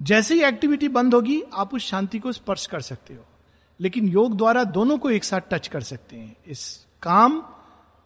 जैसे 0.00 0.34
ही 0.34 0.42
एक्टिविटी 0.42 0.88
बंद 0.88 1.14
होगी, 1.14 1.42
आप 1.54 1.74
उस 1.74 1.82
शांति 1.82 2.18
को 2.18 2.32
स्पर्श 2.32 2.66
कर 2.66 2.80
सकते 2.80 3.14
हो। 3.14 3.24
लेकिन 3.80 4.08
योग 4.08 4.36
द्वारा 4.36 4.64
दोनों 4.64 4.98
को 4.98 5.10
एक 5.10 5.24
साथ 5.24 5.40
टच 5.50 5.68
कर 5.68 5.80
सकते 5.82 6.16
हैं। 6.16 6.36
इस 6.46 6.86
calm 7.02 7.42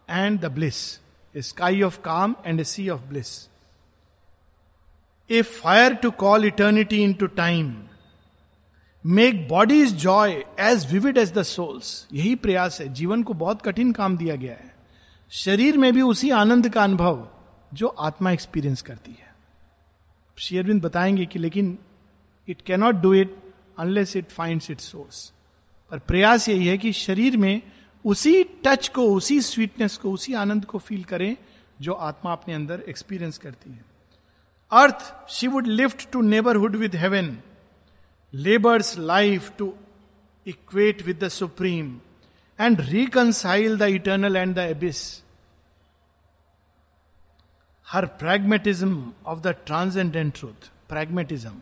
and 0.09 0.39
the 0.39 0.45
bliss 0.45 0.75
sky 1.35 1.81
of 1.81 1.99
calm 2.01 2.35
and 2.45 2.59
a 2.59 2.63
sea 2.63 2.89
of 2.89 3.01
bliss 3.01 3.48
a 5.31 5.41
fire 5.41 5.93
to 5.93 6.11
call 6.11 6.45
eternity 6.45 7.03
into 7.13 7.27
time 7.27 7.83
make 9.05 9.47
body 9.47 9.81
is 9.81 9.95
joy 9.95 10.45
as 10.59 10.91
vivid 10.93 11.17
as 11.17 11.33
the 11.33 11.43
soul's 11.43 12.07
यही 12.13 12.35
प्रयास 12.35 12.81
है। 12.81 12.93
जीवन 12.93 13.23
को 13.23 13.33
बहुत 13.33 13.61
कठिन 13.61 13.91
काम 13.91 14.17
दिया 14.17 14.35
गया 14.35 14.53
है। 14.53 14.75
शरीर 15.29 15.77
में 15.77 15.93
भी 15.93 16.01
उसी 16.01 16.29
आनंद 16.29 16.69
का 16.69 16.83
अनुभव 16.83 17.29
जो 17.73 17.87
आत्मा 17.87 18.31
एक्सपीरियंस 18.31 18.81
करती 18.81 19.11
है। 19.11 19.35
शेयरविंद 20.37 20.81
बताएँगे 20.81 21.25
कि 21.25 21.39
लेकिन 21.39 21.79
it 22.47 22.61
cannot 22.61 22.95
do 22.95 23.13
it 23.13 23.37
unless 23.79 24.15
it 24.15 24.29
find 24.29 24.61
it 24.71 24.79
source 24.79 25.33
पर 25.91 25.99
प्रयास 25.99 26.49
यही 26.49 26.67
है 26.67 26.77
कि 26.77 26.93
शरीर 26.93 27.37
में 27.37 27.61
उसी 28.05 28.43
टच 28.43 28.87
को, 28.87 29.15
उसी 29.15 29.41
स्वीटनेस 29.41 29.97
को, 29.97 30.11
उसी 30.11 30.33
आनंद 30.33 30.65
को 30.65 30.77
फील 30.77 31.03
करें 31.03 31.37
जो 31.81 31.93
आत्मा 31.93 32.31
अपने 32.31 32.53
अंदर 32.53 32.83
एक्सपीरियंस 32.89 33.37
करती 33.37 33.69
है। 33.69 33.88
Earth 34.71 35.13
she 35.29 35.47
would 35.47 35.67
lift 35.67 36.11
to 36.11 36.21
neighbourhood 36.21 36.75
with 36.75 36.95
heaven 36.95 37.37
labours 38.33 38.97
life 38.97 39.51
to 39.57 39.73
equate 40.45 41.01
with 41.01 41.23
the 41.23 41.27
supreme 41.27 41.99
and 42.59 42.81
reconcile 42.81 43.77
the 43.77 43.81
eternal 43.81 44.35
and 44.35 44.55
the 44.55 44.59
abyss 44.59 45.01
her 47.87 48.05
pragmatism 48.05 49.11
of 49.25 49.39
the 49.39 49.47
transcendent 49.47 50.33
truth 50.39 50.69
pragmatism 50.89 51.61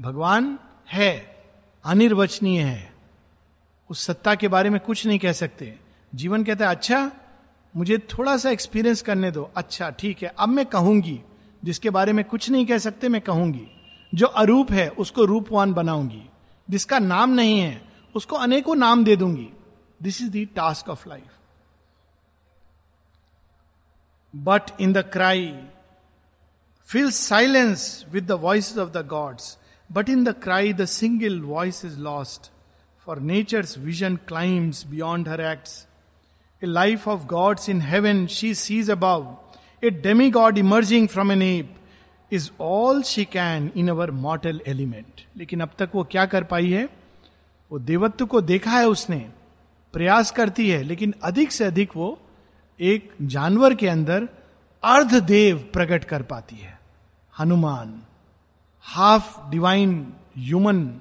भगवान 0.00 0.58
है 0.88 1.12
अनिर्वचनीय 1.84 2.62
है 2.62 2.92
उस 3.90 4.04
सत्ता 4.06 4.34
के 4.34 4.48
बारे 4.48 4.70
में 4.70 4.80
कुछ 4.80 5.06
नहीं 5.06 5.18
कह 5.18 5.32
सकते। 5.32 5.74
जीवन 6.12 6.44
कहता 6.44 6.64
है 6.64 6.70
अच्छा 6.70 7.10
मुझे 7.74 7.98
थोड़ा 7.98 8.36
सा 8.36 8.50
एक्सपीरियंस 8.50 9.02
करने 9.02 9.30
दो। 9.30 9.50
अच्छा 9.56 9.90
ठीक 9.90 10.22
है, 10.22 10.28
अब 10.38 10.48
मैं 10.48 10.66
कहूँगी। 10.66 11.20
जिसके 11.64 11.90
बारे 11.90 12.12
में 12.12 12.24
कुछ 12.24 12.50
नहीं 12.50 12.66
कह 12.66 12.78
सकते, 12.78 13.08
मैं 13.08 13.20
कहूँगी। 13.20 13.66
जो 14.14 14.26
अरूप 14.26 14.72
है, 14.72 14.88
उसको 14.88 15.24
रूपवान 15.24 15.72
बनाऊँगी। 15.72 16.30
जिसका 16.70 16.98
नाम 16.98 17.30
नहीं 17.30 17.60
है, 17.60 17.82
उसको 18.14 18.36
अनेकों 18.36 18.74
नाम 18.74 19.04
दे 19.04 19.16
दूँगी। 19.16 19.48
This 20.02 20.22
is 20.22 20.30
the 20.30 20.48
task 20.56 20.88
of 20.88 21.08
life 21.08 21.26
but 24.36 24.62
in 24.80 24.92
the 24.92 24.98
cry 24.98 25.58
feel 26.88 27.10
silence 27.10 28.04
with 28.12 28.26
the 28.26 28.32
voice 28.32 28.78
of 28.78 28.90
the 28.90 29.06
gods 29.06 29.58
but 29.92 30.08
in 30.08 30.24
the 30.24 30.28
cry 30.28 30.72
the 30.72 30.84
single 30.84 31.40
voice 31.40 31.84
is 31.84 31.98
lost 31.98 32.50
for 33.06 33.18
nature's 33.20 33.78
vision 33.78 34.16
climbs 34.16 34.86
beyond 34.86 35.28
her 35.28 35.40
acts 35.40 35.86
a 36.62 36.66
life 36.66 37.08
of 37.08 37.24
gods 37.26 37.68
in 37.68 37.80
heaven 37.80 38.26
she 38.26 38.54
sees 38.54 38.90
above 38.90 39.34
demigod 40.30 40.58
emerging 40.58 41.08
from 41.08 41.32
an 41.32 41.42
ape 41.42 41.76
is 42.32 42.50
all 42.60 43.02
she 43.02 43.24
can 43.24 43.70
in 43.76 43.88
our 43.88 44.10
mortal 44.10 44.60
element 44.66 45.20
लेकिन 45.36 45.60
अब 45.60 45.70
तक 45.78 45.90
वो 45.94 46.04
क्या 46.04 46.26
कर 46.26 46.44
पाई 46.44 46.70
है? 46.70 46.88
वो 47.72 47.78
देवत्व 47.78 48.26
को 48.26 48.40
देखा 48.40 48.70
है 48.70 48.88
उसने, 48.88 49.30
प्रयास 49.92 50.30
करती 50.30 50.70
है, 50.70 50.82
लेकिन 50.82 51.14
अधिक 51.22 51.52
से 51.52 51.64
अधिक 51.64 51.96
वो 51.96 52.20
एक 52.80 53.12
जानवर 53.22 53.74
के 53.74 53.88
अंदर 53.88 54.28
अर्ध 54.84 55.14
देव 55.14 55.70
प्रकट 55.72 56.04
कर 56.04 56.22
पाती 56.22 56.56
है। 56.56 56.80
Hanuman 57.38 58.02
half 58.80 59.50
divine 59.50 60.12
human 60.38 61.00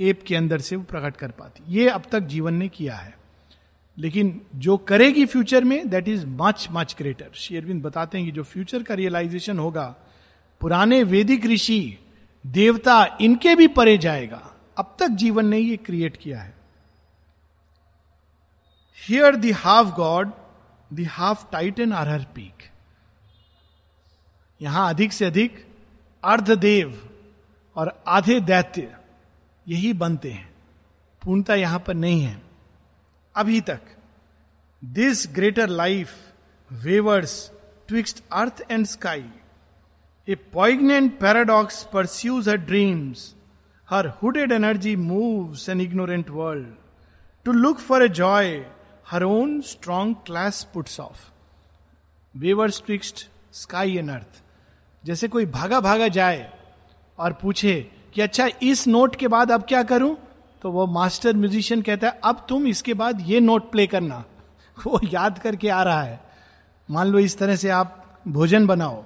ape 0.00 0.22
के 0.26 0.36
अंदर 0.36 0.58
से 0.58 0.76
वो 0.76 0.82
प्रकट 0.82 1.16
कर 1.16 1.30
पाती। 1.30 1.74
ये 1.74 1.88
अब 1.88 2.02
तक 2.12 2.20
जीवन 2.20 2.54
ने 2.54 2.68
किया 2.68 2.94
है। 2.94 3.21
लेकिन 3.98 4.40
जो 4.56 4.76
करेगी 4.76 5.24
फ्यूचर 5.26 5.64
में 5.64 5.88
that 5.90 6.08
is 6.08 6.24
much 6.26 6.68
much 6.70 6.94
greater 6.98 7.30
शेयरविंद 7.34 7.82
बताते 7.82 8.18
हैं 8.18 8.26
कि 8.26 8.32
जो 8.32 8.42
फ्यूचर 8.42 8.82
का 8.82 8.94
रियलाइजेशन 8.94 9.58
होगा, 9.58 9.94
पुराने 10.60 11.02
वैदिक 11.02 11.46
ऋषि, 11.46 11.98
देवता 12.44 13.18
इनके 13.20 13.54
भी 13.54 13.68
परे 13.68 13.96
जाएगा। 13.98 14.48
अब 14.78 14.96
तक 14.98 15.08
जीवन 15.08 15.46
ने 15.46 15.58
ये 15.58 15.76
क्रिएट 15.76 16.16
किया 16.16 16.40
है। 16.40 16.54
Here 18.98 19.36
the 19.36 19.52
half 19.54 19.94
god 19.94 20.32
the 20.90 21.06
half 21.10 21.44
titan 21.52 21.92
are 21.92 22.08
her 22.08 22.24
peak 22.34 22.70
यहाँ 24.60 24.88
अधिक 24.88 25.12
से 25.12 25.24
अधिक 25.24 25.66
अर्धदेव 26.22 27.00
और 27.76 28.02
आधे 28.06 28.40
दैत्य 28.40 28.96
यही 29.66 29.92
बनते 29.92 30.30
हैं। 30.30 30.48
पूर्णता 31.22 31.54
यहाँ 31.54 31.78
पर 31.78 31.94
नहीं 31.94 32.22
है। 32.22 32.51
अभी 33.34 33.60
तक। 33.60 33.80
This 34.82 35.26
greater 35.34 35.68
life 35.68 36.10
wavers 36.70 37.34
twixt 37.88 38.22
earth 38.32 38.60
and 38.70 38.84
sky 38.86 39.24
a 40.28 40.34
poignant 40.52 41.18
paradox 41.18 41.82
pursues 41.92 42.48
her 42.48 42.56
dreams 42.56 43.34
her 43.88 44.06
hooded 44.22 44.52
energy 44.52 44.94
moves 44.96 45.68
an 45.68 45.80
ignorant 45.80 46.30
world 46.30 46.66
to 47.46 47.52
look 47.52 47.78
for 47.78 48.04
a 48.04 48.08
joy 48.08 48.54
her 49.10 49.22
own 49.22 49.60
strong 49.60 50.16
clasp 50.26 50.62
puts 50.74 51.00
off 51.00 51.20
wavers 52.34 52.82
twixt 52.86 53.26
sky 53.52 53.96
and 53.96 54.10
earth 54.10 54.42
जैसे 55.04 55.28
कोई 55.28 55.46
भागा 55.56 55.80
भागा 55.80 56.08
जाए 56.08 56.50
और 57.18 57.32
पूछे 57.32 57.74
कि 58.14 58.20
अच्छा 58.20 58.48
इस 58.62 58.86
नोट 58.88 59.16
के 59.16 59.28
बाद 59.28 59.52
अब 59.52 59.62
क्या 59.68 59.82
करूँ? 59.82 60.14
तो 60.62 60.70
वो 60.70 60.86
मास्टर 60.86 61.36
म्यूजिशियन 61.36 61.82
कहता 61.82 62.08
है, 62.08 62.20
अब 62.24 62.46
तुम 62.48 62.66
इसके 62.66 62.94
बाद 62.94 63.20
ये 63.20 63.40
नोट 63.40 63.70
प्ले 63.70 63.86
करना। 63.86 64.24
वो 64.86 65.00
याद 65.04 65.38
करके 65.38 65.68
आ 65.68 65.82
रहा 65.82 66.02
है। 66.02 66.20
मान 66.88 67.08
लो 67.08 67.18
इस 67.18 67.36
तरह 67.38 67.56
से 67.56 67.70
आप 67.70 68.20
भोजन 68.28 68.66
बनाओ, 68.66 69.02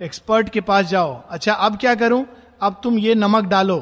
एक्सपर्ट 0.00 0.48
के 0.48 0.60
पास 0.60 0.86
जाओ 0.86 1.12
अच्छा 1.30 1.52
अब 1.52 1.76
क्या 1.76 1.94
करूँ? 1.94 2.24
अब 2.60 2.80
तुम 2.82 2.98
ये 2.98 3.14
नमक 3.14 3.44
डालो। 3.44 3.78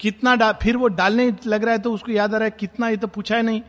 कितना 0.00 0.34
डाल 0.34 0.52
फिर 0.62 0.76
वो 0.76 0.88
डालने 0.88 1.32
लग 1.46 1.64
रहा 1.64 1.72
है 1.72 1.78
तो 1.78 1.92
उसको 1.92 2.12
याद 2.12 2.34
आ 2.34 2.38
रहा 2.38 2.44
है, 2.44 2.50
कितना, 2.50 2.88
ये 2.88 2.96
तो 2.96 3.06
पूछा 3.06 3.36
है 3.36 3.42
नहीं। 3.42 3.62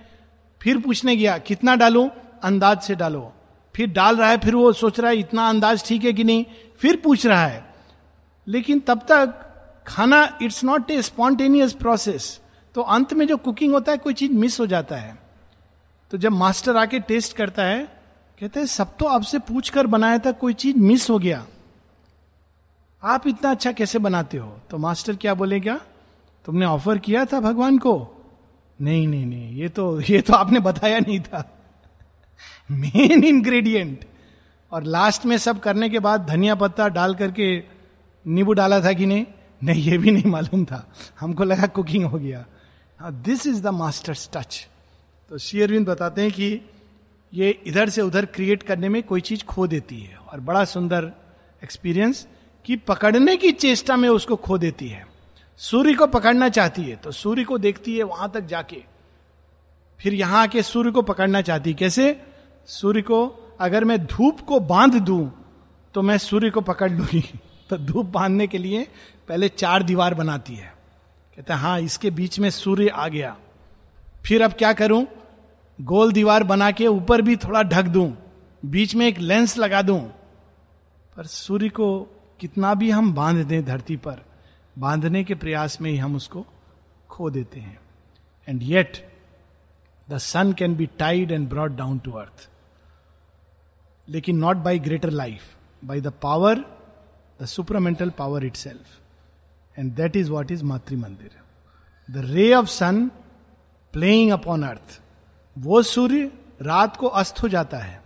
फिर 0.61 0.77
पूछने 0.77 1.15
गया, 1.17 1.37
कितना 1.37 1.75
डालू? 1.75 2.09
अंदाज 2.43 2.81
से 2.81 2.95
डालो। 2.95 3.31
फिर 3.75 3.91
डाल 3.91 4.15
रहा 4.17 4.29
है, 4.29 4.37
फिर 4.37 4.55
वो 4.55 4.71
सोच 4.73 4.99
रहा 4.99 5.11
है, 5.11 5.17
इतना 5.17 5.47
अंदाज 5.49 5.83
ठीक 5.87 6.03
है 6.03 6.13
कि 6.13 6.23
नहीं? 6.23 6.45
फिर 6.79 7.01
पूछ 7.03 7.25
रहा 7.25 7.45
है। 7.45 7.65
लेकिन 8.47 8.79
तब 8.79 9.05
तक 9.11 9.39
खाना 9.87 10.37
it's 10.41 10.63
not 10.63 10.91
a 10.91 11.01
spontaneous 11.01 11.73
process 11.73 12.39
तो 12.75 12.81
अंत 12.81 13.13
में 13.13 13.27
जो 13.27 13.37
कुकिंग 13.37 13.73
होता 13.73 13.91
है, 13.91 13.97
कोई 13.97 14.13
चीज़ 14.13 14.31
मिस 14.31 14.59
हो 14.59 14.65
जाता 14.65 14.95
है। 14.95 15.17
तो 16.11 16.17
जब 16.17 16.31
मास्टर 16.31 16.77
आके 16.77 16.99
टेस्ट 16.99 17.35
करता 17.35 17.63
है, 17.63 17.83
कहते 18.39 18.59
हैं, 18.59 18.67
सब 18.67 18.97
तो 18.97 19.05
आपसे 19.05 19.39
पूछ 19.39 19.69
कर 19.69 19.87
बनाया 19.87 20.17
था, 20.17 20.31
कोई 20.31 20.53
चीज़ 20.53 20.77
मिस 20.77 21.09
हो 21.09 21.19
गया। 21.19 21.45
आप 23.03 23.27
इतना 23.27 23.51
अच्छा 23.51 23.71
कैसे 23.71 23.99
बनाते 23.99 24.37
हो? 24.37 24.59
तो 24.69 24.77
मास्टर 24.77 25.15
क्या 25.15 25.33
बोलेगा 25.33 25.81
तुमने 26.45 26.65
ऑफ़र 26.65 26.97
किया 26.97 27.25
था 27.25 27.39
भगवान 27.39 27.77
को? 27.77 28.09
नहीं 28.81 29.07
नहीं 29.07 29.25
नहीं, 29.25 29.55
ये 29.55 29.69
तो 29.69 30.01
ये 30.01 30.21
तो 30.21 30.33
आपने 30.33 30.59
बताया 30.59 30.99
नहीं 30.99 31.19
था। 31.19 31.59
मेन 32.71 33.23
इंग्रेडिएंट 33.23 34.05
और 34.71 34.83
लास्ट 34.83 35.25
में 35.25 35.37
सब 35.37 35.59
करने 35.59 35.89
के 35.89 35.99
बाद 35.99 36.25
धनिया 36.25 36.55
पत्ता 36.55 36.87
डाल 36.87 37.15
करके 37.15 37.63
नींबू 38.27 38.53
डाला 38.53 38.79
था 38.81 38.93
कि 38.93 39.05
नहीं? 39.05 39.25
नहीं, 39.63 39.83
ये 39.83 39.97
भी 39.97 40.11
नहीं 40.11 40.31
मालूम 40.31 40.65
था। 40.65 40.93
हमको 41.19 41.43
लगा 41.43 41.67
कुकिंग 41.67 42.05
हो 42.05 42.17
गया। 42.17 42.45
This 43.01 43.47
is 43.47 43.61
the 43.61 43.67
master's 43.67 44.29
touch 44.33 44.67
तो 45.29 45.37
शेयरविंद 45.37 45.87
बताते 45.87 46.21
हैं 46.21 46.31
कि 46.31 46.61
ये 47.33 47.49
इधर 47.65 47.89
से 47.89 48.01
उधर 48.01 48.25
क्रिएट 48.25 48.63
करने 48.63 48.89
में 48.89 49.03
कोई 49.03 49.21
चीज़ 49.21 49.43
खो 49.43 49.67
देती 49.67 49.99
है 49.99 50.15
और 50.15 50.39
बड़ा 50.39 50.65
सुंदर 50.65 51.11
एक्सपीरियंस 51.63 52.27
कि 52.65 52.75
पकड़ने 52.75 53.37
की 53.37 53.51
चेष्टा 53.51 53.95
में 53.97 54.09
उसको 54.09 54.35
खो 54.35 54.57
देती 54.57 54.87
है। 54.87 55.07
सूर्य 55.57 55.93
को 55.93 56.07
पकड़ना 56.07 56.49
चाहती 56.49 56.83
है 56.83 56.95
तो 56.95 57.11
सूर्य 57.11 57.43
को 57.43 57.57
देखती 57.57 57.97
है 57.97 58.03
वहाँ 58.03 58.31
तक 58.31 58.41
जाके। 58.41 58.83
फिर 59.99 60.13
यहाँ 60.13 60.43
आके 60.43 60.63
सूर्य 60.63 60.91
को 60.91 61.01
पकड़ना 61.01 61.41
चाहती 61.41 61.69
है। 61.69 61.75
कैसे? 61.75 62.21
सूर्य 62.67 63.01
को, 63.01 63.27
अगर 63.59 63.83
मैं 63.83 64.05
धूप 64.05 64.39
को 64.41 64.59
बाँध 64.59 64.93
दूँ 64.93 65.31
तो 65.93 66.01
मैं 66.01 66.17
सूर्य 66.17 66.49
को 66.49 66.61
पकड़ 66.61 66.91
लूँगी। 66.91 67.39
तो 67.69 67.77
धूप 67.77 68.05
बांधने 68.05 68.47
के 68.47 68.57
लिए 68.57 68.87
पहले 69.27 69.49
चार 69.49 69.83
दीवार 69.83 70.13
बनाती 70.13 70.55
है। 70.55 70.82
कहते 71.37 71.53
हैं 71.53 71.59
हाँ 71.59 71.79
इसके 71.79 72.09
बीच 72.11 72.39
में 72.39 72.49
सूर्य 72.49 72.87
आ 72.87 73.07
गया। 73.07 73.35
फिर 74.25 74.41
अब 74.43 74.53
क्या 74.53 74.73
करूँ? 74.73 75.05
गोल 75.79 76.11
दीवार 76.13 76.43
बना 76.43 76.71
के 76.71 76.87
ऊपर 76.87 77.21
भी 77.21 77.35
थोड़ा 77.37 77.63
ढक 77.63 77.85
दूँ, 77.85 78.11
बीच 78.63 78.95
में 78.95 79.05
एक 79.07 79.19
लेंस 79.19 79.57
लगा 79.57 79.81
दूँ। 79.81 79.99
पर 81.17 81.25
सूर्य 81.25 81.69
को 81.69 81.87
कितना 82.39 82.73
भी 82.73 82.89
हम 82.91 83.13
बाँध 83.13 83.45
दें 83.47 83.63
धरती 83.65 83.97
पर, 83.97 84.23
बांधने 84.75 85.23
के 85.23 85.35
प्रयास 85.35 85.79
में 85.81 85.89
ही 85.91 85.97
हम 85.97 86.15
उसको 86.15 86.45
खो 87.09 87.29
देते 87.29 87.59
हैं। 87.59 87.79
And 88.47 88.63
yet 88.63 88.97
the 90.07 90.17
sun 90.17 90.53
can 90.53 90.75
be 90.75 90.85
tied 90.99 91.31
and 91.31 91.49
brought 91.49 91.75
down 91.75 91.99
to 91.99 92.11
earth 92.11 92.49
लेकिन 94.07 94.37
not 94.37 94.57
by 94.57 94.79
greater 94.79 95.09
life 95.09 95.41
by 95.83 96.01
the 96.01 96.13
power 96.21 96.65
the 97.41 97.45
supramental 97.45 98.09
power 98.09 98.45
itself 98.55 98.99
and 99.77 99.91
that 99.95 100.15
is 100.15 100.31
what 100.31 100.51
is 100.51 100.63
Matri 100.63 100.95
Mandir 100.97 101.31
the 102.09 102.25
ray 102.25 102.53
of 102.53 102.67
sun 102.67 103.07
playing 103.93 104.31
upon 104.31 104.63
earth 104.63 105.01
वो 105.55 105.81
सूर्य 105.83 106.31
रात 106.61 106.95
को 106.97 107.07
अस्त 107.07 107.41
हो 107.43 107.47
जाता 107.49 107.77
है, 107.77 108.01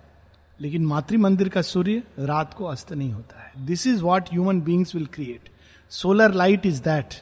लेकिन 0.60 0.86
मातृ 0.86 1.18
मंदिर 1.18 1.50
का 1.50 1.62
सूर्य 1.62 2.04
रात 2.20 2.54
को 2.54 2.66
अस्त 2.66 2.94
नहीं 2.94 3.12
होता 3.12 3.42
है। 3.42 3.66
This 3.66 3.88
is 3.88 4.02
what 4.04 4.30
human 4.32 4.62
beings 4.62 4.96
will 4.96 5.06
create 5.06 5.50
solar 5.92 6.34
light 6.34 6.66
is 6.66 6.82
that 6.84 7.14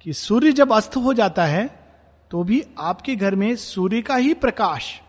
कि 0.00 0.12
सूर्य 0.12 0.52
जब 0.52 0.72
अस्त 0.72 0.96
हो 0.96 1.14
जाता 1.14 1.44
है 1.44 1.66
तो 2.30 2.42
भी 2.44 2.62
आपके 2.78 3.16
घर 3.16 3.34
में 3.34 3.54
सूर्य 3.56 4.00
का 4.02 4.16
ही 4.16 4.34
प्रकाश 4.34 5.00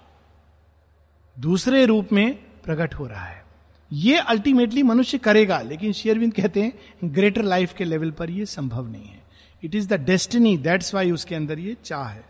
दूसरे 1.37 1.85
रूप 1.85 2.13
में 2.13 2.33
प्रकट 2.63 2.93
हो 2.93 3.07
रहा 3.07 3.25
है। 3.25 3.44
ये 3.91 4.17
अल्टीमेटली 4.19 4.83
मनुष्य 4.83 5.17
करेगा, 5.17 5.59
लेकिन 5.61 5.91
शेयरविंद 5.93 6.33
कहते 6.33 6.61
हैं 6.61 7.11
ग्रेटर 7.13 7.43
लाइफ 7.43 7.73
के 7.73 7.83
लेवल 7.85 8.11
पर 8.11 8.29
यह 8.29 8.45
संभव 8.45 8.87
नहीं 8.87 9.05
है। 9.05 9.23
It 9.63 9.75
is 9.75 9.87
the 9.89 9.99
destiny 10.05 10.57
that's 10.59 10.93
why 10.95 11.11
उसके 11.11 11.35
अंदर 11.35 11.59
ये 11.59 11.75
चाह 11.85 12.07
है। 12.07 12.23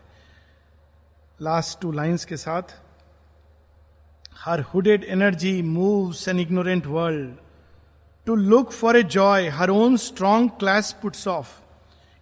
लास्ट 1.39 1.79
टू 1.81 1.91
लाइन्स 1.91 2.25
के 2.25 2.37
साथ, 2.37 2.61
her 4.37 4.61
hooded 4.73 5.03
energy 5.03 5.61
moves 5.61 6.27
an 6.27 6.39
ignorant 6.39 6.85
world 6.87 7.35
to 8.27 8.35
look 8.35 8.71
for 8.71 8.97
a 8.97 9.03
joy 9.11 9.47
her 9.49 9.69
own 9.69 9.97
strong 9.97 10.49
clasp 10.59 10.91
puts 11.01 11.27
off 11.27 11.49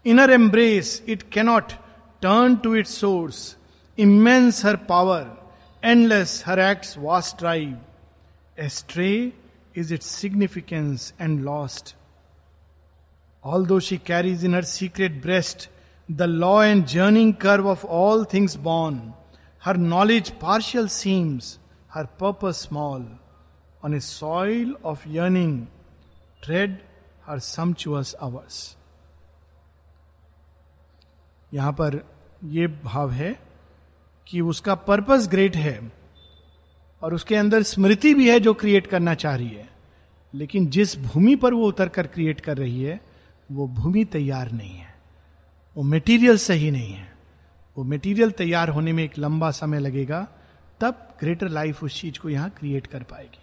inner 0.06 0.32
embrace 0.32 1.02
it 1.10 1.24
cannot 1.34 1.72
turn 2.22 2.56
to 2.56 2.76
it 2.76 2.88
source 2.88 3.56
immense 3.98 4.66
her 4.66 4.76
power 4.90 5.26
endless 5.84 6.44
her 6.48 6.60
act 6.62 6.98
vast 7.00 7.38
drive 7.40 7.76
Astray 8.58 9.34
is 9.74 9.92
its 9.92 10.06
significance 10.06 11.14
and 11.18 11.44
lost. 11.44 11.96
Although 13.44 13.80
she 13.80 13.98
carries 13.98 14.44
in 14.44 14.54
her 14.54 14.62
secret 14.62 15.22
breast 15.22 15.68
the 16.08 16.28
law 16.28 16.62
and 16.62 16.88
journeying 16.88 17.36
curve 17.36 17.66
of 17.66 17.84
all 17.86 18.24
things 18.24 18.56
born, 18.56 19.14
her 19.60 19.74
knowledge 19.74 20.38
partial 20.40 20.88
seems, 20.88 21.58
her 21.88 22.06
purpose 22.06 22.58
small. 22.58 23.04
On 23.82 23.94
a 23.94 24.02
soil 24.02 24.76
of 24.84 25.06
yearning, 25.06 25.68
tread 26.42 26.82
her 27.26 27.40
sumptuous 27.40 28.16
hours. 28.22 28.76
यहाँ 31.54 31.74
पर 31.74 32.04
यह 32.44 32.68
भाव 32.84 33.12
है 33.12 33.40
कि 34.28 34.42
उसका 34.42 34.76
purpose 34.76 35.28
great 35.32 35.56
है 35.56 35.92
और 37.04 37.14
उसके 37.14 37.36
अंदर 37.36 37.64
स्मृति 37.64 38.14
भी 38.14 38.30
है 38.30 38.40
जो 38.40 38.54
क्रिएट 38.54 38.88
करना 38.88 39.14
चाह 39.14 39.36
रही 39.36 39.50
है। 39.50 39.70
लेकिन 40.34 40.68
जिस 40.68 41.00
भूमि 41.00 41.36
पर 41.36 41.54
वो 41.54 41.68
उतर 41.68 41.88
कर 41.88 42.08
क्रिएट 42.08 42.42
कर 42.42 42.58
रही 42.58 42.84
है, 42.84 43.02
वो 43.52 43.68
भूमि 43.68 44.06
तैयार 44.06 44.52
नहीं 44.52 44.76
है। 44.76 44.96
वो 45.78 45.84
मेटीरियल 45.84 46.38
सही 46.38 46.72
नहीं 46.72 46.94
है। 46.94 47.14
वो 47.78 47.84
मेटीरियल 47.84 48.32
तैयार 48.32 48.70
होने 48.70 48.94
में 48.94 49.04
एक 49.04 49.18
लंबा 49.18 49.52
समय 49.52 49.80
लगेगा, 49.80 50.28
तब 50.82 51.16
ग्रेटर 51.20 51.50
लाइफ 51.50 51.84
उस 51.84 52.02
चीज़ 52.02 52.20
को 52.20 52.30
यहाँ 52.30 52.50
क्रिएट 52.50 52.88
कर 52.88 53.04
पाएगी। 53.04 53.40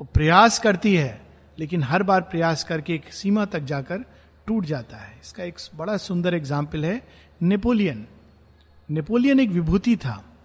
वो 0.00 0.08
प्रयास 0.14 0.58
करती 0.58 0.94
है, 0.96 1.26
लेकिन 1.58 1.82
हर 1.82 2.02
बार 2.02 2.20
प्रयास 2.20 2.64
करके 2.64 2.94
एक 2.94 3.12
सीमा 3.12 3.44
तक 3.44 3.60
जाकर 3.60 4.04
टूट 4.46 4.64
जाता 4.64 4.96
है। 4.96 5.20
इसका 5.24 5.44
एक 5.44 5.54
बड़ा 5.74 5.96
सुंदर 5.96 6.34
एग्ज़ाम्पल 6.34 6.84
है 6.84 7.06
नेपोलियन। 7.42 8.06
नेपोलियन 8.90 9.40
एक 9.40 9.50
विभूति 9.50 9.96
था। 9.96 10.35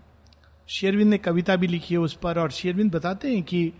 शेरविंद 0.71 1.09
ने 1.09 1.17
कविता 1.17 1.55
भी 1.55 1.67
लिखी 1.67 1.93
है 1.93 1.99
उस 1.99 2.13
पर 2.13 2.39
और 2.39 2.51
शेरविंद 2.51 2.91
बताते 2.91 3.33
हैं 3.33 3.43
कि 3.43 3.67
आ, 3.67 3.73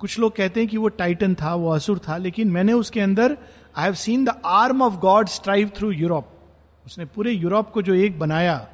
कुछ 0.00 0.18
लोग 0.18 0.36
कहते 0.36 0.60
हैं 0.60 0.68
कि 0.68 0.76
वो 0.76 0.88
टाइटन 0.88 1.34
था 1.34 1.54
वो 1.54 1.70
असुर 1.70 1.98
था 1.98 2.16
लेकिन 2.16 2.50
मैंने 2.50 2.72
उसके 2.72 3.00
अंदर 3.00 3.36
I 3.76 3.84
have 3.84 3.94
seen 3.94 4.24
the 4.24 4.40
arm 4.44 4.82
of 4.82 4.94
God 4.94 5.28
strive 5.28 5.70
through 5.76 5.90
Europe 5.90 6.28
उसने 6.86 7.04
पूरे 7.04 7.32
यूरोप 7.32 7.70
को 7.70 7.82
जो 7.82 7.94
एक 7.94 8.18
बनाया 8.18 8.68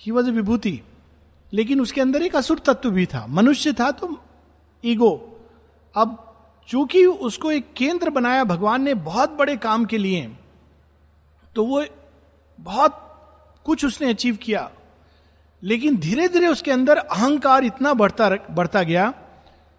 ही 0.00 0.12
वॉज़ 0.12 0.28
ए 0.28 0.32
विभूति। 0.32 0.80
लेकिन 1.52 1.80
उसके 1.80 2.00
अंदर 2.00 2.22
एक 2.22 2.36
असुर 2.36 2.58
तत्व 2.58 2.90
भी 2.90 3.06
था 3.06 3.26
मनुष्य 3.26 3.72
था 3.72 3.90
तो 3.90 4.16
ईगो। 4.84 5.12
अब 5.94 6.18
चूँकि 6.68 7.04
उसको 7.06 7.50
एक 7.52 7.72
केंद्र 7.76 8.10
बनाया 8.10 8.44
भगवान 8.44 8.82
ने 8.82 8.94
बहुत 8.94 9.30
बड़े 9.30 9.56
काम 9.56 9.84
के 9.84 9.98
लिए 9.98 10.30
तो 11.54 11.64
वो 11.64 11.84
बहुत 12.60 12.98
कुछ 13.64 13.84
उसने 13.84 14.10
अचीव 14.10 14.36
किया। 14.36 14.70
लेकिन 15.62 15.96
धीरे 15.96 16.28
धीरे 16.28 16.46
उसके 16.46 16.70
अंदर 16.70 16.96
अहंकार 16.96 17.64
इतना 17.64 17.94
बढ़ता 17.94 18.30
बढ़ता 18.30 18.82
गया 18.82 19.14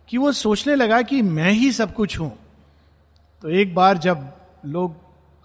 कि 0.09 0.17
वो 0.17 0.31
सोचने 0.31 0.75
लगा 0.75 1.01
कि 1.01 1.21
मैं 1.21 1.51
ही 1.51 1.71
सब 1.71 1.93
कुछ 1.93 2.19
हूँ। 2.19 2.39
तो 3.41 3.49
एक 3.49 3.75
बार 3.75 3.97
जब 3.97 4.33
लोग 4.65 4.95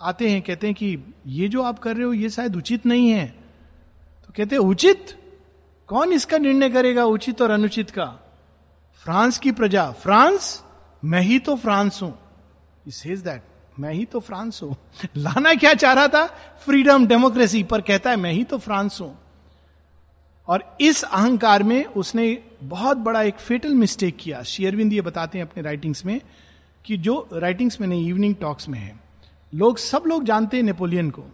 आते 0.02 0.30
हैं, 0.30 0.42
कहते 0.42 0.66
हैं 0.66 0.76
कि 0.76 1.14
ये 1.26 1.48
जो 1.48 1.62
आप 1.62 1.78
कर 1.78 1.96
रहे 1.96 2.04
हो, 2.04 2.12
ये 2.12 2.30
शायद 2.30 2.56
उचित 2.56 2.86
नहीं 2.86 3.10
है। 3.10 3.26
तो 4.26 4.32
कहते 4.36 4.56
हैं, 4.56 4.62
उचित? 4.62 5.18
कौन 5.88 6.12
इसका 6.12 6.38
निर्णय 6.38 6.70
करेगा, 6.70 7.04
उचित 7.04 7.42
और 7.42 7.50
अनुचित 7.50 7.90
का? 7.90 8.04
फ्रांस 8.94 9.38
की 9.38 9.52
प्रजा। 9.52 9.90
फ्रांस? 9.90 10.62
मैं 11.04 11.20
ही 11.20 11.38
तो 11.38 11.56
फ्रांस 11.56 12.02
हूँ। 12.02 12.18
सेज 12.88 13.20
दैट 13.20 13.42
मैं 13.80 13.92
ही 13.92 14.04
तो 14.04 14.20
फ्रांस 14.20 14.60
हूँ। 14.62 14.76
लाना 15.16 15.54
क्या 15.54 15.74
चाह 15.74 15.92
रहा 15.92 16.08
था? 16.08 16.26
फ्रीडम 16.64 17.06
डेमोक्रेसी 17.06 17.62
पर 17.62 17.80
कहता 17.80 18.10
है, 18.10 18.16
मैं 18.16 18.32
ही 18.32 18.44
तो 18.44 18.58
फ्रांस 18.58 18.98
हूँ। 19.00 19.27
और 20.48 20.76
इस 20.80 21.02
अहंकार 21.02 21.62
में 21.62 21.84
उसने 21.84 22.38
बहुत 22.62 22.96
बड़ा 22.96 23.22
एक 23.22 23.34
फेटल 23.34 23.74
मिस्टेक 23.74 24.16
किया। 24.16 24.42
शेयरविंद 24.42 24.92
ये 24.92 25.00
बताते 25.00 25.38
हैं 25.38 25.44
अपने 25.46 25.62
राइटिंग्स 25.62 26.04
में 26.04 26.20
कि 26.84 26.96
जो 26.96 27.28
राइटिंग्स 27.32 27.80
में 27.80 27.88
नहीं 27.88 28.08
इवनिंग 28.08 28.34
टॉक्स 28.34 28.68
में 28.68 28.78
है, 28.78 29.00
लोग 29.54 29.78
सब 29.78 30.02
लोग 30.06 30.24
जानते 30.24 30.56
हैं 30.56 30.64
नेपोलियन 30.64 31.10
को, 31.10 31.24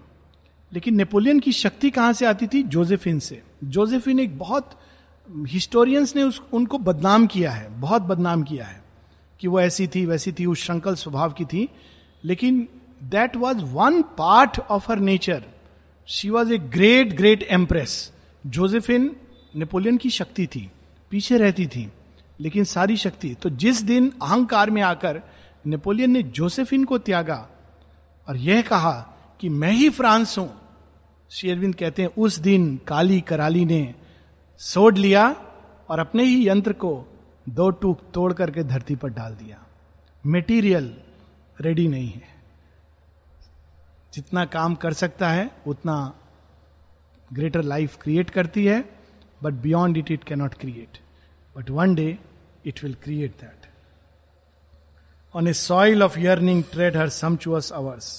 लेकिन 0.72 0.94
नेपोलियन 0.94 1.40
की 1.40 1.52
शक्ति 1.52 1.90
कहाँ 1.90 2.12
से 2.12 2.26
आती 2.26 2.46
थी? 2.46 2.62
जोसेफिन 2.62 3.18
से। 3.18 3.42
जोसेफिन 3.64 4.20
एक 4.20 4.38
बहुत 4.38 4.70
हिस्टोरियंस 5.28 6.16
ने 6.16 6.22
उस, 6.22 6.42
उनको 6.52 6.78
बदनाम 6.78 7.26
किया 7.26 7.50
है, 7.50 7.80
बहुत 7.80 8.02
बदनाम 8.02 8.42
किया 8.42 8.64
है 8.64 8.82
कि 9.40 9.48
वो 9.48 9.60
ऐसी 9.60 9.86
थी, 9.86 10.06
वैसी 10.06 10.32
थी, 10.32 10.46
उस 10.46 10.64
श्रंकल 10.64 10.94
स्वभाव 10.94 11.32
की 11.32 11.44
थी। 11.44 11.68
लेकिन 12.24 12.68
that 13.02 13.36
was 13.36 13.58
one 13.58 14.02
part 14.02 14.58
of 14.60 14.90
her 14.92 14.98
nature 14.98 15.42
she 16.06 16.30
was 16.30 16.52
a 16.52 16.58
great 16.58 17.16
great 17.16 17.42
empress 17.42 18.12
Josephine 18.46 19.16
Napoleon 19.56 19.96
की 19.96 20.10
शक्ति 20.10 20.46
थी, 20.46 20.70
पीछे 21.10 21.38
रहती 21.38 21.66
थी, 21.66 21.92
लेकिन 22.40 22.64
सारी 22.64 22.96
शक्ति। 22.96 23.34
तो 23.34 23.50
जिस 23.50 23.82
दिन 23.82 24.12
अहंकार 24.22 24.70
में 24.70 24.82
आकर 24.82 25.22
नेपोलियन 25.66 26.10
ने 26.10 26.22
जोसेफिन 26.22 26.84
को 26.84 26.98
त्यागा 26.98 27.48
और 28.28 28.36
यह 28.36 28.62
कहा 28.62 29.16
कि 29.40 29.48
मैं 29.48 29.72
ही 29.72 29.90
फ्रांस 29.90 30.38
हूँ 30.38 30.60
शेरविंद 31.30 31.74
कहते 31.74 32.02
हैं, 32.02 32.08
उस 32.18 32.38
दिन 32.38 32.76
काली 32.76 33.20
कराली 33.20 33.64
ने 33.64 33.94
सोड 34.58 34.98
लिया 34.98 35.36
और 35.88 35.98
अपने 35.98 36.24
ही 36.24 36.48
यंत्र 36.48 36.72
को 36.72 37.04
दो 37.48 37.70
टूक 37.70 38.00
तोड़ 38.14 38.32
करके 38.32 38.62
धरती 38.62 38.96
पर 38.96 39.08
डाल 39.08 39.34
दिया। 39.34 39.66
मेटीरियल 40.26 40.94
रेडी 41.60 41.88
नहीं 41.88 42.08
है। 42.08 42.34
जितना 44.14 44.44
काम 44.44 44.74
कर 44.74 44.92
सकता 44.92 45.28
है, 45.28 45.50
उतना 45.66 46.12
ग्रेटर 47.34 47.62
लाइफ 47.62 47.96
क्रिएट 48.02 48.30
करती 48.30 48.64
है 48.66 48.84
but 49.42 49.52
beyond 49.62 49.96
it 49.96 50.10
it 50.10 50.24
cannot 50.24 50.54
create 50.54 50.98
but 51.56 51.70
one 51.70 51.94
day 51.94 52.08
it 52.66 52.82
will 52.82 52.94
create 53.04 53.32
that 53.40 53.68
on 55.34 55.48
a 55.48 55.52
soil 55.52 56.02
of 56.02 56.18
yearning 56.18 56.62
trade 56.72 56.96
her 56.96 57.08
sumptuous 57.08 57.70
hours 57.72 58.10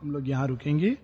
हम 0.00 0.10
लोग 0.12 0.28
यहाँ 0.28 0.46
रुकेंगे। 0.48 0.96